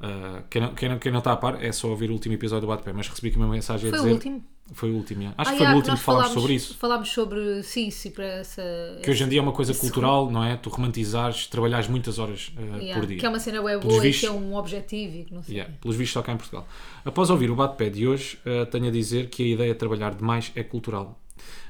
Eh, 0.00 0.42
quem, 0.48 0.62
não, 0.62 0.74
quem, 0.74 0.88
não, 0.88 0.98
quem 0.98 1.10
não 1.12 1.18
está 1.18 1.32
a 1.32 1.36
par 1.36 1.62
é 1.62 1.72
só 1.72 1.88
ouvir 1.88 2.08
o 2.10 2.12
último 2.12 2.34
episódio 2.34 2.62
do 2.62 2.66
Bate-Pé, 2.68 2.92
mas 2.92 3.08
recebi 3.08 3.28
aqui 3.28 3.36
uma 3.36 3.48
mensagem 3.48 3.88
a 3.88 3.90
Foi 3.90 3.98
o 3.98 4.02
dizer... 4.02 4.14
último? 4.14 4.44
Foi 4.74 4.90
o 4.90 4.94
último. 4.96 5.22
Acho 5.38 5.50
Ah, 5.50 5.52
que 5.54 5.58
foi 5.58 5.66
o 5.66 5.76
último 5.76 5.96
que 5.96 6.02
falámos 6.02 6.32
sobre 6.34 6.52
isso. 6.54 6.76
Falámos 6.76 7.08
sobre, 7.10 7.62
sim, 7.62 7.90
sim, 7.90 8.10
para 8.10 8.24
essa... 8.26 8.62
Que 9.02 9.10
hoje 9.10 9.24
em 9.24 9.28
dia 9.28 9.38
é 9.40 9.42
uma 9.42 9.50
coisa 9.52 9.72
esse- 9.72 9.80
cultural, 9.80 10.30
não 10.30 10.44
é? 10.44 10.56
Tu 10.58 10.68
romantizares, 10.68 11.46
trabalhares 11.46 11.88
muitas 11.88 12.18
horas 12.18 12.52
eh, 12.56 12.60
Yeah, 12.78 13.00
por 13.00 13.06
dia. 13.08 13.16
que 13.18 13.24
é 13.24 13.28
uma 13.30 13.40
cena 13.40 13.62
web 13.62 13.82
boa 13.86 14.00
vistos- 14.02 14.20
que 14.20 14.26
é 14.26 14.30
um 14.30 14.54
objetivo 14.54 15.16
e 15.16 15.24
que 15.24 15.32
não 15.34 15.42
sei. 15.42 15.54
Yeah, 15.56 15.74
pelos 15.80 15.96
vistos 15.96 16.12
só 16.12 16.20
cá 16.22 16.32
em 16.32 16.36
Portugal. 16.36 16.68
Após 17.04 17.30
ouvir 17.30 17.50
o 17.50 17.56
bate-pé 17.56 17.88
de 17.88 18.06
hoje, 18.06 18.38
eh, 18.44 18.66
tenho 18.66 18.88
a 18.88 18.90
dizer 18.90 19.30
que 19.30 19.42
a 19.42 19.46
ideia 19.54 19.72
de 19.72 19.78
trabalhar 19.78 20.14
demais 20.14 20.52
é 20.54 20.62
cultural. 20.62 21.18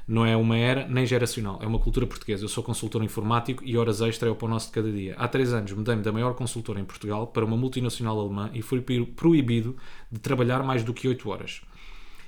Não 0.07 0.25
é 0.25 0.35
uma 0.35 0.57
era 0.57 0.87
nem 0.87 1.05
geracional, 1.05 1.59
é 1.61 1.67
uma 1.67 1.79
cultura 1.79 2.05
portuguesa. 2.07 2.43
Eu 2.43 2.49
sou 2.49 2.63
consultor 2.63 3.03
informático 3.03 3.63
e 3.63 3.77
horas 3.77 4.01
extra 4.01 4.27
é 4.27 4.31
o 4.31 4.35
pão 4.35 4.49
nosso 4.49 4.67
de 4.67 4.73
cada 4.73 4.91
dia. 4.91 5.15
Há 5.17 5.27
três 5.27 5.53
anos 5.53 5.71
mudei-me 5.71 6.01
da 6.01 6.11
maior 6.11 6.33
consultora 6.33 6.79
em 6.79 6.85
Portugal 6.85 7.27
para 7.27 7.45
uma 7.45 7.57
multinacional 7.57 8.19
alemã 8.19 8.49
e 8.53 8.61
fui 8.61 8.81
pro- 8.81 9.05
proibido 9.07 9.75
de 10.11 10.19
trabalhar 10.19 10.63
mais 10.63 10.83
do 10.83 10.93
que 10.93 11.07
8 11.07 11.29
horas. 11.29 11.61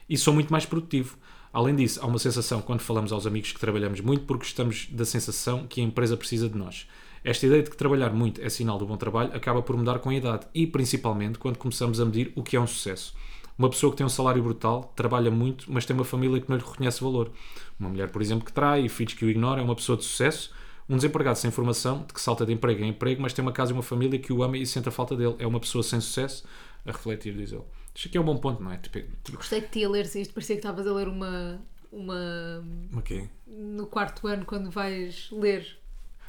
E 0.10 0.18
sou 0.18 0.34
muito 0.34 0.52
mais 0.52 0.66
produtivo. 0.66 1.18
Além 1.54 1.76
disso, 1.76 2.00
há 2.02 2.06
uma 2.08 2.20
sensação 2.20 2.62
quando 2.62 2.80
falamos 2.80 3.12
aos 3.12 3.28
amigos 3.28 3.52
que 3.52 3.60
trabalhamos 3.60 4.00
muito 4.00 4.26
porque 4.26 4.46
estamos 4.46 4.88
da 4.92 5.04
sensação 5.06 5.68
que 5.68 5.82
a 5.82 5.84
empresa 5.84 6.16
precisa 6.16 6.48
de 6.48 6.58
nós. 6.58 6.88
Esta 7.24 7.46
ideia 7.46 7.62
de 7.62 7.70
que 7.70 7.78
trabalhar 7.78 8.10
muito 8.12 8.42
é 8.42 8.50
sinal 8.50 8.78
do 8.80 8.86
bom 8.86 8.98
trabalho 8.98 9.36
acaba 9.36 9.62
por 9.62 9.76
mudar 9.78 10.00
com 10.00 10.10
a 10.10 10.16
idade 10.16 10.48
e, 10.56 10.66
principalmente, 10.66 11.38
quando 11.38 11.58
começamos 11.58 12.00
a 12.00 12.06
medir 12.06 12.32
o 12.36 12.42
que 12.42 12.56
é 12.56 12.60
um 12.60 12.66
sucesso. 12.66 13.14
Uma 13.62 13.70
pessoa 13.70 13.92
que 13.92 13.98
tem 13.98 14.06
um 14.06 14.10
salário 14.10 14.42
brutal, 14.42 14.92
trabalha 14.96 15.30
muito, 15.30 15.72
mas 15.72 15.86
tem 15.86 15.96
uma 15.96 16.04
família 16.04 16.42
que 16.42 16.50
não 16.50 16.58
lhe 16.58 16.64
reconhece 16.64 17.04
valor. 17.04 17.32
Uma 17.80 17.90
mulher, 17.90 18.10
por 18.10 18.20
exemplo, 18.20 18.44
que 18.44 18.52
trai 18.52 18.86
e 18.86 18.90
filhos 18.90 19.14
que 19.14 19.24
o 19.24 19.30
ignoram 19.30 19.62
é 19.62 19.64
uma 19.64 19.76
pessoa 19.76 19.96
de 19.96 20.04
sucesso. 20.04 20.52
Um 20.90 20.96
desempregado 20.96 21.38
sem 21.38 21.52
formação, 21.52 22.04
de 22.08 22.12
que 22.12 22.20
salta 22.20 22.44
de 22.44 22.52
emprego 22.52 22.84
em 22.84 22.90
emprego, 22.90 23.22
mas 23.22 23.34
tem 23.34 23.44
uma 23.46 23.52
casa 23.52 23.70
e 23.72 23.74
uma 23.74 23.84
família 23.84 24.18
que 24.18 24.34
o 24.34 24.42
ama 24.42 24.58
e 24.58 24.66
sente 24.66 24.90
a 24.90 24.92
falta 24.92 25.16
dele. 25.16 25.36
É 25.38 25.46
uma 25.46 25.60
pessoa 25.60 25.84
sem 25.84 26.02
sucesso 26.02 26.44
a 26.84 26.92
refletir, 26.92 27.36
diz 27.36 27.52
ele. 27.52 27.62
Isto 27.94 28.08
aqui 28.08 28.18
é 28.18 28.22
um 28.22 28.24
bom 28.24 28.38
ponto, 28.38 28.64
não 28.64 28.72
é? 28.72 28.78
Tipo, 28.78 29.00
tipo, 29.24 29.38
Gostei 29.38 29.62
de 29.62 29.68
ti 29.68 29.86
a 29.86 29.90
ler 29.90 30.06
isto, 30.06 30.34
parecia 30.34 30.56
que 30.56 30.60
estavas 30.60 30.88
a 30.88 30.92
ler 30.92 31.08
uma. 31.08 31.62
uma. 31.92 32.64
ok. 32.98 33.30
no 33.46 33.86
quarto 33.86 34.28
ano, 34.28 34.44
quando 34.44 34.72
vais 34.72 35.30
ler 35.32 35.78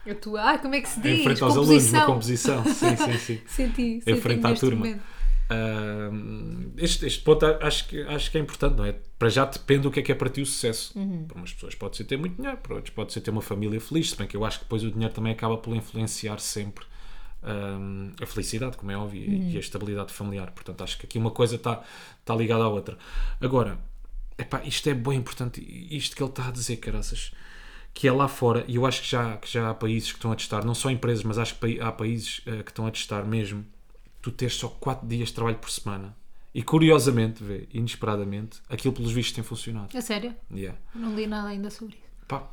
a 0.06 0.14
tua. 0.14 0.42
Ah, 0.52 0.58
como 0.58 0.74
é 0.74 0.80
que 0.80 0.88
se 0.88 1.00
diz? 1.00 1.20
Em 1.20 1.24
frente 1.24 1.42
aos 1.42 1.56
alunos, 1.56 1.88
uma 1.92 2.04
composição. 2.06 2.62
Sim, 2.64 2.96
sim, 2.96 3.18
sim. 3.18 3.40
Senti, 3.46 3.82
Em 3.82 4.00
senti 4.02 4.20
frente 4.20 4.46
à 4.46 4.54
turma. 4.54 4.84
momento. 4.84 5.02
Este, 6.76 7.06
este 7.06 7.22
ponto 7.22 7.44
acho 7.46 7.86
que, 7.88 8.00
acho 8.02 8.30
que 8.30 8.38
é 8.38 8.40
importante, 8.40 8.76
não 8.76 8.84
é? 8.84 8.94
Para 9.18 9.28
já 9.28 9.44
depende 9.44 9.82
do 9.82 9.90
que 9.90 10.00
é 10.00 10.02
que 10.02 10.12
é 10.12 10.14
para 10.14 10.28
ti 10.28 10.40
o 10.40 10.46
sucesso. 10.46 10.92
Para 11.26 11.36
umas 11.38 11.52
pessoas 11.52 11.74
pode 11.74 11.96
ser 11.96 12.04
ter 12.04 12.16
muito 12.16 12.36
dinheiro, 12.36 12.56
para 12.58 12.74
outros 12.74 12.94
pode 12.94 13.12
ser 13.12 13.20
ter 13.20 13.30
uma 13.30 13.42
família 13.42 13.80
feliz, 13.80 14.10
se 14.10 14.16
bem 14.16 14.26
que 14.26 14.36
eu 14.36 14.44
acho 14.44 14.58
que 14.58 14.64
depois 14.64 14.82
o 14.82 14.90
dinheiro 14.90 15.12
também 15.14 15.32
acaba 15.32 15.56
por 15.58 15.74
influenciar 15.76 16.38
sempre 16.40 16.84
ahm, 17.42 18.12
a 18.22 18.26
felicidade, 18.26 18.76
como 18.76 18.90
é 18.92 18.96
óbvio, 18.96 19.20
e- 19.20 19.52
e 19.52 19.56
a 19.56 19.60
estabilidade 19.60 20.12
familiar. 20.12 20.50
Portanto, 20.52 20.82
acho 20.84 20.96
que 20.98 21.06
aqui 21.06 21.18
uma 21.18 21.30
coisa 21.30 21.56
está 21.56 21.82
está 22.20 22.34
ligada 22.34 22.64
à 22.64 22.68
outra. 22.68 22.96
Agora, 23.40 23.78
epá, 24.38 24.62
isto 24.64 24.88
é 24.88 24.94
bem 24.94 25.18
importante, 25.18 25.60
isto 25.90 26.14
que 26.16 26.22
ele 26.22 26.30
está 26.30 26.48
a 26.48 26.50
dizer, 26.52 26.76
caraças, 26.76 27.32
que 27.92 28.06
é 28.08 28.12
lá 28.12 28.26
fora, 28.28 28.64
e 28.68 28.76
eu 28.76 28.86
acho 28.86 29.02
que 29.02 29.08
já, 29.10 29.36
que 29.36 29.50
já 29.52 29.70
há 29.70 29.74
países 29.74 30.10
que 30.12 30.18
estão 30.18 30.32
a 30.32 30.36
testar, 30.36 30.64
não 30.64 30.74
só 30.74 30.88
empresas, 30.90 31.24
mas 31.24 31.36
acho 31.38 31.54
que 31.56 31.80
há 31.80 31.90
países 31.92 32.40
eh, 32.46 32.62
que 32.62 32.70
estão 32.70 32.86
a 32.86 32.90
testar 32.92 33.24
mesmo, 33.24 33.66
tu 34.22 34.30
teres 34.32 34.54
só 34.54 34.68
4 34.68 35.06
dias 35.06 35.28
de 35.28 35.34
trabalho 35.34 35.58
por 35.58 35.70
semana. 35.70 36.16
E 36.54 36.62
curiosamente, 36.62 37.42
vê, 37.42 37.66
inesperadamente, 37.72 38.60
aquilo 38.68 38.94
pelos 38.94 39.10
vistos 39.12 39.34
tem 39.34 39.42
funcionado. 39.44 39.96
A 39.96 40.00
sério? 40.00 40.34
Yeah. 40.50 40.78
Não 40.94 41.14
li 41.14 41.26
nada 41.26 41.48
ainda 41.48 41.70
sobre 41.70 41.96
isso. 41.96 42.02
Pá, 42.28 42.48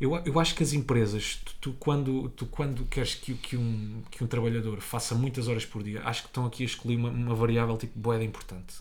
eu, 0.00 0.16
eu 0.26 0.40
acho 0.40 0.54
que 0.54 0.62
as 0.62 0.72
empresas, 0.72 1.40
tu, 1.44 1.54
tu 1.60 1.72
quando, 1.78 2.28
tu 2.30 2.44
quando 2.46 2.84
queres 2.86 3.14
que, 3.14 3.34
que, 3.34 3.56
um, 3.56 4.02
que 4.10 4.24
um 4.24 4.26
trabalhador 4.26 4.80
faça 4.80 5.14
muitas 5.14 5.48
horas 5.48 5.64
por 5.64 5.82
dia, 5.82 6.02
acho 6.04 6.22
que 6.22 6.28
estão 6.28 6.44
aqui 6.44 6.62
a 6.62 6.66
escolher 6.66 6.96
uma, 6.96 7.08
uma 7.10 7.34
variável 7.34 7.76
tipo 7.76 7.98
boeda 7.98 8.24
importante, 8.24 8.74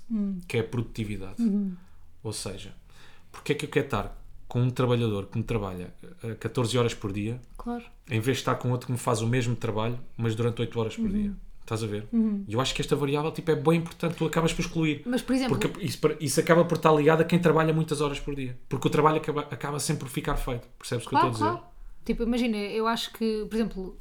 que 0.48 0.58
é 0.58 0.62
a 0.62 0.64
produtividade. 0.64 1.36
Ou 2.24 2.34
seja, 2.34 2.74
porque 3.32 3.52
é 3.52 3.56
que 3.56 3.66
eu 3.66 3.70
quero 3.70 3.86
estar 3.86 4.22
com 4.48 4.62
um 4.62 4.70
trabalhador 4.70 5.28
que 5.28 5.38
me 5.38 5.44
trabalha 5.44 5.94
eh, 6.24 6.34
14 6.36 6.78
horas 6.78 6.94
por 6.94 7.12
dia, 7.12 7.42
Claro. 7.58 7.84
em 8.10 8.20
vez 8.20 8.38
de 8.38 8.42
estar 8.42 8.56
com 8.56 8.72
outro 8.72 8.88
que 8.88 8.92
me 8.94 8.98
faz 8.98 9.22
o 9.22 9.28
mesmo 9.28 9.56
trabalho, 9.56 10.00
mas 10.18 10.34
durante 10.36 10.62
8 10.62 10.80
horas 10.80 10.96
por 10.96 11.10
dia? 11.10 11.34
Estás 11.66 11.84
a 11.84 11.88
ver? 11.88 12.08
E 12.48 12.54
eu 12.54 12.62
acho 12.62 12.76
que 12.76 12.82
esta 12.82 12.96
variável 12.96 13.32
tipo, 13.32 13.50
é 13.50 13.56
bem 13.56 13.80
importante, 13.80 14.16
tu 14.16 14.26
acabas 14.26 14.54
por 14.54 14.62
excluir. 14.62 15.02
Mas, 15.04 15.24
por 15.24 15.34
exemplo, 15.34 15.58
Porque 15.58 15.84
isso, 15.84 15.98
isso 16.20 16.40
acaba 16.40 16.64
por 16.64 16.76
estar 16.76 16.92
ligado 16.94 17.22
a 17.22 17.24
quem 17.24 17.40
trabalha 17.40 17.74
muitas 17.74 18.02
horas 18.02 18.20
por 18.20 18.36
dia. 18.36 18.56
Porque 18.70 18.88
o 18.88 18.92
trabalho 18.92 19.18
acaba, 19.18 19.42
acaba 19.42 19.80
sempre 19.80 20.06
por 20.06 20.10
ficar 20.12 20.36
feito. 20.36 20.68
Percebes 20.78 21.06
o 21.08 21.10
que 21.10 21.16
eu 21.16 21.18
estou 21.18 21.30
a 21.30 21.34
dizer? 21.34 21.44
claro. 21.46 21.62
Tipo, 22.06 22.22
imagina, 22.22 22.56
eu 22.56 22.86
acho 22.88 23.12
que, 23.14 23.46
por 23.50 23.56
exemplo, 23.56 23.98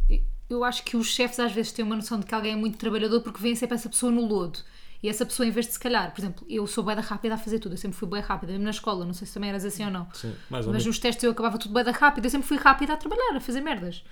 eu 0.50 0.62
acho 0.62 0.84
que 0.84 0.94
os 0.94 1.06
chefes 1.06 1.40
às 1.40 1.52
vezes 1.52 1.72
têm 1.72 1.82
uma 1.82 1.96
noção 1.96 2.20
de 2.20 2.26
que 2.26 2.34
alguém 2.34 2.52
é 2.52 2.56
muito 2.56 2.76
trabalhador 2.76 3.22
porque 3.22 3.40
vêem 3.40 3.54
sempre 3.56 3.76
essa 3.76 3.88
pessoa 3.88 4.12
no 4.12 4.26
lodo. 4.26 4.58
E 5.02 5.08
essa 5.08 5.24
pessoa, 5.24 5.46
em 5.46 5.50
vez 5.50 5.66
de 5.66 5.72
se 5.72 5.80
calhar, 5.80 6.12
por 6.12 6.20
exemplo, 6.20 6.46
eu 6.48 6.66
sou 6.66 6.84
bué 6.84 6.94
da 6.94 7.00
rápida 7.00 7.34
a 7.34 7.38
fazer 7.38 7.58
tudo, 7.58 7.72
eu 7.72 7.78
sempre 7.78 7.96
fui 7.96 8.06
bué 8.06 8.20
rápida, 8.20 8.52
mesmo 8.52 8.64
na 8.64 8.70
escola, 8.70 9.06
não 9.06 9.14
sei 9.14 9.26
se 9.26 9.32
também 9.32 9.48
eras 9.50 9.64
assim 9.64 9.84
ou 9.86 9.90
não. 9.90 10.06
Sim, 10.12 10.34
mais 10.50 10.66
ou 10.66 10.72
Mas 10.72 10.82
menos. 10.82 10.86
nos 10.86 10.98
testes 10.98 11.24
eu 11.24 11.30
acabava 11.30 11.56
tudo 11.58 11.72
bué 11.72 11.82
da 11.84 11.92
rápida, 11.92 12.26
eu 12.26 12.30
sempre 12.30 12.46
fui 12.46 12.56
rápida 12.58 12.92
a 12.92 12.96
trabalhar, 12.98 13.36
a 13.36 13.40
fazer 13.40 13.62
merdas. 13.62 14.04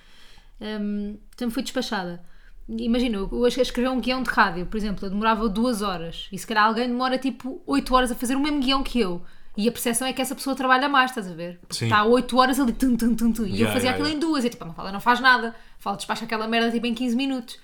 Hum, 0.59 1.17
sempre 1.37 1.53
fui 1.53 1.63
despachada. 1.63 2.23
Imagina, 2.67 3.17
eu 3.17 3.29
eu 3.31 3.47
escrever 3.47 3.89
um 3.89 3.99
guião 3.99 4.23
de 4.23 4.29
rádio, 4.29 4.65
por 4.65 4.77
exemplo, 4.77 5.05
eu 5.05 5.09
demorava 5.09 5.49
duas 5.49 5.81
horas 5.81 6.27
e 6.31 6.37
se 6.37 6.47
calhar 6.47 6.65
alguém 6.65 6.87
demora 6.87 7.17
tipo 7.17 7.61
oito 7.67 7.93
horas 7.93 8.11
a 8.11 8.15
fazer 8.15 8.35
o 8.35 8.39
mesmo 8.39 8.59
guião 8.61 8.81
que 8.83 8.99
eu. 8.99 9.21
E 9.55 9.67
a 9.67 9.71
percepção 9.71 10.07
é 10.07 10.13
que 10.13 10.21
essa 10.21 10.33
pessoa 10.33 10.55
trabalha 10.55 10.89
mais, 10.89 11.11
estás 11.11 11.29
a 11.29 11.33
ver? 11.33 11.59
Porque 11.59 11.75
Sim. 11.75 11.85
está 11.85 12.03
oito 12.05 12.35
horas 12.37 12.59
ali, 12.59 12.73
tum, 12.73 12.95
tum, 12.95 13.13
tum, 13.15 13.31
tum, 13.31 13.43
e 13.45 13.49
eu 13.49 13.55
Yeah, 13.55 13.73
fazia 13.73 13.89
yeah, 13.89 13.91
aquilo 13.91 14.07
yeah. 14.07 14.17
em 14.17 14.19
duas, 14.19 14.45
e 14.45 14.49
tipo, 14.49 14.65
não 14.65 14.73
fala, 14.73 14.91
não 14.91 14.99
faz 14.99 15.19
nada, 15.19 15.53
fala, 15.77 15.95
despacha 15.95 16.25
aquela 16.25 16.47
merda 16.47 16.71
tipo 16.71 16.87
em 16.87 16.93
15 16.95 17.15
minutos. 17.15 17.59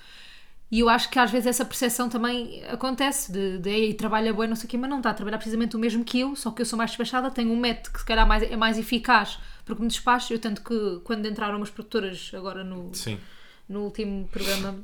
E 0.71 0.81
eu 0.81 0.89
acho 0.89 1.09
que 1.09 1.17
às 1.17 1.31
vezes 1.31 1.47
essa 1.47 1.65
percepção 1.65 2.07
também 2.07 2.63
acontece 2.65 3.31
de, 3.31 3.57
de 3.57 3.69
"Ei, 3.71 3.93
trabalha 3.95 4.31
bem, 4.31 4.47
não 4.47 4.55
sei 4.55 4.67
o 4.67 4.69
quê, 4.69 4.77
mas 4.77 4.87
não 4.87 4.97
está 4.97 5.09
a 5.09 5.13
trabalhar 5.15 5.37
precisamente 5.39 5.75
o 5.75 5.79
mesmo 5.79 6.03
que 6.03 6.19
eu, 6.19 6.35
só 6.35 6.51
que 6.51 6.61
eu 6.61 6.65
sou 6.65 6.77
mais 6.77 6.91
despachada, 6.91 7.31
tenho 7.31 7.51
um 7.51 7.57
método 7.59 7.91
que 7.91 7.99
se 7.99 8.05
calhar 8.05 8.27
mais, 8.27 8.43
é 8.43 8.55
mais 8.55 8.77
eficaz 8.77 9.39
porque 9.65 9.81
me 9.81 9.87
despacho. 9.87 10.31
Eu 10.31 10.37
tanto 10.39 10.61
que 10.63 10.99
quando 11.03 11.25
entraram 11.27 11.57
umas 11.57 11.71
produtoras 11.71 12.29
agora 12.35 12.63
no, 12.63 12.93
Sim. 12.93 13.17
No 13.69 13.81
último 13.81 14.27
programa 14.27 14.83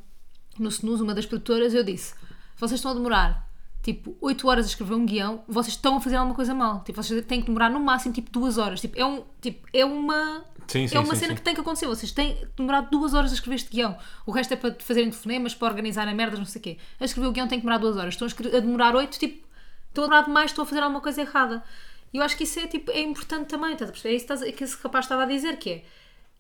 no 0.57 0.69
Snooze, 0.69 1.03
uma 1.03 1.13
das 1.13 1.25
produtoras, 1.25 1.73
eu 1.73 1.83
disse: 1.83 2.13
vocês 2.55 2.79
estão 2.79 2.91
a 2.91 2.93
demorar 2.93 3.45
tipo 3.83 4.17
8 4.19 4.47
horas 4.47 4.65
a 4.65 4.69
escrever 4.69 4.95
um 4.95 5.05
guião, 5.05 5.43
vocês 5.47 5.75
estão 5.75 5.97
a 5.97 6.01
fazer 6.01 6.15
alguma 6.15 6.35
coisa 6.35 6.55
mal. 6.55 6.83
Tipo, 6.83 7.03
vocês 7.03 7.23
têm 7.25 7.39
que 7.39 7.45
demorar 7.45 7.69
no 7.69 7.79
máximo 7.79 8.13
tipo 8.13 8.31
2 8.31 8.57
horas. 8.57 8.81
Tipo, 8.81 8.99
é, 8.99 9.05
um, 9.05 9.23
tipo, 9.41 9.67
é 9.71 9.85
uma. 9.85 10.43
Sim, 10.67 10.87
sim, 10.87 10.95
é 10.95 10.99
uma 10.99 11.13
sim, 11.13 11.21
cena 11.21 11.35
que 11.35 11.41
tem 11.41 11.53
que 11.53 11.61
acontecer. 11.61 11.85
Vocês 11.85 12.11
têm 12.11 12.35
que 12.35 12.47
demorar 12.57 12.81
duas 12.81 13.13
horas 13.13 13.31
a 13.31 13.35
escrever 13.35 13.57
este 13.57 13.69
guião. 13.69 13.95
O 14.25 14.31
resto 14.31 14.53
é 14.53 14.57
para 14.57 14.75
fazerem 14.79 15.09
telefonemas, 15.11 15.53
para 15.53 15.67
organizarem 15.67 16.15
merdas, 16.15 16.39
não 16.39 16.45
sei 16.45 16.59
o 16.59 16.63
quê. 16.63 16.77
A 16.99 17.05
escrever 17.05 17.27
o 17.27 17.31
guião 17.31 17.47
tem 17.47 17.59
que 17.59 17.63
demorar 17.63 17.77
duas 17.77 17.97
horas. 17.97 18.15
Estão 18.15 18.27
a, 18.27 18.57
a 18.57 18.59
demorar 18.59 18.95
oito, 18.95 19.19
tipo, 19.19 19.45
estão 19.89 20.05
a 20.05 20.07
demorar 20.07 20.25
demais, 20.25 20.49
estão 20.49 20.63
a 20.63 20.67
fazer 20.67 20.81
alguma 20.81 21.01
coisa 21.01 21.21
errada. 21.21 21.63
E 22.11 22.17
eu 22.17 22.23
acho 22.23 22.35
que 22.35 22.43
isso 22.43 22.59
é, 22.59 22.65
tipo, 22.65 22.89
é 22.89 23.01
importante 23.01 23.47
também. 23.49 23.73
Estás 23.73 23.89
a 23.89 23.93
perceber? 23.93 24.15
É 24.15 24.17
isso 24.17 24.45
que 24.45 24.51
que 24.51 24.63
esse 24.63 24.77
rapaz 24.81 25.05
estava 25.05 25.23
a 25.23 25.25
dizer, 25.27 25.57
que 25.57 25.69
é 25.69 25.83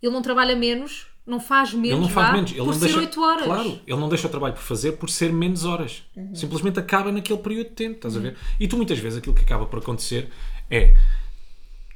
ele 0.01 0.11
não 0.11 0.21
trabalha 0.21 0.55
menos, 0.55 1.07
não 1.25 1.39
faz 1.39 1.73
menos, 1.73 1.89
Ele 1.91 1.99
não 2.01 2.09
faz 2.09 2.27
vá, 2.27 2.33
menos. 2.33 2.51
Ele 2.51 2.59
por 2.59 2.65
não 2.67 2.73
ser 2.73 2.79
deixa, 2.85 2.99
8 2.99 3.21
horas. 3.21 3.43
Claro, 3.45 3.79
ele 3.87 3.99
não 3.99 4.09
deixa 4.09 4.27
o 4.27 4.29
trabalho 4.29 4.53
por 4.53 4.61
fazer 4.63 4.91
por 4.93 5.09
ser 5.09 5.33
menos 5.33 5.65
horas. 5.65 6.03
Uhum. 6.15 6.35
Simplesmente 6.35 6.79
acaba 6.79 7.11
naquele 7.11 7.39
período 7.39 7.69
de 7.69 7.73
tempo, 7.75 7.95
estás 7.95 8.15
a 8.15 8.19
ver? 8.19 8.37
E 8.59 8.67
tu 8.67 8.77
muitas 8.77 8.99
vezes 8.99 9.17
aquilo 9.17 9.33
que 9.35 9.41
acaba 9.41 9.65
por 9.65 9.79
acontecer 9.79 10.29
é 10.69 10.95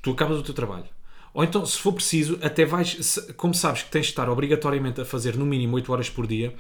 tu 0.02 0.12
acabas 0.12 0.38
o 0.40 0.44
teu 0.44 0.54
trabalho. 0.54 0.86
Ou 1.34 1.44
então, 1.44 1.64
se 1.66 1.78
for 1.78 1.94
preciso, 1.94 2.40
até 2.42 2.66
vais, 2.66 2.98
se- 3.02 3.34
como 3.34 3.54
sabes 3.54 3.84
que 3.84 3.92
tens 3.92 4.06
de 4.08 4.12
estar 4.12 4.28
obrigatoriamente 4.30 5.00
a 5.02 5.06
fazer 5.06 5.36
no 5.38 5.46
mínimo 5.46 5.76
8 5.76 5.92
horas 5.92 6.10
por 6.10 6.26
dia, 6.26 6.56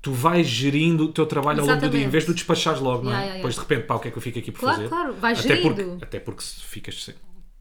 tu 0.00 0.12
vais 0.12 0.46
gerindo 0.46 1.04
o 1.04 1.08
teu 1.12 1.26
trabalho 1.26 1.60
ao 1.60 1.66
longo 1.66 1.80
do 1.80 1.88
dia, 1.90 2.00
em 2.00 2.02
Exatamente. 2.02 2.12
vez 2.12 2.24
de 2.24 2.30
o 2.30 2.34
despachares 2.34 2.80
logo, 2.80 3.02
não 3.04 3.10
é? 3.10 3.14
Yeah, 3.14 3.24
yeah, 3.24 3.36
Depois 3.38 3.54
de 3.54 3.60
repente, 3.60 3.86
pá, 3.86 3.94
o 3.96 3.98
que 4.00 4.08
é 4.08 4.10
que 4.12 4.18
eu 4.18 4.22
fico 4.22 4.38
aqui 4.38 4.52
por 4.52 4.60
Claro, 4.60 4.76
fazer? 4.76 4.88
claro, 4.88 5.12
vais 5.14 5.38
até 5.40 5.56
gerindo. 5.56 5.74
porque, 5.74 6.04
até 6.04 6.20
porque 6.20 6.42
se 6.42 6.60
ficas 6.62 7.02
sem, 7.04 7.14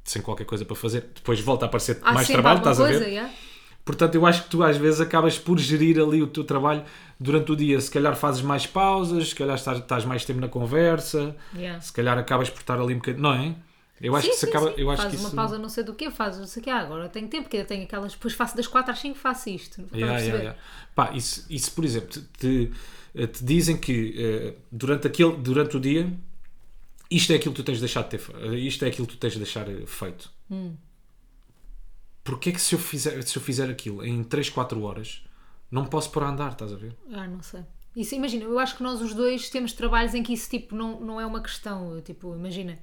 sem 0.04 0.22
qualquer 0.22 0.46
coisa 0.46 0.64
para 0.66 0.76
fazer, 0.76 1.10
depois 1.16 1.40
volta 1.40 1.66
a 1.66 1.68
aparecer 1.68 2.00
Há 2.04 2.14
mais 2.14 2.28
trabalho, 2.28 2.60
estás 2.60 2.80
a 2.80 2.84
coisa, 2.86 3.00
ver? 3.00 3.30
Portanto, 3.84 4.16
eu 4.16 4.26
acho 4.26 4.44
que 4.44 4.50
tu 4.50 4.64
às 4.64 4.78
vezes 4.78 5.02
acabas 5.02 5.38
por 5.40 5.58
gerir 5.60 6.00
ali 6.00 6.22
o 6.22 6.28
teu 6.28 6.44
trabalho 6.44 6.84
durante 7.20 7.52
o 7.52 7.56
dia. 7.56 7.80
Se 7.82 7.90
calhar 7.90 8.16
fazes 8.16 8.42
mais 8.42 8.66
pausas, 8.68 9.30
se 9.30 9.36
calhar 9.36 9.56
estás, 9.56 9.80
estás 9.80 10.06
mais 10.06 10.24
tempo 10.24 10.40
na 10.40 10.48
conversa, 10.48 11.36
Yeah. 11.56 11.80
se 11.82 11.92
calhar 11.92 12.18
acabas 12.18 12.50
por 12.50 12.60
estar 12.62 12.80
ali 12.80 12.94
um 12.94 12.98
bocadinho. 12.98 13.24
Não 13.24 13.34
é? 13.34 13.56
Eu 14.00 14.16
acho 14.16 14.26
Sim, 14.26 14.32
que 14.34 14.38
se 14.38 14.46
acaba. 14.48 14.68
sim. 14.70 14.74
Eu 14.78 14.90
acho 14.90 15.02
faz 15.04 15.14
que 15.14 15.20
uma 15.20 15.28
isso. 15.28 15.36
pausa 15.36 15.58
não 15.60 15.70
sei 15.70 15.84
do 15.84 15.94
quê, 15.94 16.10
faz 16.10 16.38
não 16.40 16.48
sei 16.48 16.62
o 16.62 16.64
quê. 16.64 16.70
Ah, 16.72 16.80
agora 16.80 17.08
tenho 17.10 17.28
tempo, 17.28 17.44
porque 17.44 17.58
eu 17.58 17.66
tenho 17.66 17.84
aquelas. 17.84 18.14
Depois 18.14 18.34
faço 18.34 18.56
das 18.58 18.66
4 18.68 18.92
às 18.92 19.00
5 19.00 19.18
faço 19.18 19.50
isto. 19.50 19.82
Yeah, 19.94 20.18
yeah, 20.20 20.40
yeah. 20.40 20.60
Pá, 20.96 21.12
isso, 21.14 21.46
isso, 21.50 21.72
por 21.74 21.84
exemplo, 21.86 22.08
te, 22.10 22.22
te, 22.40 22.72
te 23.28 23.44
dizem 23.46 23.78
que 23.78 24.16
eh, 24.18 24.54
durante, 24.72 25.06
aquele, 25.08 25.36
durante 25.38 25.78
o 25.78 25.80
dia 25.80 26.12
isto 27.12 27.32
é 27.32 27.36
aquilo 27.36 27.54
que 27.54 27.62
tu 27.62 27.66
tens 27.66 27.76
de 27.76 27.82
deixar 27.82 28.04
de 28.04 28.10
ter 28.10 28.22
eh, 28.42 28.56
isto 28.56 28.84
é 28.86 28.88
aquilo 28.88 29.06
que 29.06 29.14
tu 29.14 29.20
tens 29.20 29.34
de 29.34 29.40
deixar 29.40 29.70
eh, 29.70 29.84
feito. 29.86 30.32
Hum. 30.50 30.74
Porquê 32.24 32.50
é 32.50 32.54
que 32.54 32.62
se 32.62 32.76
eu, 32.76 32.80
fizer, 32.80 33.22
se 33.24 33.36
eu 33.38 33.42
fizer 33.42 33.70
aquilo 33.70 34.06
em 34.06 34.24
3, 34.24 34.50
4 34.50 34.82
horas 34.84 35.24
não 35.72 35.86
posso 35.86 36.12
pôr 36.12 36.24
a 36.24 36.30
andar, 36.30 36.52
estás 36.52 36.72
a 36.74 36.76
ver? 36.76 36.96
Ah, 37.12 37.28
não 37.28 37.42
sei. 37.42 37.62
Isso, 37.96 38.14
imagina, 38.16 38.44
eu 38.44 38.58
acho 38.60 38.76
que 38.78 38.84
nós 38.84 39.02
os 39.02 39.14
dois 39.14 39.50
temos 39.50 39.74
trabalhos 39.74 40.14
em 40.14 40.22
que 40.24 40.34
isso 40.34 40.50
tipo, 40.50 40.76
não, 40.76 41.00
não 41.02 41.20
é 41.20 41.26
uma 41.26 41.42
questão. 41.42 42.00
Tipo, 42.02 42.36
imagina, 42.36 42.78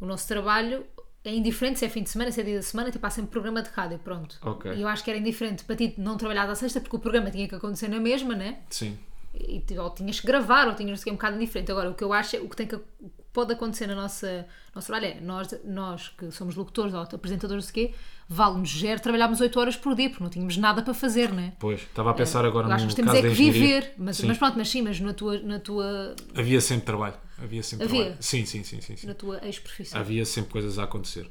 o 0.00 0.06
nosso 0.06 0.26
trabalho 0.28 0.84
é 1.24 1.34
indiferente 1.34 1.78
se 1.78 1.84
é 1.84 1.88
fim 1.88 2.02
de 2.02 2.10
semana, 2.10 2.30
se 2.30 2.40
é 2.40 2.44
dia 2.44 2.56
da 2.56 2.62
semana, 2.62 2.90
tipo, 2.90 3.04
há 3.06 3.10
sempre 3.10 3.30
programa 3.30 3.62
de 3.62 3.70
rádio, 3.70 3.98
pronto. 3.98 4.38
Ok. 4.42 4.72
E 4.72 4.82
eu 4.82 4.88
acho 4.88 5.02
que 5.02 5.10
era 5.10 5.18
indiferente 5.18 5.64
para 5.64 5.74
ti 5.76 5.94
não 5.96 6.16
trabalhar 6.16 6.48
à 6.48 6.54
sexta, 6.54 6.80
porque 6.80 6.96
o 6.96 6.98
programa 6.98 7.30
tinha 7.30 7.48
que 7.48 7.54
acontecer 7.54 7.88
na 7.88 7.98
mesma, 7.98 8.34
né? 8.34 8.58
Sim. 8.70 8.98
e 9.36 9.58
tu- 9.60 9.74
ou 9.80 9.90
tinhas 9.90 10.20
que 10.20 10.26
gravar 10.28 10.68
ou 10.68 10.74
tinhas 10.76 11.02
quê, 11.02 11.10
um 11.10 11.14
bocado 11.14 11.36
diferente. 11.38 11.72
Agora, 11.72 11.90
o 11.90 11.94
que 11.94 12.04
eu 12.04 12.12
acho, 12.12 12.36
é- 12.36 12.40
o 12.40 12.48
que, 12.48 12.54
tem 12.54 12.68
que, 12.68 12.76
que 12.78 12.84
pode 13.34 13.52
acontecer 13.52 13.86
na 13.88 13.96
nossa 13.96 14.46
nosso 14.74 14.86
trabalho 14.86 15.12
é 15.12 15.20
nós, 15.20 15.48
nós 15.64 16.08
que 16.08 16.30
somos 16.30 16.54
locutores 16.54 16.94
ou 16.94 17.00
apresentadores, 17.00 17.64
não 17.64 17.72
sei 17.72 17.84
o 17.84 17.88
quê, 17.88 17.94
vale-nos 18.28 18.70
género 18.70 19.00
trabalhámos 19.00 19.40
8 19.40 19.60
horas 19.60 19.76
por 19.76 19.94
dia, 19.94 20.08
porque 20.08 20.22
não 20.22 20.30
tínhamos 20.30 20.56
nada 20.56 20.82
para 20.82 20.94
fazer, 20.94 21.32
né? 21.32 21.52
Pois, 21.58 21.80
estava 21.82 22.10
a 22.10 22.14
pensar 22.14 22.44
agora 22.44 22.68
Eu 22.68 22.72
acho 22.72 22.86
que 22.94 23.02
no 23.02 23.06
nós 23.06 23.12
temos 23.12 23.12
caso 23.12 23.26
é 23.26 23.30
que 23.30 23.52
viver, 23.52 23.92
mas, 23.98 24.20
mas 24.22 24.38
pronto, 24.38 24.56
mas 24.56 24.68
sim, 24.68 24.82
mas 24.82 24.98
na 25.00 25.12
tua, 25.12 25.38
na 25.40 25.58
tua, 25.58 26.14
Havia 26.34 26.60
sempre 26.60 26.86
trabalho. 26.86 27.14
Havia 27.42 27.62
sempre 27.62 27.86
Havia? 27.86 28.00
trabalho. 28.04 28.22
Sim, 28.22 28.46
sim, 28.46 28.62
sim, 28.62 28.80
sim, 28.80 28.96
sim. 28.96 29.06
na 29.06 29.14
tua 29.14 29.40
ex-profissão. 29.44 30.00
Havia 30.00 30.24
sempre 30.24 30.52
coisas 30.52 30.78
a 30.78 30.84
acontecer. 30.84 31.30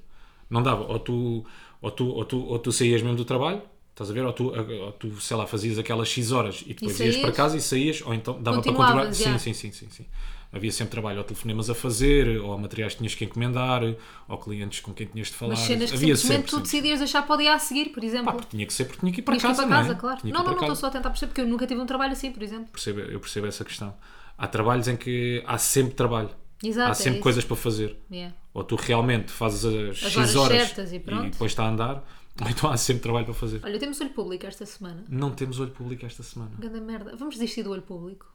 Não 0.49 0.61
dava. 0.61 0.83
Ou 0.83 0.99
tu, 0.99 1.45
ou 1.81 1.91
tu, 1.91 2.07
ou 2.07 2.25
tu, 2.25 2.39
ou 2.45 2.59
tu 2.59 2.71
saías 2.71 3.01
mesmo 3.01 3.17
do 3.17 3.25
trabalho, 3.25 3.61
estás 3.91 4.09
a 4.09 4.13
ver? 4.13 4.25
Ou 4.25 4.33
tu, 4.33 4.53
ou 4.53 4.91
tu 4.91 5.19
sei 5.21 5.37
lá, 5.37 5.47
fazias 5.47 5.79
aquelas 5.79 6.07
X 6.09 6.31
horas 6.31 6.63
e 6.65 6.73
depois 6.73 6.99
E 6.99 7.05
ias 7.05 7.17
para 7.17 7.31
casa 7.31 7.57
e 7.57 7.61
saías, 7.61 8.01
ou 8.01 8.13
então 8.13 8.41
dava 8.41 8.61
para 8.61 8.73
continuar. 8.73 9.13
Sim, 9.13 9.37
sim, 9.37 9.53
sim, 9.53 9.71
sim, 9.71 9.87
sim. 9.89 10.05
Havia 10.53 10.71
sempre 10.71 10.91
trabalho, 10.91 11.17
ou 11.17 11.23
telefonemas 11.23 11.69
a 11.69 11.73
fazer, 11.73 12.39
ou 12.39 12.55
materiais 12.59 12.93
que 12.93 12.99
tinhas 12.99 13.15
que 13.15 13.25
encomendar, 13.25 13.81
ou 14.27 14.37
clientes 14.37 14.81
com 14.81 14.93
quem 14.93 15.07
tinhas 15.07 15.27
de 15.27 15.33
falar. 15.33 15.55
Mas 15.55 15.59
cenas 15.61 15.89
que 15.89 15.95
Havia 15.97 16.15
simplesmente 16.15 16.51
sempre, 16.51 16.51
tu 16.51 16.59
decidias 16.59 16.99
deixar 16.99 17.23
para 17.23 17.35
o 17.35 17.37
dia 17.39 17.53
a 17.55 17.59
seguir, 17.59 17.89
por 17.89 18.03
exemplo. 18.03 18.25
Pá, 18.25 18.33
porque 18.33 18.49
tinha 18.51 18.65
que 18.67 18.73
ser, 18.73 18.85
porque 18.85 18.99
tinha 18.99 19.11
que 19.11 19.19
ir 19.19 19.23
para 19.23 19.35
Tinhas 19.35 19.41
que 19.43 19.47
ir 19.47 19.55
casa, 19.55 19.67
para 19.67 19.75
não 19.75 19.83
é? 19.83 19.87
casa, 19.87 19.99
claro. 19.99 20.21
Tinha 20.21 20.33
Não, 20.33 20.39
não, 20.39 20.45
não 20.45 20.53
estou 20.53 20.67
casa. 20.69 20.79
só 20.79 20.87
a 20.87 20.91
tentar 20.91 21.09
perceber, 21.09 21.29
porque 21.29 21.41
eu 21.41 21.47
nunca 21.47 21.65
tive 21.65 21.81
um 21.81 21.85
trabalho 21.85 22.13
assim, 22.13 22.31
por 22.31 22.43
exemplo. 22.43 22.67
Percebo, 22.71 22.99
eu 22.99 23.19
percebo 23.19 23.47
essa 23.47 23.65
questão. 23.65 23.95
Há 24.37 24.47
trabalhos 24.47 24.87
em 24.87 24.95
que 24.95 25.43
há 25.47 25.57
sempre 25.57 25.95
trabalho. 25.95 26.29
Exato, 26.63 26.87
há 26.87 26.91
é 26.91 26.93
sempre 26.93 27.13
isso. 27.13 27.23
coisas 27.23 27.43
para 27.43 27.55
fazer. 27.55 27.97
Yeah. 28.11 28.35
Ou 28.53 28.63
tu 28.63 28.75
realmente 28.75 29.31
fazes 29.31 29.65
as, 29.65 30.03
As 30.03 30.11
X 30.13 30.35
horas 30.35 30.93
e 30.93 30.99
pronto. 30.99 31.31
depois 31.31 31.51
está 31.51 31.63
a 31.65 31.69
andar, 31.69 32.03
Então 32.49 32.71
há 32.71 32.77
sempre 32.77 33.03
trabalho 33.03 33.25
para 33.25 33.33
fazer. 33.33 33.61
Olha, 33.63 33.79
temos 33.79 33.99
olho 34.01 34.09
público 34.09 34.45
esta 34.45 34.65
semana. 34.65 35.03
Não 35.07 35.31
temos 35.31 35.59
olho 35.59 35.71
público 35.71 36.05
esta 36.05 36.23
semana. 36.23 36.51
Ganda 36.57 36.81
merda. 36.81 37.15
Vamos 37.15 37.35
desistir 37.35 37.63
do 37.63 37.71
olho 37.71 37.81
público. 37.81 38.25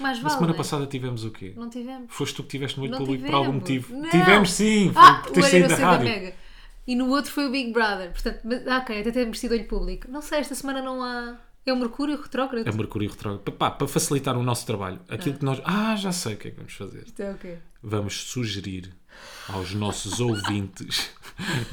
Mais 0.00 0.16
Na 0.18 0.22
vale. 0.24 0.34
semana 0.34 0.52
né? 0.52 0.56
passada 0.58 0.86
tivemos 0.86 1.24
o 1.24 1.30
quê? 1.30 1.52
Não 1.56 1.68
tivemos. 1.70 2.06
Foste 2.12 2.34
tu 2.36 2.42
que 2.42 2.48
tiveste 2.50 2.78
no 2.78 2.84
olho 2.86 2.96
público 2.96 3.24
por 3.26 3.34
algum 3.34 3.58
tivemos. 3.60 3.88
motivo. 3.90 4.02
Não. 4.02 4.10
Tivemos 4.10 4.50
sim, 4.52 4.90
foi 4.92 5.02
Ah, 5.02 5.14
por 5.22 5.30
o 5.30 5.34
olho 5.40 5.50
saído 5.50 5.68
da 5.68 5.76
da 5.76 5.84
rádio. 5.90 6.04
Mega. 6.08 6.34
E 6.86 6.94
no 6.96 7.08
outro 7.10 7.30
foi 7.32 7.46
o 7.46 7.50
Big 7.50 7.72
Brother. 7.72 8.12
Portanto, 8.12 8.40
mas- 8.44 8.66
ah, 8.66 8.78
ok, 8.78 9.00
até 9.00 9.10
temos 9.10 9.38
sido 9.40 9.52
olho 9.52 9.66
público. 9.66 10.10
Não 10.10 10.20
sei, 10.20 10.38
esta 10.40 10.54
semana 10.54 10.82
não 10.82 11.02
há. 11.02 11.38
É 11.66 11.72
o 11.72 11.76
Mercúrio 11.76 12.20
retrógrado. 12.20 12.68
É 12.68 12.72
Mercúrio 12.72 13.08
retrógrado. 13.08 13.50
Pá, 13.52 13.70
para 13.70 13.88
facilitar 13.88 14.36
o 14.36 14.42
nosso 14.42 14.66
trabalho, 14.66 15.00
aquilo 15.08 15.38
que 15.38 15.44
nós. 15.46 15.62
Ah, 15.64 15.96
já 15.96 16.12
sei 16.12 16.34
o 16.34 16.36
que 16.36 16.48
é 16.48 16.50
que 16.50 16.56
vamos 16.58 16.74
fazer. 16.74 17.04
Isto 17.06 17.22
é 17.22 17.30
o 17.32 17.38
quê? 17.38 17.56
Vamos 17.82 18.14
sugerir 18.30 18.92
aos 19.48 19.72
nossos 19.74 20.20
ouvintes. 20.20 21.10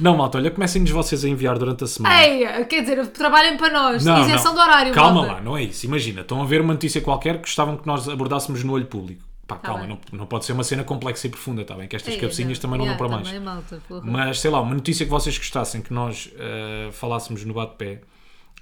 Não, 0.00 0.16
malta, 0.16 0.38
olha, 0.38 0.50
comecem-nos 0.50 0.90
vocês 0.90 1.24
a 1.24 1.28
enviar 1.28 1.56
durante 1.58 1.84
a 1.84 1.86
semana. 1.86 2.26
Ei, 2.26 2.64
quer 2.64 2.80
dizer, 2.80 3.06
trabalhem 3.08 3.56
para 3.56 3.72
nós. 3.72 4.04
Não, 4.04 4.22
Isenção 4.22 4.54
não. 4.54 4.62
de 4.62 4.68
horário. 4.68 4.92
Calma 4.92 5.20
malta. 5.20 5.32
lá, 5.34 5.40
não 5.40 5.56
é 5.56 5.62
isso. 5.62 5.86
Imagina, 5.86 6.22
estão 6.22 6.42
a 6.42 6.44
ver 6.44 6.60
uma 6.60 6.72
notícia 6.72 7.00
qualquer 7.00 7.34
que 7.36 7.42
gostavam 7.42 7.76
que 7.76 7.86
nós 7.86 8.08
abordássemos 8.08 8.64
no 8.64 8.72
olho 8.72 8.86
público. 8.86 9.22
Pá, 9.46 9.56
calma, 9.56 9.80
Tá 9.82 9.86
bem. 9.86 9.98
não, 10.12 10.18
não 10.20 10.26
pode 10.26 10.44
ser 10.44 10.52
uma 10.52 10.64
cena 10.64 10.82
complexa 10.84 11.26
e 11.26 11.30
profunda, 11.30 11.62
está 11.62 11.74
bem? 11.74 11.86
Que 11.88 11.96
estas 11.96 12.14
Ei, 12.14 12.20
cabecinhas 12.20 12.56
já. 12.58 12.62
também 12.62 12.78
não 12.78 12.86
Já, 12.86 12.92
dão 12.92 12.98
para 12.98 13.08
mais. 13.16 13.40
Malta. 13.40 13.82
Mas 14.02 14.40
sei 14.40 14.50
lá, 14.50 14.60
uma 14.60 14.74
notícia 14.74 15.04
que 15.06 15.10
vocês 15.10 15.36
gostassem 15.38 15.80
que 15.82 15.92
nós 15.92 16.30
eh, 16.36 16.88
falássemos 16.92 17.44
no 17.44 17.54
bate-pé, 17.54 18.00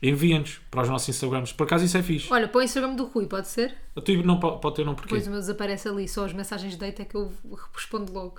enviem-nos 0.03 0.61
para 0.71 0.83
os 0.83 0.89
nossos 0.89 1.09
Instagrams. 1.11 1.53
Por 1.53 1.65
acaso 1.65 1.85
isso 1.85 1.97
é 1.97 2.03
fixe. 2.03 2.33
Olha, 2.33 2.49
põe 2.49 2.63
o 2.63 2.67
Instagram 2.67 2.95
do 2.95 3.05
Rui, 3.05 3.27
pode 3.27 3.49
ser? 3.49 3.75
A 3.97 4.01
tua 4.01 4.17
não 4.23 4.39
po- 4.41 4.59
pode 4.59 4.77
ter 4.77 4.85
não 4.87 4.95
porquê. 4.95 5.09
Depois 5.11 5.27
o 5.27 5.31
meu 5.31 5.41
desaparece 5.41 5.89
ali, 5.89 6.09
só 6.09 6.25
as 6.25 6.33
mensagens 6.33 6.73
de 6.73 6.79
date 6.79 7.03
é 7.03 7.05
que 7.05 7.15
eu 7.15 7.33
respondo 7.75 8.13
logo. 8.13 8.35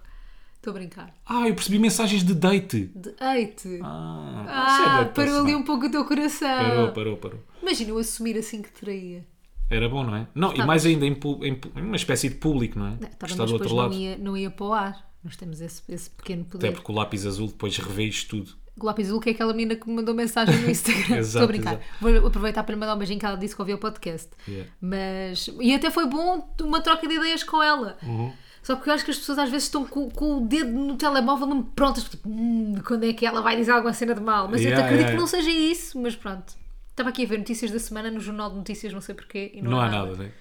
Estou 0.62 0.71
a 0.71 0.74
brincar. 0.76 1.12
Ah, 1.26 1.47
eu 1.47 1.56
percebi 1.56 1.80
mensagens 1.80 2.24
de 2.24 2.36
date. 2.36 2.91
De 2.95 3.10
hate. 3.19 3.80
Ah, 3.82 4.45
Ah, 4.47 4.84
é 5.02 5.04
date, 5.06 5.15
parou 5.15 5.39
ali 5.41 5.56
um 5.56 5.63
pouco 5.63 5.88
o 5.88 5.89
teu 5.91 6.06
coração. 6.06 6.47
Parou, 6.47 6.91
parou, 6.91 7.17
parou. 7.17 7.39
Imagina 7.63 7.89
eu 7.89 7.97
assumir 7.97 8.38
assim 8.38 8.62
que 8.62 8.71
traía. 8.71 9.26
Era 9.71 9.89
bom, 9.89 10.04
não 10.04 10.15
é? 10.15 10.28
Não, 10.36 10.54
e 10.54 10.58
Tá, 10.58 10.65
mais 10.65 10.86
ainda 10.86 11.06
em, 11.06 11.13
em 11.13 11.60
em 11.76 11.82
uma 11.82 11.95
espécie 11.95 12.30
de 12.30 12.36
público, 12.36 12.78
não 12.78 12.88
é? 12.88 12.89
Não, 12.91 13.10
tá 13.10 13.26
está 13.26 13.43
do 13.45 13.54
outro 13.54 13.74
lado. 13.74 13.91
não 13.93 14.00
ia, 14.00 14.17
não 14.17 14.38
ia 14.38 14.52
para 14.52 14.65
o 14.65 14.74
ar. 14.74 15.12
Nós 15.24 15.36
temos 15.36 15.62
esse, 15.62 15.82
esse 15.89 16.10
pequeno 16.12 16.45
poder. 16.45 16.67
Até 16.67 16.76
porque 16.76 16.91
o 16.91 16.95
lápis 16.95 17.26
azul 17.26 17.47
depois 17.47 17.76
revê 17.78 18.04
isto 18.06 18.30
tudo. 18.38 18.62
O 18.80 18.86
Lápis 18.86 19.08
Azul, 19.08 19.19
que 19.19 19.30
é 19.30 19.34
aquela 19.34 19.54
menina 19.54 19.76
que 19.76 19.88
me 19.88 19.95
mandou 19.95 20.15
mensagem 20.15 20.56
no 20.58 20.69
Instagram. 20.71 21.17
Exato, 21.17 21.19
Estou 21.19 21.43
a 21.43 21.47
brincar. 21.47 21.74
exato. 21.74 21.86
Vou 22.00 22.28
aproveitar 22.28 22.63
para 22.63 22.74
lhe 22.74 22.80
mandar 22.80 22.95
um 22.95 22.97
beijinho 22.97 23.19
que 23.19 23.26
ela 23.26 23.36
disse 23.36 23.54
que 23.54 23.62
ouvia 23.62 23.76
o 23.76 23.78
podcast. 23.78 24.30
Yeah. 24.47 24.71
Mas. 24.80 25.50
E 25.60 25.74
até 25.76 25.91
foi 25.91 26.08
bom 26.08 26.47
uma 26.62 26.82
troca 26.82 27.06
de 27.08 27.13
ideias 27.15 27.43
com 27.43 27.62
ela. 27.62 27.97
Uhum. 28.02 28.32
Só 28.63 28.76
porque 28.76 28.89
eu 28.89 28.93
acho 28.93 29.04
que 29.06 29.12
as 29.12 29.17
pessoas 29.17 29.39
às 29.39 29.50
vezes 29.50 29.63
estão 29.67 29.86
com, 29.86 30.10
com 30.10 30.38
o 30.38 30.47
dedo 30.47 30.69
no 30.71 30.95
telemóvel 30.95 31.63
prontas. 31.76 32.04
Tipo, 32.04 32.30
"Hum, 32.30 32.76
quando 32.86 33.06
é 33.06 33.13
que 33.13 33.26
ela 33.26 33.41
vai 33.41 33.56
dizer 33.56 33.71
alguma 33.71 33.93
cena 33.93 34.13
de 34.13 34.21
mal? 34.21 34.47
Mas 34.47 34.62
eu 34.62 34.67
Yeah, 34.69 34.86
acredito 34.86 35.08
yeah, 35.08 35.15
que 35.15 35.19
não 35.19 35.28
seja 35.28 35.50
isso. 35.50 36.00
Mas 36.00 36.15
pronto. 36.15 36.54
Estava 36.89 37.10
aqui 37.10 37.24
a 37.24 37.28
ver 37.28 37.39
notícias 37.39 37.71
da 37.71 37.80
semana 37.80 38.12
no 38.12 38.19
Jornal 38.19 38.50
de 38.52 38.58
Notícias, 38.58 38.93
não 38.93 39.02
sei 39.02 39.15
porquê. 39.15 39.52
E 39.56 39.62
não, 39.62 39.71
Não, 39.71 39.82
há 39.82 39.86
há 39.86 39.89
nada, 39.89 40.15
né? 40.15 40.32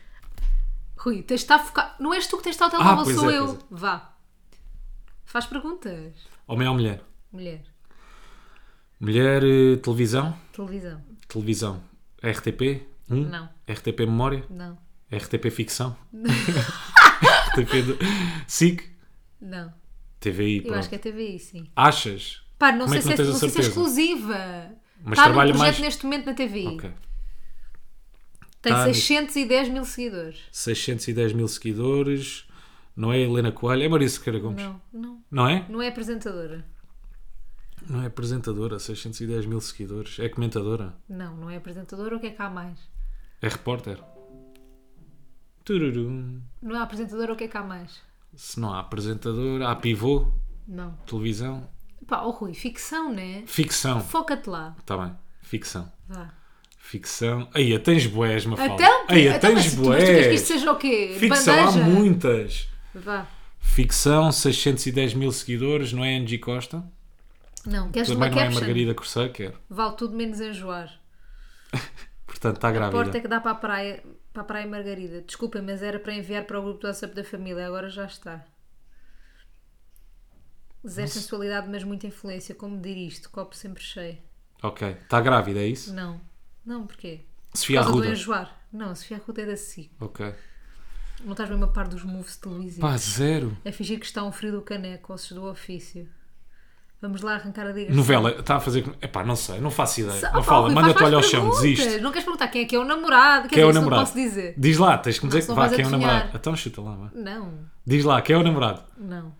Rui, 0.98 1.22
tens 1.22 1.40
de 1.40 1.44
estar 1.44 1.58
focado. 1.58 1.94
Não 1.98 2.12
és 2.12 2.26
tu 2.26 2.36
que 2.36 2.42
tens 2.42 2.56
de 2.56 2.62
estar 2.62 2.66
ao 2.66 2.70
telemóvel, 2.70 3.04
pois 3.04 3.16
sou 3.16 3.30
é, 3.30 3.38
eu. 3.38 3.46
pois 3.46 3.80
Vá. 3.80 4.12
Faz 5.24 5.46
perguntas. 5.46 6.12
Homem 6.46 6.68
ou 6.68 6.74
mulher? 6.74 7.02
Mulher. 7.32 7.62
Mulher, 8.98 9.42
eh, 9.42 9.76
televisão? 9.76 10.36
Televisão. 10.52 11.00
Televisão. 11.26 11.82
RTP? 12.22 12.82
1? 13.08 13.16
Não. 13.28 13.48
RTP 13.66 14.00
Memória? 14.00 14.44
Não. 14.50 14.76
RTP 15.10 15.50
Ficção? 15.50 15.96
RTP 16.12 16.90
de... 17.56 17.98
SIC? 18.46 18.82
Não. 19.40 19.72
TVI, 20.20 20.56
Eu 20.58 20.62
pronto. 20.64 20.78
acho 20.78 20.88
que 20.88 20.94
é 20.94 20.98
TVI, 20.98 21.38
sim. 21.38 21.66
Achas? 21.74 22.42
Pá, 22.58 22.72
não 22.72 22.80
Como 22.86 22.94
é 22.94 23.00
sei, 23.00 23.10
que 23.10 23.16
se, 23.16 23.22
não 23.22 23.28
é, 23.28 23.32
não 23.32 23.38
sei 23.40 23.48
se 23.48 23.58
é 23.58 23.60
exclusiva. 23.62 24.70
Mas 25.02 25.12
Está 25.18 25.22
num 25.28 25.34
trabalha 25.34 25.52
projeto 25.54 25.58
mais- 25.58 25.80
neste 25.80 26.04
momento 26.04 26.26
na 26.26 26.34
TVI. 26.34 26.66
Ok. 26.66 26.90
Tem 28.62 28.72
Tá 28.74 28.84
610 28.84 29.68
mil 29.70 29.84
seguidores. 29.86 30.40
610 30.52 31.32
mil 31.32 31.48
seguidores. 31.48 32.46
Não 32.94 33.10
é 33.10 33.18
Helena 33.20 33.50
Coelho, 33.50 33.82
é 33.84 33.88
Maria 33.88 34.08
Sequeira 34.08 34.38
Gomes. 34.38 34.62
Não, 34.62 34.80
não. 34.92 35.24
Não 35.30 35.48
é? 35.48 35.64
Não 35.70 35.80
é 35.80 35.88
apresentadora. 35.88 36.66
Não 37.88 38.02
é 38.02 38.06
apresentadora, 38.08 38.78
610 38.78 39.46
mil 39.46 39.60
seguidores. 39.62 40.18
É 40.18 40.28
comentadora. 40.28 40.94
Não, 41.08 41.34
não 41.34 41.48
é 41.48 41.56
apresentadora. 41.56 42.16
O 42.16 42.20
que 42.20 42.26
é 42.26 42.30
que 42.30 42.42
há 42.42 42.50
mais? 42.50 42.78
É 43.40 43.48
repórter. 43.48 43.98
Tururum. 45.70 46.40
Não 46.60 46.74
é 46.76 46.80
apresentadora. 46.80 47.32
O 47.32 47.36
que 47.36 47.44
é 47.44 47.48
que 47.48 47.56
há 47.56 47.62
mais? 47.62 48.00
Se 48.34 48.58
não 48.58 48.72
há 48.74 48.80
apresentadora, 48.80 49.68
há 49.68 49.76
pivô, 49.76 50.26
Não. 50.66 50.92
televisão. 51.06 51.68
Pá, 52.08 52.22
oh 52.22 52.30
Rui, 52.30 52.54
ficção, 52.54 53.12
né? 53.12 53.44
Ficção. 53.46 54.00
Foca-te 54.00 54.48
lá. 54.50 54.74
Está 54.80 54.96
bem. 54.96 55.14
Ficção. 55.42 55.92
Vá. 56.08 56.32
Ficção. 56.76 57.48
Aí, 57.54 57.78
tens 57.78 58.04
boés, 58.08 58.44
Mafalda. 58.46 58.74
Então, 58.74 59.04
Aí, 59.08 59.28
então, 59.28 59.52
mas 59.52 59.64
tens 59.64 59.74
tu, 59.76 59.84
mas 59.88 59.98
tu 60.02 60.06
queres 60.06 60.26
que 60.26 60.34
isto 60.34 60.48
boés. 60.48 60.60
seja 60.60 60.72
o 60.72 60.76
quê? 60.76 61.16
Ficção 61.20 61.56
Bandeja? 61.66 61.84
há 61.84 61.88
muitas. 61.88 62.68
Vá. 62.92 63.26
Ficção, 63.60 64.32
610 64.32 65.14
mil 65.14 65.30
seguidores, 65.30 65.92
não 65.92 66.04
é 66.04 66.16
Angie 66.16 66.38
Costa? 66.38 66.82
Não, 67.64 67.92
queres 67.92 68.08
Também 68.08 68.28
uma 68.28 68.34
não 68.34 68.38
é 68.40 68.44
caption? 68.44 68.60
Margarida 68.60 68.94
Corsaker. 68.94 69.54
Vale 69.68 69.94
tudo 69.94 70.16
menos 70.16 70.40
enjoar. 70.40 70.90
Portanto, 72.26 72.56
está 72.56 72.68
A 72.70 72.72
porta 72.72 72.86
é 72.86 72.90
grávida. 72.90 73.20
que 73.20 73.28
dá 73.28 73.40
para 73.40 73.50
a 73.52 73.54
praia, 73.54 74.02
para 74.32 74.42
a 74.42 74.44
praia 74.44 74.66
Margarida. 74.66 75.22
Desculpem, 75.22 75.62
mas 75.62 75.82
era 75.82 75.98
para 75.98 76.14
enviar 76.14 76.44
para 76.44 76.58
o 76.58 76.62
grupo 76.62 76.80
do 76.80 76.86
WhatsApp 76.86 77.14
da 77.14 77.24
família. 77.24 77.66
Agora 77.66 77.88
já 77.88 78.04
está. 78.06 78.44
Zero 80.86 81.08
sensualidade, 81.08 81.68
mas 81.68 81.84
muita 81.84 82.06
influência. 82.06 82.54
Como 82.54 82.80
dir 82.80 82.96
isto? 82.96 83.30
Copo 83.30 83.54
sempre 83.54 83.82
cheio. 83.82 84.18
Ok. 84.62 84.88
Está 84.88 85.20
grávida, 85.20 85.60
é 85.60 85.66
isso? 85.66 85.92
Não. 85.92 86.20
Não, 86.64 86.86
porquê? 86.86 87.20
Sofia 87.54 87.82
Por 87.82 87.88
Arruda. 87.88 88.08
enjoar. 88.08 88.60
Não, 88.72 88.94
Sofia 88.94 89.16
Arruda 89.18 89.42
é 89.42 89.46
da 89.46 89.56
SIC. 89.56 89.90
Ok. 90.00 90.34
Não 91.24 91.32
estás 91.32 91.50
mesmo 91.50 91.64
a 91.64 91.68
par 91.68 91.86
dos 91.86 92.02
moves 92.04 92.36
televisivos. 92.36 92.80
Pá, 92.80 92.96
zero. 92.96 93.56
A 93.66 93.72
fingir 93.72 93.98
que 93.98 94.06
está 94.06 94.24
um 94.24 94.32
frio 94.32 94.52
do 94.52 94.62
caneco, 94.62 95.12
ossos 95.12 95.32
do 95.32 95.44
ofício. 95.44 96.08
Vamos 97.02 97.22
lá 97.22 97.34
arrancar 97.36 97.66
a 97.66 97.72
diga. 97.72 97.94
Novela, 97.94 98.30
está 98.30 98.56
a 98.56 98.60
fazer. 98.60 98.84
Epá, 99.00 99.24
não 99.24 99.34
sei, 99.34 99.58
não 99.58 99.70
faço 99.70 100.00
ideia. 100.00 100.30
Não 100.34 100.42
fala, 100.42 100.66
Rui, 100.66 100.74
manda 100.74 100.90
a 100.90 100.94
toalha 100.94 101.16
ao 101.16 101.22
chão, 101.22 101.48
desiste. 101.48 101.98
Não 102.00 102.10
queres 102.12 102.24
perguntar 102.24 102.48
quem 102.48 102.62
é 102.62 102.64
que 102.66 102.76
é 102.76 102.78
o 102.78 102.84
namorado? 102.84 103.48
Quem 103.48 103.62
é 103.62 103.64
o 103.64 103.68
dizer, 103.68 103.70
isso 103.70 103.80
namorado? 103.80 104.00
Não 104.02 104.06
posso 104.06 104.18
dizer. 104.18 104.54
Diz 104.58 104.76
lá, 104.76 104.98
tens 104.98 105.18
que 105.18 105.24
me 105.24 105.30
dizer 105.30 105.42
senão 105.42 105.56
vá, 105.56 105.68
quem 105.70 105.82
é 105.84 105.88
o 105.88 105.90
namorado. 105.90 106.30
Então 106.34 106.54
chuta 106.56 106.82
lá, 106.82 106.94
vá. 106.94 107.10
Não, 107.14 107.52
Diz 107.86 108.04
lá, 108.04 108.20
quem 108.20 108.36
é 108.36 108.38
o 108.38 108.42
namorado? 108.42 108.82
não. 108.98 109.32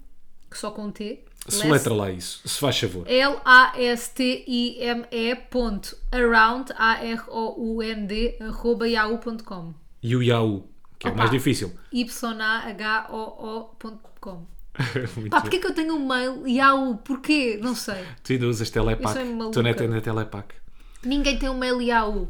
que 0.49 0.57
só 0.57 0.71
com 0.71 0.91
T. 0.91 1.23
Soletra 1.47 1.93
lá 1.93 2.11
isso, 2.11 2.47
se 2.47 2.59
faz 2.59 2.77
favor. 2.79 3.05
L-A-S-T-I-M-E 4.09 5.35
ponto 5.49 5.95
around, 6.11 6.71
A-R-O-U-N-D, 6.75 8.37
arroba 8.41 8.87
yahoo.com. 8.87 9.73
E 10.03 10.15
o 10.15 10.21
Yahoo, 10.23 10.67
que 10.97 11.07
é 11.07 11.09
o 11.09 11.13
Opa. 11.13 11.19
mais 11.19 11.31
difícil. 11.31 11.73
Y-A-H-O-O.com. 11.91 12.79
Pá, 15.29 15.41
porquê 15.41 15.59
que 15.59 15.67
eu 15.67 15.73
tenho 15.73 15.95
um 15.95 16.07
mail 16.07 16.47
Yahoo? 16.47 16.95
Porquê? 16.97 17.59
Não 17.61 17.75
sei. 17.75 18.05
Tu 18.23 18.33
ainda 18.33 18.47
usas 18.47 18.69
Telepac. 18.69 19.19
Maluca. 19.25 19.51
Tu 19.51 19.63
não 19.63 19.71
atende 19.71 20.01
Telepac. 20.01 20.55
Ninguém 21.03 21.37
tem 21.37 21.49
um 21.49 21.57
mail 21.57 21.81
Yahoo. 21.81 22.29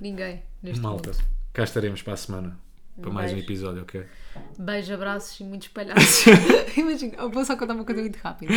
Ninguém, 0.00 0.42
neste 0.62 0.80
Malta, 0.82 1.12
cá 1.52 1.64
estaremos 1.64 2.02
para 2.02 2.14
a 2.14 2.16
semana. 2.16 2.58
Para 3.00 3.10
mais 3.10 3.30
um 3.30 3.34
beijo. 3.34 3.46
episódio, 3.46 3.82
ok? 3.82 4.04
Beijo, 4.58 4.94
abraços 4.94 5.40
e 5.40 5.44
muitos 5.44 5.68
palhaços. 5.68 6.24
Imagina, 6.76 7.14
eu 7.16 7.30
vou 7.30 7.44
só 7.44 7.56
contar 7.56 7.74
uma 7.74 7.84
coisa 7.84 8.00
muito 8.00 8.16
rápida. 8.16 8.52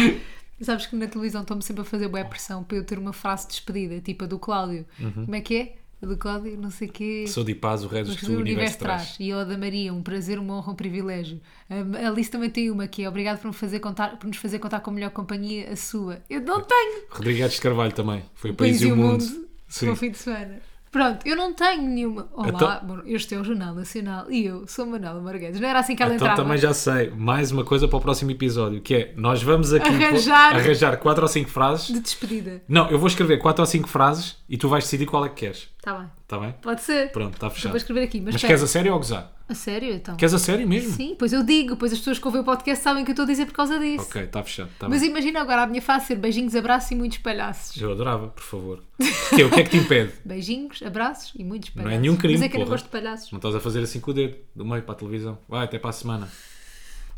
Sabes 0.62 0.86
que 0.86 0.96
na 0.96 1.08
televisão 1.08 1.42
estão-me 1.42 1.64
sempre 1.64 1.82
a 1.82 1.86
fazer 1.86 2.08
boa 2.08 2.24
pressão 2.24 2.64
para 2.64 2.78
eu 2.78 2.84
ter 2.84 2.98
uma 2.98 3.12
frase 3.12 3.48
de 3.48 3.54
despedida, 3.54 4.00
tipo 4.00 4.24
a 4.24 4.28
do 4.28 4.40
Cláudio. 4.40 4.86
Uhum. 5.00 5.26
Como 5.26 5.36
é 5.36 5.42
que 5.42 5.56
é? 5.56 5.76
A 6.02 6.06
do 6.06 6.18
Cláudio, 6.18 6.58
não 6.58 6.70
sei 6.70 6.88
o 6.88 6.92
quê. 6.92 7.26
Sou 7.28 7.44
de 7.44 7.56
paz, 7.56 7.84
o 7.84 7.88
resto 7.88 8.26
do 8.26 8.40
universo 8.40 8.80
traz. 8.80 9.16
E 9.20 9.30
eu 9.30 9.40
a 9.40 9.44
da 9.44 9.58
Maria, 9.58 9.94
um 9.94 10.02
prazer, 10.02 10.40
uma 10.40 10.56
honra, 10.56 10.72
um 10.72 10.76
privilégio. 10.76 11.42
A 11.70 12.08
Alice 12.08 12.30
também 12.30 12.50
tem 12.50 12.70
uma 12.72 12.88
que 12.88 13.04
é 13.04 13.10
obrigado 13.10 13.40
por, 13.40 13.48
me 13.48 13.54
fazer 13.54 13.80
contar, 13.80 14.18
por 14.18 14.28
nos 14.28 14.38
fazer 14.38 14.60
contar 14.60 14.80
com 14.82 14.92
a 14.92 14.94
melhor 14.94 15.12
companhia, 15.12 15.72
a 15.72 15.76
sua. 15.76 16.22
Eu 16.30 16.42
não 16.42 16.62
tenho! 16.62 17.06
Rodrigues 17.10 17.54
de 17.54 17.62
Carvalho 17.62 17.94
também. 17.94 18.24
Foi 18.34 18.52
o 18.52 18.56
País 18.56 18.80
País, 18.80 18.82
e 18.82 18.92
o 18.92 18.96
Mundo, 18.96 19.24
Sim. 19.68 19.86
para 19.86 19.94
o 19.94 19.96
fim 19.96 20.12
de 20.12 20.18
semana. 20.18 20.62
Pronto, 20.96 21.28
eu 21.28 21.36
não 21.36 21.54
tenho 21.54 21.82
nenhuma. 21.82 22.30
Olá, 22.34 22.48
Então- 22.82 23.02
este 23.06 23.36
é 23.36 23.38
o 23.38 23.44
Jornal 23.44 23.76
Nacional 23.76 24.32
e 24.32 24.46
eu 24.46 24.66
sou 24.66 24.86
Manuela 24.86 25.20
Marguedes. 25.20 25.60
Não 25.60 25.68
era 25.68 25.80
assim 25.80 25.94
que 25.94 26.02
ela 26.02 26.16
Então 26.16 26.26
entrava? 26.26 26.42
também 26.42 26.58
já 26.58 26.74
sei, 26.74 27.10
mais 27.10 27.52
uma 27.52 27.66
coisa 27.66 27.86
para 27.86 27.98
o 27.98 28.00
próximo 28.02 28.32
episódio, 28.32 28.80
que 28.80 28.96
é, 28.96 29.14
nós 29.18 29.44
vamos 29.44 29.74
aqui 29.74 29.90
Arranjar. 29.90 30.56
arranjar 30.56 30.96
4 30.96 31.22
ou 31.24 31.28
5 31.28 31.50
frases. 31.50 31.88
De 31.88 32.00
despedida. 32.00 32.62
Não, 32.66 32.90
eu 32.90 32.98
vou 32.98 33.08
escrever 33.10 33.40
4 33.40 33.62
ou 33.62 33.66
5 33.66 33.90
frases 33.90 34.38
e 34.48 34.56
tu 34.58 34.70
vais 34.70 34.86
decidir 34.86 35.06
qual 35.06 35.26
é 35.26 35.28
que 35.28 35.36
queres. 35.36 35.68
Está 35.86 36.00
bem. 36.00 36.08
Está 36.24 36.40
bem? 36.40 36.56
Pode 36.64 36.82
ser. 36.82 37.12
Pronto, 37.12 37.36
está 37.36 37.46
Eu 37.46 37.52
fechado. 37.52 37.72
vou 37.74 37.78
escrever 37.78 38.02
aqui, 38.02 38.20
mas, 38.20 38.34
Mas 38.34 38.42
queres 38.44 38.64
a 38.64 38.66
sério 38.68 38.92
ou 38.92 38.96
a 38.96 38.98
gozar? 39.00 39.32
A 39.48 39.54
sério, 39.54 39.94
então? 39.94 40.16
Queres 40.18 40.34
a 40.34 40.40
sério 40.40 40.68
mesmo? 40.68 40.92
Sim, 40.92 41.16
pois 41.20 41.32
eu 41.32 41.44
digo, 41.44 41.78
pois 41.78 41.94
as 41.94 42.00
pessoas 42.00 42.18
que 42.18 42.26
ouvem 42.26 42.42
o 42.42 42.44
podcast 42.44 42.84
sabem 42.84 43.06
que 43.06 43.12
eu 43.12 43.14
estou 43.14 43.22
a 43.24 43.28
dizer 43.28 43.46
por 43.46 43.54
causa 43.54 43.78
disso. 43.78 44.06
Ok, 44.10 44.24
está 44.24 44.42
fechado. 44.42 44.72
Tá 44.80 44.90
Mas 44.90 45.02
bem. 45.02 45.12
imagina 45.12 45.40
agora 45.42 45.62
a 45.62 45.68
minha 45.68 45.84
face 45.84 46.08
ser 46.08 46.16
beijinhos, 46.16 46.56
abraços 46.56 46.90
e 46.90 46.96
muitos 46.96 47.20
palhaços. 47.20 47.80
Eu 47.80 47.92
adorava, 47.92 48.30
por 48.30 48.44
favor. 48.44 48.84
O 49.32 49.36
quê? 49.36 49.44
O 49.44 49.52
que 49.52 49.60
é 49.60 49.64
que 49.64 49.70
te 49.70 49.78
impede? 49.78 50.14
Beijinhos, 50.26 50.82
abraços 50.82 51.34
e 51.38 51.44
muitos 51.44 51.70
Não 51.76 51.82
é 51.82 51.84
palhaços. 51.84 52.02
nenhum 52.02 52.16
crime, 52.18 52.34
Mas 52.40 52.42
é 52.46 52.50
que 52.50 52.56
eu 52.56 52.62
não 52.62 52.68
gosto 52.68 52.86
de 52.86 52.90
palhaços. 52.92 53.32
Não 53.32 53.38
estás 53.38 53.54
a 53.54 53.60
fazer 53.60 53.82
assim 53.84 54.00
com 54.00 54.10
o 54.10 54.14
dedo, 54.16 54.38
do 54.56 54.66
meio 54.66 54.82
para 54.82 54.94
a 54.94 54.98
televisão. 54.98 55.38
Vai, 55.48 55.66
até 55.66 55.78
para 55.78 55.92
a 55.92 55.94
semana. 55.94 56.28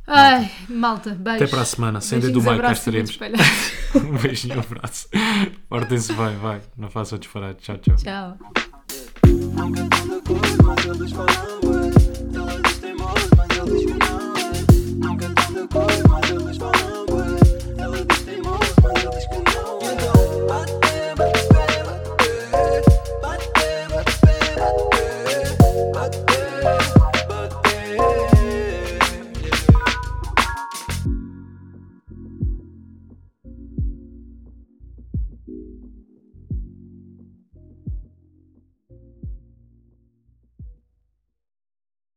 Ai, 0.07 0.49
malta, 0.69 1.09
beijo. 1.11 1.43
Até 1.43 1.47
para 1.47 1.61
a 1.61 1.65
semana. 1.65 1.99
Sem 1.99 2.19
dedo 2.19 2.39
do 2.39 2.41
meio, 2.41 2.61
cá 2.61 2.69
e 2.69 2.73
estaremos. 2.73 3.19
Um 3.93 4.15
beijinho, 4.23 4.55
um 4.55 4.59
abraço. 4.61 5.09
Portem-se 5.67 6.13
bem, 6.13 6.37
vai. 6.37 6.61
Não 6.77 6.89
façam 6.89 7.19
disparate. 7.19 7.61
Tchau, 7.61 7.77
tchau. 7.77 7.95
Tchau. 7.97 8.37